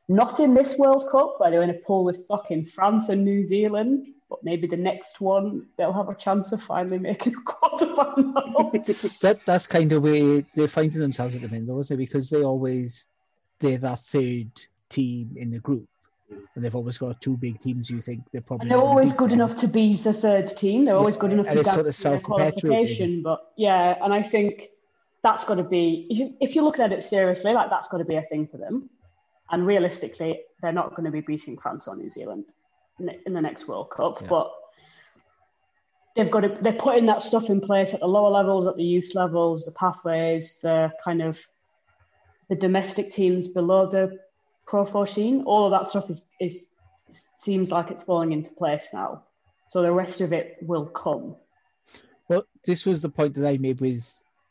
Not 0.08 0.40
in 0.40 0.54
this 0.54 0.78
World 0.78 1.08
Cup 1.10 1.38
where 1.38 1.50
they're 1.50 1.62
in 1.62 1.70
a 1.70 1.74
pool 1.74 2.04
with 2.04 2.26
fucking 2.26 2.66
France 2.66 3.10
and 3.10 3.24
New 3.24 3.46
Zealand, 3.46 4.06
but 4.28 4.42
maybe 4.42 4.66
the 4.66 4.76
next 4.76 5.20
one 5.20 5.66
they'll 5.76 5.92
have 5.92 6.08
a 6.08 6.14
chance 6.14 6.52
of 6.52 6.62
finally 6.62 6.98
making 6.98 7.34
a 7.34 7.40
quarterfinal. 7.50 9.20
That 9.20 9.40
that's 9.44 9.66
kind 9.66 9.92
of 9.92 10.02
where 10.02 10.42
they're 10.54 10.68
finding 10.68 11.00
themselves 11.00 11.34
at 11.36 11.42
the 11.42 11.48
minute, 11.48 11.68
though, 11.68 11.80
isn't 11.80 11.94
it? 11.94 11.98
Because 11.98 12.30
they 12.30 12.42
always 12.42 13.06
they're 13.58 13.78
that 13.78 14.00
third 14.00 14.50
team 14.88 15.34
in 15.36 15.50
the 15.50 15.58
group, 15.58 15.86
and 16.30 16.64
they've 16.64 16.74
always 16.74 16.98
got 16.98 17.20
two 17.20 17.36
big 17.36 17.60
teams. 17.60 17.90
You 17.90 18.00
think 18.00 18.24
they're 18.32 18.42
probably 18.42 18.64
And 18.64 18.70
they're 18.70 18.78
always 18.78 19.12
good 19.12 19.30
them. 19.30 19.40
enough 19.40 19.56
to 19.56 19.68
be 19.68 19.94
the 19.94 20.12
third 20.12 20.48
team. 20.48 20.84
They're 20.84 20.96
always 20.96 21.16
good 21.16 21.32
enough 21.32 21.46
and 21.46 21.58
to 21.58 21.64
get 21.64 21.72
sort 21.72 21.86
of 21.86 21.94
self-perpetuating. 21.94 22.70
qualification. 22.70 23.22
But 23.22 23.52
yeah, 23.56 23.96
and 24.02 24.12
I 24.12 24.22
think 24.22 24.68
that's 25.22 25.44
got 25.44 25.56
to 25.56 25.64
be 25.64 26.06
if, 26.10 26.18
you, 26.18 26.34
if 26.40 26.54
you're 26.54 26.64
looking 26.64 26.84
at 26.84 26.92
it 26.92 27.02
seriously, 27.04 27.52
like 27.52 27.70
that's 27.70 27.88
got 27.88 27.98
to 27.98 28.04
be 28.04 28.16
a 28.16 28.22
thing 28.22 28.46
for 28.46 28.58
them. 28.58 28.90
And 29.52 29.66
realistically, 29.66 30.42
they're 30.62 30.72
not 30.72 30.90
going 30.90 31.06
to 31.06 31.10
be 31.10 31.20
beating 31.20 31.58
France 31.58 31.88
or 31.88 31.96
New 31.96 32.08
Zealand 32.08 32.44
in 32.98 33.10
in 33.26 33.32
the 33.32 33.40
next 33.40 33.66
World 33.66 33.90
Cup. 33.90 34.20
Yeah. 34.20 34.28
But 34.28 34.52
they've 36.14 36.30
got 36.30 36.40
to 36.40 36.56
they're 36.60 36.72
putting 36.72 37.06
that 37.06 37.22
stuff 37.22 37.50
in 37.50 37.60
place 37.60 37.92
at 37.92 38.00
the 38.00 38.06
lower 38.06 38.30
levels, 38.30 38.66
at 38.68 38.76
the 38.76 38.84
youth 38.84 39.14
levels, 39.14 39.64
the 39.64 39.72
pathways, 39.72 40.58
the 40.62 40.92
kind 41.02 41.22
of 41.22 41.38
the 42.48 42.56
domestic 42.56 43.12
teams 43.12 43.48
below 43.48 43.90
the 43.90 44.18
Pro 44.70 44.84
14. 44.86 45.42
All 45.42 45.66
of 45.66 45.72
that 45.72 45.88
stuff 45.88 46.08
is 46.08 46.26
is 46.38 46.66
seems 47.34 47.72
like 47.72 47.90
it's 47.90 48.04
falling 48.04 48.30
into 48.30 48.50
place 48.52 48.86
now. 48.92 49.24
So 49.68 49.82
the 49.82 49.92
rest 49.92 50.20
of 50.20 50.32
it 50.32 50.58
will 50.62 50.86
come. 50.86 51.34
Well, 52.28 52.44
this 52.64 52.86
was 52.86 53.02
the 53.02 53.08
point 53.08 53.34
that 53.34 53.48
I 53.48 53.58
made 53.58 53.80
with 53.80 54.06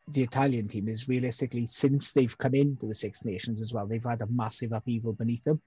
the 0.10 0.21
Italian 0.21 0.67
team. 0.67 0.89
Is 0.89 1.08
realistically, 1.08 1.65
since 1.65 2.12
they've 2.12 2.38
come 2.38 2.53
into 2.53 2.86
the 2.86 2.93
Six 2.93 3.23
Nations 3.23 3.62
as 3.62 3.73
well, 3.73 3.88
they've 3.88 4.03
had 4.03 4.21
a 4.21 4.27
massive 4.27 4.73
upheaval 4.73 5.13
beneath 5.13 5.45
them 5.45 5.62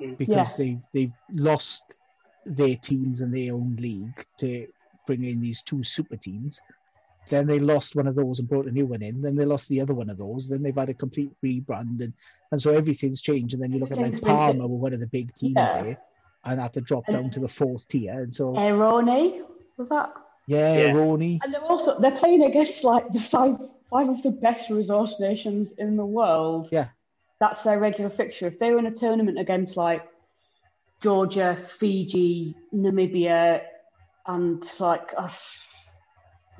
Mm. 0.00 0.18
because 0.18 0.56
they've 0.56 0.82
they've 0.92 1.12
lost 1.30 1.98
their 2.44 2.76
teams 2.76 3.20
in 3.20 3.30
their 3.30 3.54
own 3.54 3.76
league 3.76 4.26
to 4.38 4.66
bring 5.06 5.24
in 5.24 5.40
these 5.40 5.62
two 5.62 5.82
super 5.82 6.16
teams. 6.16 6.60
Then 7.28 7.46
they 7.46 7.58
lost 7.58 7.96
one 7.96 8.06
of 8.06 8.14
those 8.14 8.38
and 8.38 8.48
brought 8.48 8.66
a 8.66 8.70
new 8.70 8.86
one 8.86 9.02
in. 9.02 9.20
Then 9.20 9.34
they 9.34 9.44
lost 9.44 9.68
the 9.68 9.80
other 9.80 9.94
one 9.94 10.10
of 10.10 10.18
those. 10.18 10.48
Then 10.48 10.62
they've 10.62 10.74
had 10.74 10.90
a 10.90 10.94
complete 10.94 11.32
rebrand, 11.42 12.00
and, 12.02 12.12
and 12.52 12.60
so 12.60 12.72
everything's 12.72 13.22
changed. 13.22 13.54
And 13.54 13.62
then 13.62 13.72
you 13.72 13.78
look 13.78 13.90
at 13.90 13.96
like 13.96 14.06
Everything's 14.08 14.24
Parma, 14.28 14.66
were 14.66 14.76
one 14.76 14.92
of 14.92 15.00
the 15.00 15.06
big 15.06 15.34
teams 15.34 15.54
Yeah. 15.56 15.82
there, 15.82 15.98
and 16.44 16.60
had 16.60 16.72
to 16.74 16.80
drop 16.80 17.04
And- 17.08 17.16
down 17.16 17.30
to 17.30 17.40
the 17.40 17.48
fourth 17.48 17.88
tier. 17.88 18.20
And 18.22 18.32
so 18.34 18.52
Aironi 18.52 19.42
was 19.76 19.88
that? 19.88 20.12
yeah, 20.46 20.76
Yeah. 20.76 20.92
Roni, 20.92 21.38
And 21.42 21.54
they're 21.54 21.62
also 21.62 21.98
they're 21.98 22.10
playing 22.18 22.42
against 22.42 22.84
like 22.84 23.10
the 23.12 23.20
five 23.20 23.56
five 23.90 24.08
of 24.08 24.22
the 24.22 24.30
best 24.30 24.70
resource 24.70 25.18
nations 25.20 25.72
in 25.78 25.96
the 25.96 26.04
world. 26.06 26.68
Yeah. 26.72 26.88
That's 27.40 27.62
their 27.62 27.78
regular 27.78 28.10
fixture. 28.10 28.46
If 28.46 28.58
they 28.58 28.70
were 28.70 28.78
in 28.78 28.86
a 28.86 28.90
tournament 28.90 29.38
against 29.38 29.76
like 29.76 30.06
Georgia, 31.00 31.56
Fiji, 31.78 32.54
Namibia, 32.74 33.62
and 34.26 34.64
like 34.80 35.12
uh, 35.16 35.28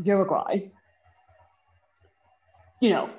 Uruguay, 0.03 0.71
you 2.81 2.91
know, 2.91 3.11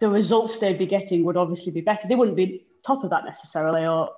the 0.00 0.08
results 0.08 0.58
they'd 0.58 0.78
be 0.78 0.86
getting 0.86 1.24
would 1.24 1.36
obviously 1.36 1.72
be 1.72 1.80
better. 1.80 2.08
They 2.08 2.14
wouldn't 2.14 2.36
be 2.36 2.66
top 2.84 3.04
of 3.04 3.10
that 3.10 3.24
necessarily, 3.24 3.86
or 3.86 4.10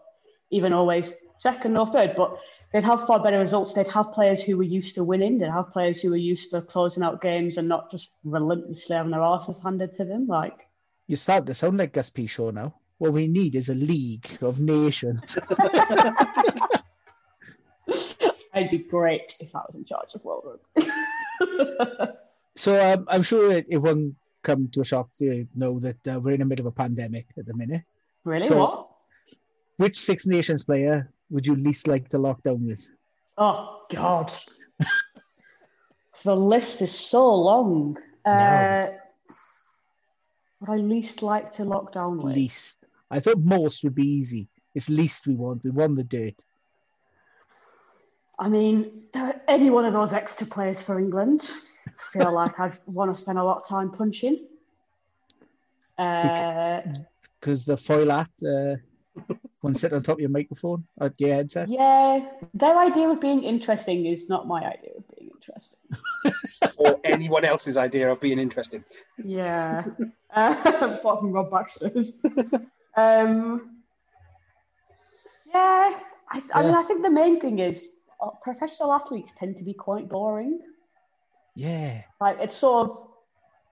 even 0.50 0.72
always 0.72 1.12
second 1.38 1.76
or 1.76 1.86
third, 1.86 2.14
but 2.16 2.38
they'd 2.72 2.84
have 2.84 3.06
far 3.06 3.20
better 3.20 3.38
results. 3.38 3.72
They'd 3.72 3.88
have 3.88 4.12
players 4.12 4.42
who 4.42 4.56
were 4.56 4.62
used 4.62 4.94
to 4.94 5.04
winning. 5.04 5.38
They'd 5.38 5.50
have 5.50 5.72
players 5.72 6.00
who 6.00 6.10
were 6.10 6.16
used 6.16 6.50
to 6.50 6.62
closing 6.62 7.02
out 7.02 7.20
games 7.20 7.58
and 7.58 7.68
not 7.68 7.90
just 7.90 8.10
relentlessly 8.24 8.96
having 8.96 9.10
their 9.10 9.22
asses 9.22 9.58
handed 9.58 9.96
to 9.96 10.04
them. 10.04 10.28
Like, 10.28 10.68
you 11.08 11.16
start 11.16 11.46
to 11.46 11.54
sound 11.54 11.78
like 11.78 11.92
Gus 11.92 12.10
Pichot 12.10 12.54
now. 12.54 12.74
What 12.98 13.12
we 13.12 13.26
need 13.26 13.56
is 13.56 13.68
a 13.68 13.74
league 13.74 14.38
of 14.40 14.60
nations. 14.60 15.36
I'd 18.54 18.70
be 18.70 18.78
great 18.78 19.34
if 19.40 19.54
I 19.54 19.60
was 19.66 19.74
in 19.74 19.84
charge 19.84 20.14
of 20.14 20.24
World 20.24 20.58
Rugby. 20.76 20.90
So 22.54 22.78
um, 22.78 23.06
I'm 23.08 23.22
sure 23.22 23.50
it, 23.50 23.66
it 23.70 23.78
won't 23.78 24.14
come 24.42 24.68
to 24.72 24.80
a 24.80 24.84
shock 24.84 25.08
to 25.18 25.46
know 25.54 25.78
that 25.78 26.06
uh, 26.06 26.20
we're 26.20 26.34
in 26.34 26.40
the 26.40 26.44
middle 26.44 26.66
of 26.66 26.72
a 26.72 26.76
pandemic 26.76 27.26
at 27.38 27.46
the 27.46 27.54
minute. 27.54 27.82
really? 28.24 28.46
So- 28.46 28.58
what? 28.58 28.88
Which 29.78 29.98
Six 29.98 30.26
Nations 30.26 30.66
player 30.66 31.10
would 31.30 31.46
you 31.46 31.54
least 31.56 31.88
like 31.88 32.10
to 32.10 32.18
lock 32.18 32.42
down 32.42 32.66
with? 32.66 32.86
Oh 33.38 33.84
God. 33.90 34.32
the 36.24 36.36
list 36.36 36.82
is 36.82 36.92
so 36.92 37.34
long. 37.34 37.96
Uh, 38.24 38.88
would 40.60 40.70
I 40.70 40.76
least 40.76 41.22
like 41.22 41.54
to 41.54 41.64
lock 41.64 41.92
down 41.94 42.18
with? 42.18 42.36
Least. 42.36 42.84
I 43.10 43.18
thought 43.18 43.38
most 43.38 43.82
would 43.82 43.94
be 43.94 44.06
easy. 44.06 44.46
It's 44.74 44.90
least 44.90 45.26
we 45.26 45.34
want. 45.34 45.64
We 45.64 45.70
want 45.70 45.96
the 45.96 46.04
dirt. 46.04 46.44
I 48.42 48.48
mean, 48.48 49.04
any 49.46 49.70
one 49.70 49.84
of 49.84 49.92
those 49.92 50.12
Exeter 50.12 50.46
players 50.46 50.82
for 50.82 50.98
England, 50.98 51.48
I 51.86 51.90
feel 52.12 52.32
like 52.40 52.58
I'd 52.58 52.76
want 52.86 53.14
to 53.14 53.20
spend 53.20 53.38
a 53.38 53.44
lot 53.44 53.58
of 53.58 53.68
time 53.68 53.92
punching. 53.92 54.36
Uh, 55.96 56.80
Because 57.38 57.64
the 57.64 57.76
foilat, 57.76 58.30
uh, 58.42 58.78
one 59.60 59.74
sit 59.74 59.92
on 59.92 60.02
top 60.02 60.16
of 60.16 60.20
your 60.20 60.30
microphone 60.30 60.84
at 61.00 61.12
your 61.20 61.34
headset. 61.34 61.68
yeah, 61.68 62.18
their 62.54 62.76
idea 62.78 63.10
of 63.10 63.20
being 63.20 63.44
interesting 63.44 64.06
is 64.06 64.28
not 64.28 64.48
my 64.48 64.60
idea 64.64 64.90
of 64.98 65.04
being 65.16 65.30
interesting. 65.36 65.78
or 66.78 66.98
anyone 67.04 67.44
else's 67.44 67.76
idea 67.76 68.10
of 68.10 68.20
being 68.20 68.40
interesting. 68.40 68.82
Yeah, 69.24 69.84
uh, 70.34 70.56
apart 70.98 71.20
from 71.20 71.30
Rob 71.30 71.48
Baxter's. 71.48 72.10
Um, 72.96 73.82
yeah, 75.46 76.00
I, 76.28 76.42
I 76.54 76.62
mean, 76.64 76.74
I 76.74 76.82
think 76.82 77.02
the 77.04 77.10
main 77.10 77.38
thing 77.38 77.60
is 77.60 77.86
uh, 77.86 78.01
Uh, 78.22 78.30
professional 78.42 78.92
athletes 78.92 79.32
tend 79.36 79.56
to 79.56 79.64
be 79.64 79.74
quite 79.74 80.08
boring. 80.08 80.60
Yeah. 81.56 82.02
Like 82.20 82.38
it's 82.40 82.56
sort 82.56 82.88
of 82.88 83.08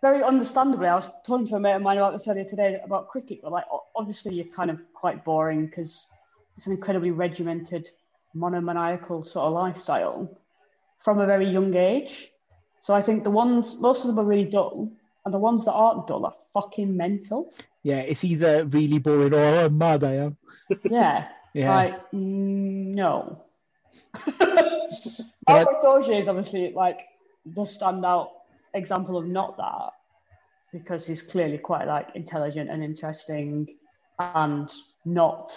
very 0.03 0.23
understandably. 0.23 0.89
I 0.89 0.97
was 0.97 1.09
talking 1.25 1.47
to 1.49 1.57
a 1.57 1.61
mate 1.61 1.75
of 1.75 1.83
mine 1.83 1.99
about 1.99 2.15
this 2.15 2.27
earlier 2.27 2.45
today 2.45 2.81
about 2.83 3.09
cricket, 3.09 3.41
but 3.43 3.53
like 3.53 3.65
obviously 3.95 4.35
you're 4.35 4.53
kind 4.57 4.71
of 4.71 4.81
quite 4.93 5.25
boring 5.25 5.67
because 5.67 6.07
it's 6.57 6.67
an 6.67 6.73
incredibly 6.73 7.13
regimented, 7.13 7.89
monomaniacal 8.35 9.23
sort 9.25 9.47
of 9.47 9.53
lifestyle 9.53 10.29
from 10.99 11.21
a 11.21 11.27
very 11.27 11.49
young 11.49 11.75
age. 11.75 12.33
So 12.83 12.93
I 12.95 13.03
think 13.03 13.25
the 13.25 13.31
ones, 13.31 13.77
most 13.79 14.05
of 14.05 14.09
them 14.09 14.19
are 14.19 14.25
really 14.29 14.51
dull, 14.51 14.91
and 15.25 15.35
the 15.35 15.39
ones 15.39 15.65
that 15.65 15.73
aren't 15.73 16.07
dull 16.07 16.27
are 16.27 16.35
fucking 16.55 16.97
mental. 16.97 17.53
Yeah, 17.83 18.01
it's 18.01 18.25
either 18.25 18.65
really 18.67 18.99
boring 18.99 19.33
or 19.33 19.39
oh, 19.39 19.65
I'm 19.67 19.79
mad 19.79 20.03
I 20.05 20.15
am. 20.15 20.37
Yeah. 20.91 21.29
Yeah. 21.53 21.75
Like, 21.75 22.13
no. 22.13 23.43
Albert 25.49 26.11
is 26.11 26.29
obviously 26.29 26.73
like 26.73 27.01
the 27.47 27.63
standout 27.63 28.29
example 28.75 29.17
of 29.17 29.27
not 29.27 29.57
that 29.57 29.93
because 30.73 31.07
he's 31.07 31.23
clearly 31.23 31.59
quite 31.59 31.87
like 31.87 32.09
intelligent 32.15 32.71
and 32.71 32.85
interesting 32.85 33.77
and 34.19 34.71
not 35.05 35.53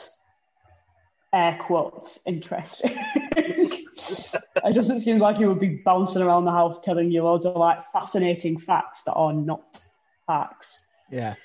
air 1.34 1.58
quotes 1.60 2.20
interesting. 2.26 2.96
it 3.36 4.74
doesn't 4.74 5.00
seem 5.02 5.20
like 5.20 5.38
he 5.38 5.46
would 5.46 5.60
be 5.60 5.82
bouncing 5.84 6.22
around 6.22 6.46
the 6.46 6.52
house 6.52 6.80
telling 6.80 7.12
you 7.12 7.24
loads 7.24 7.46
of 7.46 7.56
like 7.56 7.92
fascinating 7.92 8.60
facts 8.60 9.04
that 9.04 9.14
are 9.14 9.34
not 9.34 9.82
facts. 10.26 10.80
Yeah. 11.12 11.36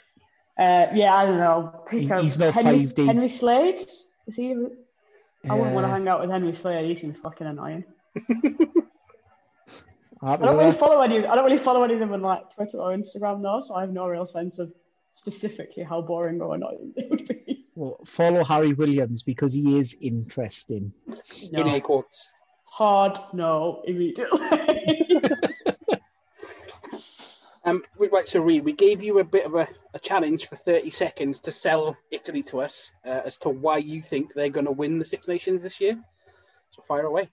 Uh, 0.59 0.86
yeah, 0.94 1.14
I 1.14 1.26
don't 1.26 1.38
know. 1.38 1.84
Pick 1.86 2.03
He- 2.03 2.22
he's 2.22 2.38
not 2.38 2.55
Henry, 2.55 2.80
five 2.80 2.94
days. 2.94 3.07
Henry 3.07 3.28
Slade. 3.28 3.80
Is 4.26 4.36
he? 4.36 4.57
I 5.49 5.55
wouldn't 5.55 5.74
want 5.74 5.86
to 5.86 5.93
hang 5.93 6.09
out 6.09 6.20
with 6.20 6.30
Henry 6.30 6.55
Slade. 6.55 6.84
He 6.89 7.01
seems 7.01 7.18
fucking 7.18 7.47
annoying. 7.47 7.84
I 10.20 10.36
don't 10.36 10.57
really 10.59 10.72
follow 10.72 11.01
any. 11.01 11.24
I 11.24 11.34
don't 11.36 11.45
really 11.45 11.59
follow 11.59 11.82
any 11.84 11.95
of 11.95 12.01
them 12.01 12.12
on 12.12 12.22
like 12.22 12.53
Twitter 12.55 12.78
or 12.78 12.91
Instagram 12.97 13.43
though, 13.43 13.62
so 13.64 13.74
I 13.74 13.82
have 13.82 13.93
no 13.93 14.09
real 14.09 14.26
sense 14.26 14.59
of 14.59 14.72
specifically 15.12 15.84
how 15.84 16.03
boring 16.03 16.41
or 16.41 16.55
annoying 16.57 16.93
they 16.97 17.07
would 17.09 17.28
be. 17.28 17.66
Well, 17.76 17.99
follow 18.05 18.43
Harry 18.43 18.72
Williams 18.72 19.22
because 19.22 19.55
he 19.55 19.78
is 19.78 19.97
interesting. 20.01 20.93
In 21.07 21.51
No. 21.53 21.68
air 21.68 21.80
quotes. 21.80 22.28
Hard 22.64 23.18
no 23.32 23.82
immediately. 23.86 24.41
Um, 27.69 27.83
right, 27.99 28.27
so 28.27 28.41
Ree, 28.41 28.61
we 28.61 28.73
gave 28.73 29.03
you 29.03 29.19
a 29.19 29.25
bit 29.25 29.45
of 29.45 29.55
a, 29.55 29.69
a 29.93 29.99
challenge 29.99 30.49
for 30.49 30.57
30 30.57 30.91
seconds 30.91 31.41
to 31.41 31.53
sell 31.53 31.99
Italy 32.11 32.43
to 32.45 32.62
us 32.62 32.91
uh, 33.05 33.21
as 33.27 33.37
to 33.39 33.51
why 33.51 33.77
you 33.77 34.01
think 34.01 34.33
they're 34.33 34.49
going 34.49 34.64
to 34.64 34.73
win 34.73 34.99
the 34.99 35.05
Six 35.05 35.29
Nations 35.29 35.62
this 35.62 35.79
year. 35.79 35.99
So 36.71 36.83
fire 36.89 37.05
away. 37.05 37.29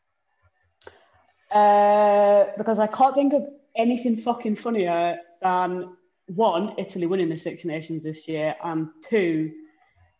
uh, 1.52 2.52
because 2.58 2.80
I 2.80 2.88
can't 2.88 3.16
think 3.16 3.32
of 3.34 3.48
anything 3.78 4.18
fucking 4.18 4.58
funnier 4.58 5.20
than 5.42 5.96
one, 6.28 6.74
Italy 6.78 7.06
winning 7.06 7.30
the 7.30 7.38
Six 7.38 7.64
Nations 7.64 8.04
this 8.04 8.28
year, 8.28 8.56
and 8.62 8.90
two, 9.08 9.54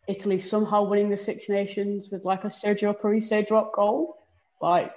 Italy 0.08 0.38
somehow 0.38 0.84
winning 0.84 1.10
the 1.10 1.16
Six 1.18 1.50
Nations 1.50 2.08
with 2.10 2.24
like 2.24 2.44
a 2.44 2.48
Sergio 2.48 2.98
Parisse 2.98 3.46
drop 3.46 3.74
goal. 3.74 4.16
Like 4.62 4.94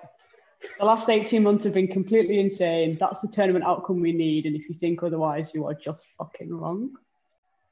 the 0.78 0.86
last 0.86 1.10
18 1.10 1.43
months 1.43 1.64
have 1.64 1.74
been 1.74 1.88
completely 1.88 2.39
insane. 2.39 2.97
That's 2.99 3.20
the 3.22 3.28
tournament 3.28 3.66
outcome 3.66 3.99
we 4.01 4.12
need, 4.12 4.45
and 4.45 4.55
if 4.55 4.68
you 4.70 4.76
think 4.76 5.03
otherwise, 5.03 5.51
you 5.53 5.66
are 5.68 5.74
just 5.74 6.05
fucking 6.18 6.53
wrong. 6.53 6.91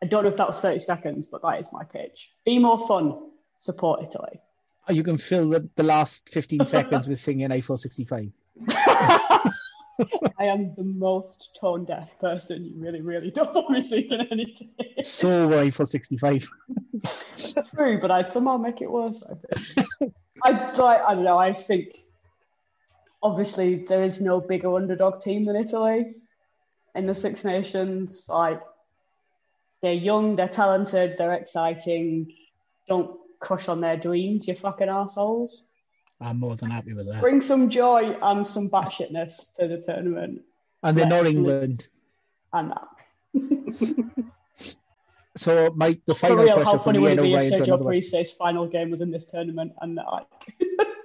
I 0.02 0.06
don't 0.06 0.24
know 0.24 0.30
if 0.30 0.38
that 0.38 0.48
was 0.48 0.60
30 0.60 0.80
seconds, 0.80 1.26
but 1.26 1.42
that 1.42 1.60
is 1.60 1.70
my 1.74 1.84
pitch. 1.84 2.32
Be 2.46 2.60
more 2.60 2.88
fun. 2.88 3.32
Support 3.60 4.04
Italy. 4.04 4.40
Oh, 4.88 4.94
you 4.94 5.04
can 5.04 5.18
fill 5.18 5.50
the, 5.50 5.68
the 5.76 5.84
last 5.84 6.30
15 6.30 6.66
seconds 6.66 7.08
with 7.08 7.20
singing 7.20 7.52
Eiffel 7.52 7.78
65. 7.78 8.32
I 10.40 10.46
am 10.46 10.76
the 10.76 10.84
most 10.84 11.58
tone 11.60 11.86
deaf 11.86 12.10
person. 12.22 12.64
You 12.64 12.74
really, 12.78 13.02
really 13.02 13.32
don't 13.32 13.54
want 13.54 13.72
me 13.72 13.84
singing 13.84 14.28
anything. 14.32 14.70
So 15.02 15.58
Eiffel 15.58 15.88
65. 15.88 16.48
True, 17.76 18.00
but 18.00 18.12
I'd 18.12 18.30
somehow 18.30 18.58
make 18.58 18.82
it 18.82 18.92
worse. 18.92 19.24
I 19.24 19.34
think. 19.34 20.14
I 20.44 20.52
like. 20.76 21.02
I 21.02 21.16
don't 21.16 21.24
know. 21.24 21.40
I 21.40 21.52
think 21.52 22.04
obviously 23.22 23.86
there 23.86 24.04
is 24.04 24.22
no 24.22 24.40
bigger 24.40 24.76
underdog 24.76 25.22
team 25.22 25.46
than 25.46 25.56
Italy 25.56 26.16
in 26.96 27.06
the 27.06 27.16
Six 27.16 27.44
Nations. 27.44 28.26
Like 28.30 28.62
they're 29.82 29.94
young, 29.94 30.36
they're 30.36 30.48
talented, 30.48 31.18
they're 31.18 31.34
exciting. 31.34 32.34
Don't 32.88 33.18
crush 33.40 33.68
on 33.68 33.82
their 33.82 33.98
dreams, 33.98 34.48
you 34.48 34.56
fucking 34.56 34.90
assholes. 34.90 35.64
I'm 36.20 36.40
more 36.40 36.56
than 36.56 36.72
happy 36.72 36.94
with 36.94 37.08
that. 37.08 37.22
Bring 37.22 37.42
some 37.42 37.70
joy 37.70 38.18
and 38.22 38.46
some 38.46 38.70
batshitness 38.70 39.54
to 39.60 39.68
the 39.68 39.78
tournament 39.78 40.42
And 40.82 40.98
they're 40.98 41.06
not 41.06 41.28
England. 41.28 41.88
and 42.54 42.72
that. 42.72 44.14
So 45.38 45.72
my 45.76 46.00
the 46.08 46.16
For 46.16 46.20
final 46.22 46.38
real, 46.38 46.48
how 46.50 46.56
question 46.64 46.80
for 46.80 46.84
funny 46.86 47.00
would 47.00 47.12
it 47.12 47.22
be 47.22 47.34
if 47.34 47.38
O'Brien's 47.38 47.54
Sergio 47.60 47.68
another 47.68 47.84
one. 47.84 48.26
Final 48.40 48.68
game 48.68 48.90
was 48.90 49.02
in 49.02 49.12
this 49.12 49.26
tournament 49.26 49.74
and 49.82 49.96
like, 49.96 50.26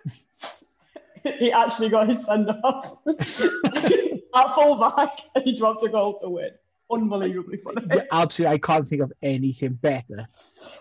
he 1.39 1.53
actually 1.53 1.89
got 1.89 2.09
his 2.09 2.25
send 2.25 2.51
off 2.51 2.99
at 3.07 4.55
full 4.55 4.77
back 4.77 5.21
and 5.35 5.45
he 5.45 5.57
dropped 5.57 5.83
a 5.83 5.89
goal 5.89 6.19
to 6.21 6.29
win. 6.29 6.51
Unbelievably 6.91 7.59
funny. 7.59 7.87
Yeah, 7.95 8.05
absolutely, 8.13 8.55
I 8.55 8.59
can't 8.59 8.87
think 8.87 9.03
of 9.03 9.13
anything 9.23 9.75
better. 9.75 10.27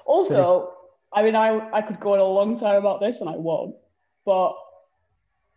Also, 0.05 0.73
I 1.13 1.23
mean, 1.23 1.35
I, 1.35 1.69
I 1.71 1.81
could 1.81 1.99
go 1.99 2.13
on 2.13 2.19
a 2.19 2.23
long 2.23 2.59
time 2.59 2.75
about 2.75 2.99
this 2.99 3.21
and 3.21 3.29
I 3.29 3.37
won't, 3.37 3.75
but 4.25 4.55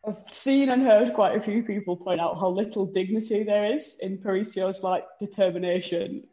I've 0.07 0.22
seen 0.32 0.68
and 0.68 0.82
heard 0.82 1.14
quite 1.14 1.37
a 1.37 1.41
few 1.41 1.62
people 1.62 1.97
point 1.97 2.20
out 2.20 2.39
how 2.39 2.49
little 2.51 2.87
dignity 2.87 3.43
there 3.43 3.64
is 3.64 3.97
in 4.01 4.18
Parisio's 4.18 4.82
like 4.82 5.05
determination 5.18 6.24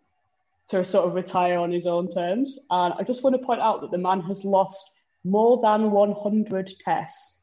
to 0.69 0.83
sort 0.83 1.07
of 1.07 1.15
retire 1.15 1.57
on 1.57 1.71
his 1.71 1.87
own 1.87 2.11
terms. 2.11 2.59
And 2.69 2.93
I 2.97 3.03
just 3.03 3.23
want 3.23 3.35
to 3.39 3.45
point 3.45 3.61
out 3.61 3.81
that 3.81 3.91
the 3.91 3.97
man 3.97 4.21
has 4.21 4.43
lost 4.43 4.91
more 5.23 5.61
than 5.61 5.91
100 5.91 6.73
tests. 6.83 7.37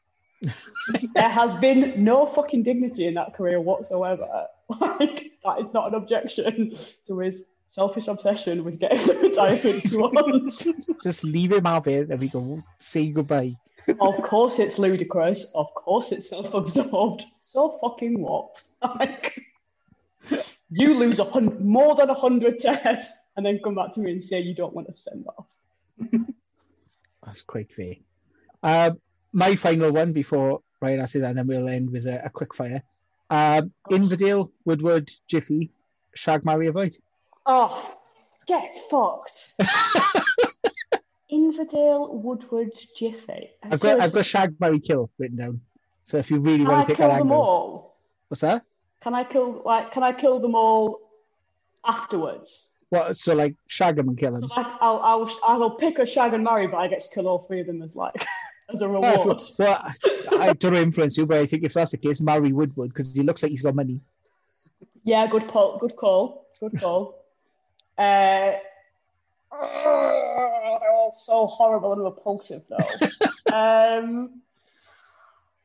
There 1.15 1.29
has 1.29 1.55
been 1.57 2.03
no 2.03 2.27
fucking 2.27 2.63
dignity 2.63 3.07
in 3.07 3.15
that 3.15 3.35
career 3.35 3.61
whatsoever. 3.61 4.27
Like, 4.81 5.33
that 5.47 5.63
is 5.63 5.73
not 5.73 5.89
an 5.89 5.95
objection 5.95 6.75
to 7.07 7.19
his 7.21 7.43
selfish 7.69 8.07
obsession 8.07 8.65
with 8.65 8.79
getting 8.79 9.07
the 9.07 9.15
retirement 9.23 9.89
he 9.89 9.97
wants. 9.97 10.67
Just 11.03 11.25
leave 11.25 11.53
him 11.53 11.67
out 11.67 11.85
there 11.85 12.03
and 12.03 12.21
we 12.21 12.29
go 12.29 12.61
say 12.77 13.09
goodbye. 13.09 13.57
of 13.99 14.21
course 14.23 14.59
it's 14.59 14.79
ludicrous. 14.79 15.47
Of 15.55 15.73
course 15.73 16.13
it's 16.13 16.29
self-absorbed. 16.29 17.25
So 17.39 17.79
fucking 17.83 18.21
what? 18.21 18.63
Like, 18.83 19.43
you 20.71 20.93
lose 20.93 21.19
a 21.19 21.25
hundred, 21.25 21.65
more 21.65 21.95
than 21.95 22.11
a 22.11 22.15
hundred 22.15 22.59
tests, 22.59 23.19
and 23.37 23.47
then 23.47 23.61
come 23.65 23.75
back 23.75 23.93
to 23.95 24.01
me 24.01 24.13
and 24.13 24.23
say 24.23 24.41
you 24.41 24.55
don't 24.55 24.75
want 24.75 24.89
to 24.89 24.97
send 25.01 25.27
off. 25.27 25.47
That's 27.25 27.41
quite 27.41 27.73
fair. 27.73 27.95
Um, 28.63 29.01
my 29.33 29.57
final 29.57 29.93
one 29.93 30.13
before 30.13 30.61
Ryan 30.81 31.01
asks 31.01 31.17
it, 31.17 31.23
and 31.23 31.37
then 31.37 31.47
we'll 31.47 31.69
end 31.69 31.91
with 31.91 32.07
a, 32.07 32.25
a 32.25 32.31
quick 32.31 32.55
fire. 32.55 32.83
Um, 33.31 33.73
Inverdale, 33.91 34.51
Woodward, 34.65 35.11
Jiffy, 35.27 35.71
Shag, 36.15 36.45
Marry, 36.45 36.67
Avoid. 36.69 36.97
Oh, 37.47 37.95
get 38.47 38.75
fucked. 38.91 39.53
Inverdale, 41.31 42.09
Woodward, 42.15 42.73
Jiffy. 42.97 43.51
I've 43.63 43.81
got 43.81 44.01
I've 44.01 44.13
got 44.13 44.25
Shag, 44.25 44.59
Marry, 44.61 44.81
Kill 44.81 45.11
written 45.19 45.37
down. 45.37 45.61
So 46.03 46.17
if 46.17 46.31
you 46.31 46.39
really 46.39 46.59
Can 46.65 46.69
want 46.69 46.87
to 46.87 46.93
take 46.93 46.97
kill 46.97 47.09
that 47.09 47.19
them 47.19 47.27
angle, 47.29 47.43
all? 47.43 47.97
what's 48.29 48.41
that? 48.41 48.65
Can 49.03 49.15
I 49.15 49.25
kill 49.25 49.63
like? 49.65 49.93
Can 49.93 50.03
I 50.03 50.13
kill 50.13 50.41
them 50.41 50.55
all 50.55 51.01
afterwards? 51.85 52.65
What? 52.89 53.19
So 53.19 53.35
like 53.35 53.57
shag 53.67 53.97
them 53.97 54.09
and 54.09 54.17
kill 54.17 54.33
them. 54.33 54.41
So 54.41 54.47
like, 54.57 54.67
I'll, 54.81 55.01
I'll, 55.01 55.39
I 55.47 55.57
will 55.59 55.73
pick 55.73 55.99
a 55.99 56.07
shag 56.07 56.33
and 56.33 56.43
marry, 56.43 56.67
but 56.67 56.79
I 56.79 56.89
get 56.89 57.03
to 57.03 57.09
kill 57.11 57.29
all 57.29 57.41
three 57.41 57.61
of 57.61 57.67
them 57.67 57.83
as 57.83 57.95
like 57.95 58.25
as 58.73 58.83
a 58.83 58.87
Yeah, 58.87 58.93
reward. 58.93 59.43
well, 59.59 59.93
I 60.39 60.53
don't 60.55 60.73
know 60.73 60.81
influence 60.81 61.17
you, 61.17 61.27
but 61.27 61.39
I 61.39 61.47
think 61.47 61.65
if 61.65 61.73
that's 61.73 61.93
the 61.93 61.99
case, 61.99 62.21
marry 62.21 62.53
Woodward 62.53 62.91
because 62.91 63.15
he 63.15 63.23
looks 63.23 63.43
like 63.43 63.51
he's 63.51 63.63
got 63.63 63.75
money. 63.75 64.01
Yeah, 65.05 65.27
good 65.27 65.49
call. 65.49 65.79
Good 65.79 65.97
call. 65.97 66.47
Good 66.61 66.79
call. 66.81 67.25
uh, 67.99 68.03
they're 69.51 70.93
all 70.93 71.15
so 71.17 71.47
horrible 71.47 71.93
and 71.95 72.05
repulsive, 72.05 72.63
though. 72.69 73.53
um, 73.57 74.43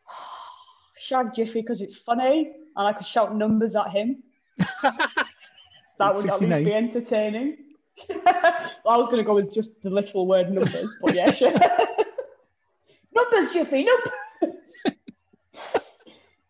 shag 0.98 1.34
Jiffy 1.34 1.62
because 1.62 1.82
it's 1.82 1.98
funny, 1.98 2.54
and 2.76 2.88
I 2.88 2.94
could 2.94 3.06
shout 3.06 3.36
numbers 3.36 3.76
at 3.76 3.90
him. 3.92 4.24
that 4.82 6.16
would 6.16 6.26
at 6.30 6.42
least 6.42 6.64
be 6.64 6.74
entertaining. 6.74 7.58
well, 8.10 8.24
I 8.90 8.98
was 8.98 9.08
going 9.08 9.18
to 9.18 9.24
go 9.24 9.36
with 9.36 9.54
just 9.54 9.82
the 9.84 9.90
literal 9.90 10.26
word 10.26 10.52
numbers, 10.52 10.96
but 11.02 11.14
yeah, 11.14 11.32
sure. 11.32 11.54
Numbers, 13.32 13.54
Jiffy, 13.54 13.86
numbers. 13.86 14.60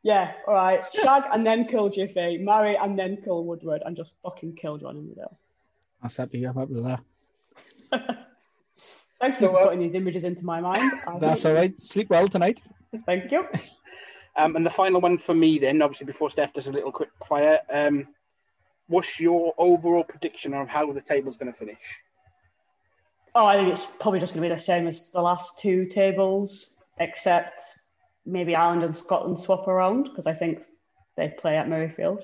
yeah, 0.04 0.32
all 0.48 0.54
right. 0.54 0.82
Shag 0.94 1.24
and 1.32 1.46
then 1.46 1.68
kill 1.68 1.90
Jiffy, 1.90 2.38
marry 2.38 2.76
and 2.76 2.98
then 2.98 3.18
kill 3.24 3.44
Woodward, 3.46 3.82
and 3.86 3.96
just 3.96 4.14
fucking 4.24 4.56
kill 4.56 4.78
John 4.78 4.98
in 4.98 5.10
the 5.10 5.16
middle. 5.16 5.38
That's 6.02 6.18
happy. 6.18 6.44
I'm 6.44 6.56
happy 6.56 6.74
with 6.74 6.86
that. 6.86 7.00
Thank 9.22 9.36
you 9.36 9.48
So, 9.48 9.52
for 9.54 9.62
uh, 9.62 9.64
putting 9.66 9.80
these 9.80 9.96
images 9.96 10.26
into 10.26 10.44
my 10.44 10.60
mind. 10.60 10.92
I 11.08 11.18
That's 11.18 11.46
all 11.46 11.54
right. 11.54 11.80
Sleep 11.80 12.10
well 12.10 12.28
tonight. 12.28 12.62
Thank 13.06 13.32
you. 13.32 13.48
Um, 14.36 14.56
and 14.56 14.66
the 14.66 14.72
final 14.72 15.00
one 15.00 15.20
for 15.20 15.36
me, 15.36 15.60
then, 15.60 15.80
obviously, 15.84 16.08
before 16.08 16.32
Steph 16.32 16.54
does 16.54 16.68
a 16.68 16.72
little 16.72 16.92
quick 16.92 17.12
fire, 17.30 17.60
um, 17.70 18.08
what's 18.88 19.20
your 19.20 19.54
overall 19.60 20.04
prediction 20.04 20.56
of 20.56 20.68
how 20.68 20.92
the 20.92 21.02
table's 21.02 21.38
going 21.38 21.54
to 21.54 21.60
finish? 21.60 21.78
Oh, 23.36 23.46
I 23.46 23.58
think 23.58 23.70
it's 23.70 23.88
probably 24.00 24.20
just 24.20 24.34
going 24.34 24.44
to 24.44 24.50
be 24.50 24.56
the 24.56 24.62
same 24.62 24.88
as 24.88 25.10
the 25.10 25.22
last 25.22 25.58
two 25.58 25.88
tables, 25.88 26.70
except 27.00 27.64
maybe 28.26 28.56
Ireland 28.56 28.84
and 28.84 28.96
Scotland 28.96 29.40
swap 29.40 29.68
around 29.68 30.04
because 30.04 30.28
I 30.28 30.34
think 30.34 30.64
they 31.18 31.30
play 31.30 31.58
at 31.58 31.68
Murrayfield. 31.68 32.24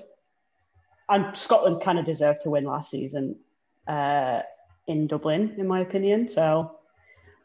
And 1.08 1.36
Scotland 1.36 1.82
kind 1.82 1.98
of 1.98 2.04
deserved 2.04 2.42
to 2.42 2.50
win 2.50 2.64
last 2.64 2.90
season 2.90 3.36
uh, 3.88 4.42
in 4.86 5.08
Dublin, 5.08 5.56
in 5.58 5.66
my 5.66 5.80
opinion. 5.80 6.28
So, 6.28 6.76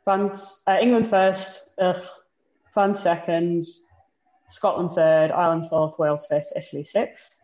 France, 0.03 0.57
uh, 0.67 0.77
England 0.79 1.09
first, 1.09 1.63
ugh, 1.79 2.03
France 2.71 2.99
second, 2.99 3.65
Scotland 4.49 4.91
third, 4.91 5.31
Ireland 5.31 5.69
fourth, 5.69 5.97
Wales 5.97 6.27
fifth, 6.27 6.53
Italy 6.55 6.83
sixth. 6.83 7.39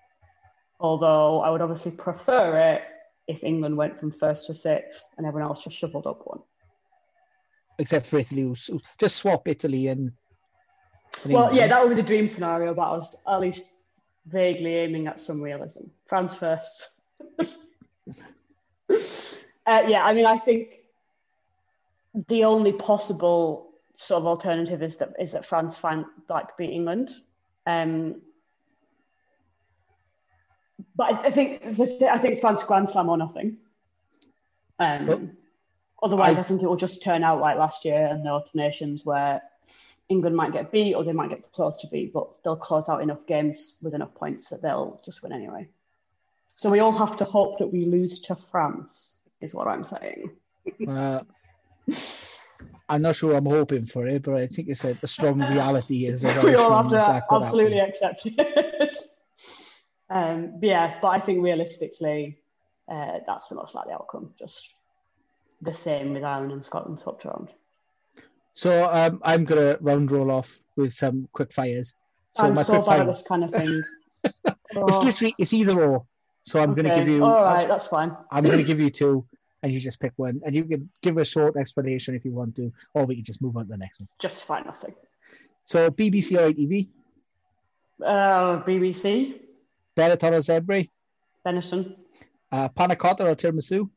Although 0.80 1.41
I 1.41 1.49
would 1.49 1.61
obviously 1.61 1.91
prefer 1.91 2.59
it 2.74 2.84
if 3.32 3.43
England 3.43 3.75
went 3.75 3.99
from 3.99 4.11
first 4.11 4.47
to 4.47 4.53
sixth 4.53 5.03
and 5.17 5.25
everyone 5.25 5.49
else 5.49 5.63
just 5.63 5.77
shuffled 5.77 6.07
up 6.07 6.21
one. 6.25 6.39
Except 7.79 8.05
for 8.05 8.19
Italy, 8.19 8.53
just 8.99 9.15
swap 9.15 9.47
Italy 9.47 9.88
and. 9.88 10.11
and 11.23 11.34
Well, 11.34 11.53
yeah, 11.53 11.67
that 11.67 11.82
would 11.82 11.89
be 11.89 11.95
the 11.95 12.07
dream 12.07 12.27
scenario, 12.27 12.73
but 12.73 12.84
I 12.84 12.91
was 12.91 13.15
at 13.27 13.39
least 13.39 13.63
vaguely 14.27 14.75
aiming 14.75 15.07
at 15.07 15.19
some 15.19 15.41
realism. 15.41 15.86
France 16.05 16.38
first. 16.38 16.89
uh, 17.39 17.45
yeah, 19.88 20.03
I 20.03 20.13
mean, 20.13 20.25
I 20.25 20.38
think 20.38 20.67
the 22.27 22.43
only 22.43 22.73
possible 22.73 23.69
sort 23.97 24.21
of 24.21 24.27
alternative 24.27 24.84
is 24.84 24.97
that 24.97 25.13
is 25.19 25.32
that 25.32 25.45
France 25.45 25.77
find 25.77 26.05
like 26.29 26.57
beat 26.57 26.71
England. 26.71 27.11
Um, 27.65 28.21
but 30.95 31.13
I, 31.13 31.27
I 31.27 31.32
think 31.32 31.61
I 32.03 32.17
think 32.17 32.41
France 32.41 32.63
Grand 32.63 32.89
Slam 32.89 33.09
or 33.09 33.17
nothing. 33.17 33.57
Um, 34.79 35.07
Well, 35.07 35.21
otherwise, 36.03 36.38
I, 36.38 36.41
I- 36.41 36.43
think 36.43 36.61
it 36.63 36.67
will 36.67 36.75
just 36.75 37.03
turn 37.03 37.23
out 37.23 37.39
like 37.39 37.57
last 37.57 37.86
year 37.86 38.07
and 38.07 38.25
the 38.25 38.29
alternations 38.29 39.05
where 39.05 39.41
England 40.09 40.36
might 40.36 40.51
get 40.53 40.71
beat 40.71 40.93
or 40.95 41.03
they 41.03 41.13
might 41.13 41.29
get 41.29 41.51
close 41.53 41.79
to 41.82 41.88
beat, 41.88 42.11
but 42.13 42.27
they'll 42.43 42.55
close 42.57 42.89
out 42.89 43.01
enough 43.01 43.25
games 43.27 43.77
with 43.82 43.93
enough 43.93 44.13
points 44.13 44.49
that 44.49 44.61
they'll 44.61 45.01
just 45.05 45.23
win 45.23 45.32
anyway. 45.32 45.67
So 46.57 46.69
we 46.69 46.79
all 46.79 46.91
have 46.91 47.15
to 47.17 47.23
hope 47.25 47.57
that 47.59 47.67
we 47.67 47.86
lose 47.86 48.19
to 48.21 48.36
France, 48.36 49.15
is 49.39 49.53
what 49.53 49.67
I'm 49.67 49.86
saying. 49.86 50.32
Uh, 50.88 51.23
I'm 52.88 53.01
not 53.01 53.15
sure 53.15 53.34
I'm 53.36 53.45
hoping 53.45 53.86
for 53.86 54.07
it, 54.07 54.21
but 54.21 54.36
I 54.36 54.45
think 54.45 54.67
it's 54.69 54.84
a, 54.84 54.95
a 55.01 55.07
strong 55.07 55.39
reality. 55.53 56.05
Is 56.05 56.23
we 56.23 56.53
all 56.55 56.75
have 56.84 56.89
to 56.91 57.23
absolutely 57.32 57.79
accept 57.79 58.21
it. 58.25 58.95
um, 60.12 60.59
but 60.59 60.68
yeah, 60.68 60.99
but 61.01 61.07
I 61.09 61.20
think 61.20 61.41
realistically, 61.43 62.38
uh, 62.91 63.20
that's 63.26 63.47
the 63.47 63.55
most 63.55 63.74
likely 63.76 63.93
outcome. 63.93 64.34
Just 64.38 64.76
the 65.62 65.74
same 65.74 66.14
with 66.14 66.24
Ireland 66.24 66.51
and 66.51 66.66
Scotland 66.66 66.99
swapped 66.99 67.26
around. 67.26 67.49
So 68.53 68.89
um, 68.91 69.22
I'm 69.24 69.45
gonna 69.45 69.78
round 69.80 70.12
roll 70.12 70.30
off 70.30 70.59
with 70.76 70.93
some 70.93 71.28
quick 71.32 71.53
fires. 71.53 71.95
So 72.32 72.47
I'm 72.47 72.53
my 72.55 72.64
so 72.64 72.82
bad 72.82 73.01
at 73.01 73.07
this 73.07 73.24
kind 73.24 73.43
of 73.43 73.51
thing. 73.51 73.82
it's 74.24 74.55
Oh, 74.76 75.03
literally 75.03 75.34
it's 75.38 75.53
either 75.53 75.82
or. 75.82 76.05
So 76.43 76.62
I'm 76.62 76.74
gonna 76.74 76.93
give 76.93 77.07
you. 77.07 77.24
All 77.24 77.43
right, 77.43 77.68
that's 77.68 77.88
fine. 77.88 78.16
I'm 78.32 78.43
gonna 78.43 78.64
give 78.64 78.80
you 78.80 78.89
two, 79.01 79.26
and 79.64 79.72
you 79.72 79.80
just 79.80 79.99
pick 80.01 80.14
one, 80.18 80.41
and 80.45 80.53
you 80.53 80.66
can 80.66 80.89
give 81.01 81.18
a 81.18 81.26
short 81.26 81.55
explanation 81.55 82.16
if 82.16 82.26
you 82.26 82.32
want 82.34 82.55
to, 82.57 82.74
or 82.93 83.05
we 83.05 83.16
can 83.16 83.24
just 83.24 83.41
move 83.41 83.55
on 83.55 83.64
to 83.66 83.70
the 83.70 83.78
next 83.78 84.01
one. 84.01 84.09
Justify 84.20 84.62
nothing. 84.62 84.93
So 85.64 85.89
BBC 85.89 86.38
or 86.38 86.51
ITV, 86.51 86.89
Uh, 88.03 88.64
BBC, 88.64 89.39
Benetton 89.96 90.34
or 90.34 90.38
Zebre, 90.42 90.88
Venison. 91.44 91.96
uh, 92.52 92.70
Panna 92.70 92.96
Cotta 92.96 93.28
or 93.30 93.36
Tiramisu. 93.36 93.89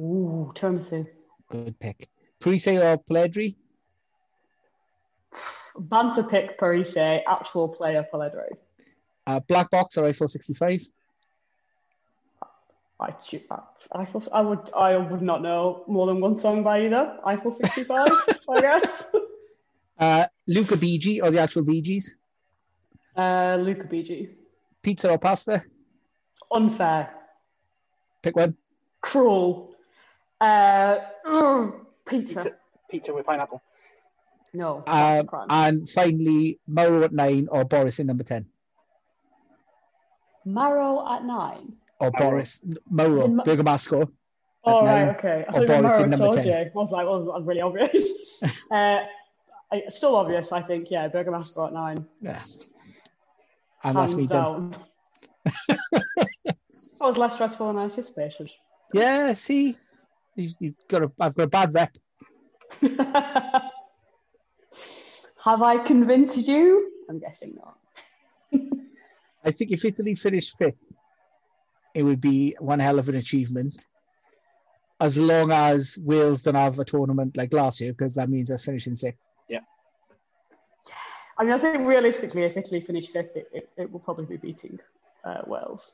Ooh, 0.00 0.52
tiramisu. 0.54 1.06
Good 1.48 1.78
pick. 1.78 2.08
Parisse 2.40 2.66
or 2.68 2.98
Polledri, 2.98 3.56
Banter 5.78 6.22
pick 6.24 6.58
Parisse, 6.58 6.96
actual 6.96 7.68
player 7.68 8.04
Polledri. 8.12 8.50
uh, 9.26 9.40
Black 9.40 9.70
Box 9.70 9.96
or 9.96 10.06
Eiffel 10.06 10.28
65, 10.28 10.82
I, 12.98 13.14
I, 13.92 14.06
I 14.32 14.40
would 14.40 14.70
I 14.74 14.96
would 14.96 15.22
not 15.22 15.42
know 15.42 15.84
more 15.86 16.06
than 16.06 16.20
one 16.20 16.38
song 16.38 16.62
by 16.62 16.82
either. 16.84 17.18
Eiffel 17.26 17.52
65, 17.52 18.08
I 18.48 18.60
guess. 18.60 19.04
uh, 19.98 20.26
Luca 20.48 20.76
Bigi 20.76 21.20
or 21.20 21.30
the 21.30 21.40
actual 21.40 21.62
Bee 21.62 21.80
Gees, 21.82 22.16
Uh, 23.16 23.56
Luca 23.60 23.86
Bigi. 23.86 24.30
Pizza 24.86 25.10
or 25.10 25.18
Pasta. 25.18 25.64
Unfair. 26.52 27.12
Pick 28.22 28.36
one. 28.36 28.56
Cruel. 29.00 29.74
Uh, 30.40 30.98
ugh, 31.24 31.74
pizza. 32.06 32.34
Pizza, 32.44 32.56
pizza 32.88 33.12
with 33.12 33.26
pineapple. 33.26 33.60
No. 34.54 34.84
Um, 34.86 35.28
and 35.50 35.88
finally, 35.90 36.60
Mauro 36.68 37.02
at 37.02 37.12
nine 37.12 37.48
or 37.50 37.64
Boris 37.64 37.98
in 37.98 38.06
number 38.06 38.22
10. 38.22 38.46
Mauro 40.44 41.04
at 41.12 41.24
nine. 41.24 41.72
Or 42.00 42.12
Mauro. 42.16 42.30
Boris, 42.30 42.62
Mauro, 42.88 43.24
In 43.24 43.34
Ma- 43.34 43.42
Bergamasco. 43.42 44.08
Oh, 44.62 44.82
nine, 44.82 45.08
right, 45.08 45.16
okay. 45.16 45.44
I 45.48 45.50
or 45.50 45.52
thought 45.52 45.62
it 45.62 45.82
Boris 45.82 45.98
in 45.98 46.10
number 46.10 46.24
told 46.26 46.36
10. 46.36 46.46
you. 46.46 46.52
I 46.52 46.70
was 46.72 46.92
like, 46.92 47.06
well, 47.06 47.24
that's 47.24 47.44
really 47.44 47.60
obvious. 47.60 48.12
uh, 48.70 49.00
I, 49.72 49.82
still 49.88 50.14
obvious, 50.14 50.52
I 50.52 50.62
think. 50.62 50.92
Yeah, 50.92 51.08
Bergamasco 51.08 51.66
at 51.66 51.72
nine. 51.72 52.06
Yes. 52.20 52.68
And 53.86 53.94
that's 53.94 54.14
Hands 54.14 54.22
me 54.22 54.26
done. 54.26 54.70
down. 54.72 54.76
that 55.68 56.56
was 57.00 57.16
less 57.16 57.34
stressful 57.34 57.68
than 57.68 57.78
I 57.78 57.84
anticipated. 57.84 58.50
Yeah, 58.92 59.32
see, 59.34 59.76
you, 60.34 60.50
you've 60.58 60.74
got 60.88 61.04
a, 61.04 61.12
I've 61.20 61.36
got 61.36 61.44
a 61.44 61.46
bad 61.46 61.72
rep. 61.72 61.96
Have 65.44 65.62
I 65.62 65.78
convinced 65.78 66.36
you? 66.48 66.90
I'm 67.08 67.20
guessing 67.20 67.54
not. 67.54 67.78
I 69.44 69.52
think 69.52 69.70
if 69.70 69.84
Italy 69.84 70.16
finished 70.16 70.58
fifth, 70.58 70.82
it 71.94 72.02
would 72.02 72.20
be 72.20 72.56
one 72.58 72.80
hell 72.80 72.98
of 72.98 73.08
an 73.08 73.14
achievement. 73.14 73.86
As 74.98 75.16
long 75.16 75.52
as 75.52 75.96
Wales 76.02 76.42
don't 76.42 76.56
have 76.56 76.80
a 76.80 76.84
tournament 76.84 77.36
like 77.36 77.52
last 77.52 77.80
year, 77.80 77.92
because 77.92 78.16
that 78.16 78.30
means 78.30 78.50
us 78.50 78.64
finishing 78.64 78.96
sixth. 78.96 79.30
I 81.38 81.44
mean, 81.44 81.52
I 81.52 81.58
think 81.58 81.86
realistically, 81.86 82.44
if 82.44 82.56
Italy 82.56 82.80
finished 82.80 83.12
fifth, 83.12 83.36
it, 83.36 83.48
it, 83.52 83.68
it 83.76 83.92
will 83.92 84.00
probably 84.00 84.24
be 84.24 84.36
beating 84.36 84.78
uh, 85.24 85.42
Wales. 85.46 85.92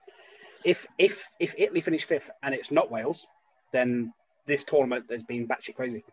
If 0.64 0.86
if 0.98 1.26
if 1.40 1.54
Italy 1.58 1.80
finish 1.80 2.04
fifth 2.04 2.30
and 2.42 2.54
it's 2.54 2.70
not 2.70 2.90
Wales, 2.90 3.26
then 3.72 4.12
this 4.46 4.64
tournament 4.64 5.06
has 5.10 5.22
been 5.22 5.48
batshit 5.48 5.74
crazy. 5.74 6.04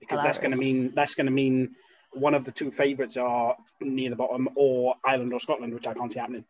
Because 0.00 0.20
that's 0.20 0.38
going 0.38 0.50
to 0.50 0.56
mean 0.56 0.92
that's 0.94 1.14
going 1.14 1.26
to 1.26 1.32
mean 1.32 1.76
one 2.12 2.34
of 2.34 2.44
the 2.44 2.50
two 2.50 2.70
favourites 2.72 3.16
are 3.16 3.56
near 3.80 4.10
the 4.10 4.16
bottom, 4.16 4.48
or 4.56 4.96
Ireland 5.04 5.32
or 5.32 5.40
Scotland, 5.40 5.72
which 5.72 5.86
I 5.86 5.94
can't 5.94 6.12
see 6.12 6.18
happening. 6.18 6.44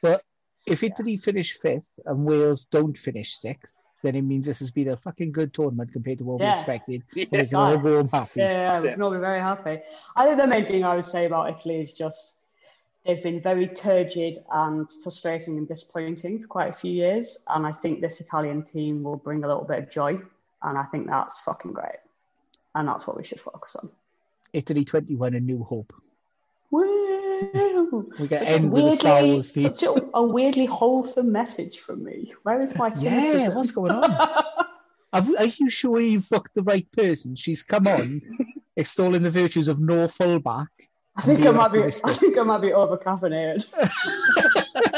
But 0.00 0.22
if 0.66 0.82
Italy 0.82 1.16
finish 1.16 1.58
fifth 1.58 1.98
and 2.04 2.24
Wales 2.24 2.66
don't 2.66 2.96
finish 2.96 3.34
sixth, 3.34 3.80
then 4.02 4.14
it 4.14 4.22
means 4.22 4.46
this 4.46 4.60
has 4.60 4.70
been 4.70 4.88
a 4.88 4.96
fucking 4.96 5.32
good 5.32 5.52
tournament 5.52 5.92
compared 5.92 6.18
to 6.18 6.24
what 6.24 6.38
we 6.38 6.46
Yeah. 6.46 6.54
expected. 6.54 7.02
Yeah. 7.14 7.26
We 7.32 7.46
can 7.46 7.56
all 7.56 8.06
happy. 8.08 8.40
Yeah, 8.40 8.50
yeah, 8.50 8.80
we 8.80 8.86
Yeah. 8.86 8.92
can 8.94 9.02
all 9.02 9.10
be 9.10 9.18
very 9.18 9.40
happy. 9.40 9.80
I 10.16 10.26
think 10.26 10.38
the 10.38 10.46
main 10.46 10.66
thing 10.66 10.84
I 10.84 10.96
would 10.96 11.04
say 11.04 11.24
about 11.26 11.50
Italy 11.50 11.80
is 11.80 11.94
just 11.94 12.34
they've 13.04 13.22
been 13.22 13.40
very 13.40 13.66
turgid 13.68 14.44
and 14.52 14.86
frustrating 15.02 15.58
and 15.58 15.66
disappointing 15.66 16.40
for 16.42 16.46
quite 16.46 16.68
a 16.70 16.76
few 16.76 16.92
years. 16.92 17.38
And 17.48 17.66
I 17.66 17.72
think 17.72 18.00
this 18.00 18.20
Italian 18.20 18.62
team 18.62 19.02
will 19.02 19.16
bring 19.16 19.44
a 19.44 19.48
little 19.48 19.64
bit 19.64 19.78
of 19.78 19.90
joy. 19.90 20.20
And 20.62 20.76
I 20.78 20.84
think 20.84 21.06
that's 21.06 21.40
fucking 21.40 21.72
great. 21.72 22.00
And 22.74 22.86
that's 22.86 23.06
what 23.06 23.16
we 23.16 23.24
should 23.24 23.40
focus 23.40 23.76
on. 23.76 23.88
Italy 24.52 24.84
21, 24.84 25.34
a 25.34 25.40
new 25.40 25.62
hope. 25.64 25.92
Woo! 26.70 27.17
We 28.18 28.26
get 28.28 28.40
Such 28.40 28.48
a 28.48 28.50
end 28.50 28.72
with 28.72 28.84
a 28.84 28.92
Star 28.92 29.14
weirdly- 29.14 29.30
Wars 29.32 29.50
theme. 29.52 29.74
Such 29.74 29.82
a, 29.84 30.04
a 30.14 30.22
weirdly 30.22 30.66
wholesome 30.66 31.30
message 31.32 31.78
from 31.80 32.04
me. 32.04 32.32
Where 32.42 32.60
is 32.60 32.74
my 32.76 32.92
Yeah, 32.98 33.48
what's 33.50 33.72
going 33.72 33.92
on? 33.92 34.10
Have, 35.12 35.30
are 35.38 35.46
you 35.46 35.70
sure 35.70 36.00
you've 36.00 36.28
booked 36.28 36.54
the 36.54 36.62
right 36.62 36.90
person? 36.92 37.34
She's 37.34 37.62
come 37.62 37.86
on 37.86 38.20
extolling 38.76 39.22
the 39.22 39.30
virtues 39.30 39.68
of 39.68 39.80
no 39.80 40.06
fullback. 40.06 40.68
I 41.16 41.22
think 41.22 41.46
I 41.46 41.50
might 41.50 41.72
be. 41.72 41.82
I 41.82 41.90
think 41.90 42.38
I 42.38 42.42
might 42.44 42.60
be 42.60 42.72
over 42.72 42.96
caffeinated. 42.96 43.64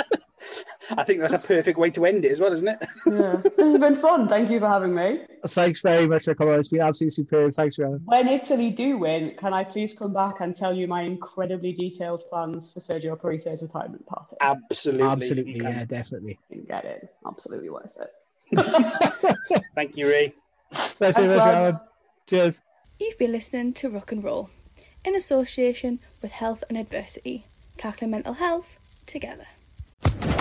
I 0.97 1.05
think 1.05 1.21
that's 1.21 1.45
a 1.45 1.47
perfect 1.47 1.79
way 1.79 1.91
to 1.91 2.05
end 2.05 2.25
it 2.25 2.33
as 2.33 2.41
well, 2.41 2.53
isn't 2.53 2.69
it? 2.69 2.79
yeah, 3.07 3.41
this 3.57 3.73
has 3.73 3.79
been 3.79 3.95
fun. 3.95 4.29
Thank 4.29 4.51
you 4.51 4.61
for 4.61 4.69
having 4.69 4.95
me. 4.95 5.21
Thanks 5.47 5.81
very 5.81 6.07
much 6.07 6.25
for 6.25 6.35
coming 6.35 6.55
on. 6.55 6.59
It's 6.59 6.69
been 6.69 6.81
absolutely 6.81 7.15
superb. 7.15 7.53
Thanks, 7.55 7.79
Ryan. 7.79 8.01
When 8.05 8.29
Italy 8.29 8.71
do 8.71 8.99
win, 8.99 9.35
can 9.39 9.53
I 9.53 9.65
please 9.65 9.95
come 9.95 10.13
back 10.13 10.41
and 10.41 10.57
tell 10.57 10.75
you 10.75 10.87
my 10.87 11.03
incredibly 11.03 11.73
detailed 11.73 12.23
plans 12.29 12.73
for 12.73 12.81
Sergio 12.81 13.19
Parisse's 13.21 13.63
retirement 13.63 14.07
party? 14.07 14.37
Absolutely. 14.41 15.07
Absolutely, 15.07 15.61
yeah, 15.61 15.85
definitely. 15.85 16.39
You 16.51 16.63
get 16.63 16.85
it. 16.85 17.15
Absolutely 17.27 17.71
worth 17.71 17.97
it. 18.01 18.13
Thank 19.75 19.97
you, 19.97 20.09
Ray. 20.09 20.35
Thanks 20.73 21.17
very 21.17 21.29
much, 21.29 21.39
lads. 21.39 21.79
Ryan. 21.79 21.89
Cheers. 22.27 22.63
You've 22.99 23.19
been 23.19 23.33
listening 23.33 23.73
to 23.75 23.89
Rock 23.89 24.13
and 24.13 24.23
Roll 24.23 24.51
in 25.05 25.17
association 25.17 26.01
with 26.21 26.33
Health 26.33 26.63
and 26.69 26.77
Adversity, 26.77 27.47
tackling 27.79 28.11
mental 28.11 28.35
health 28.35 28.67
together. 29.07 29.47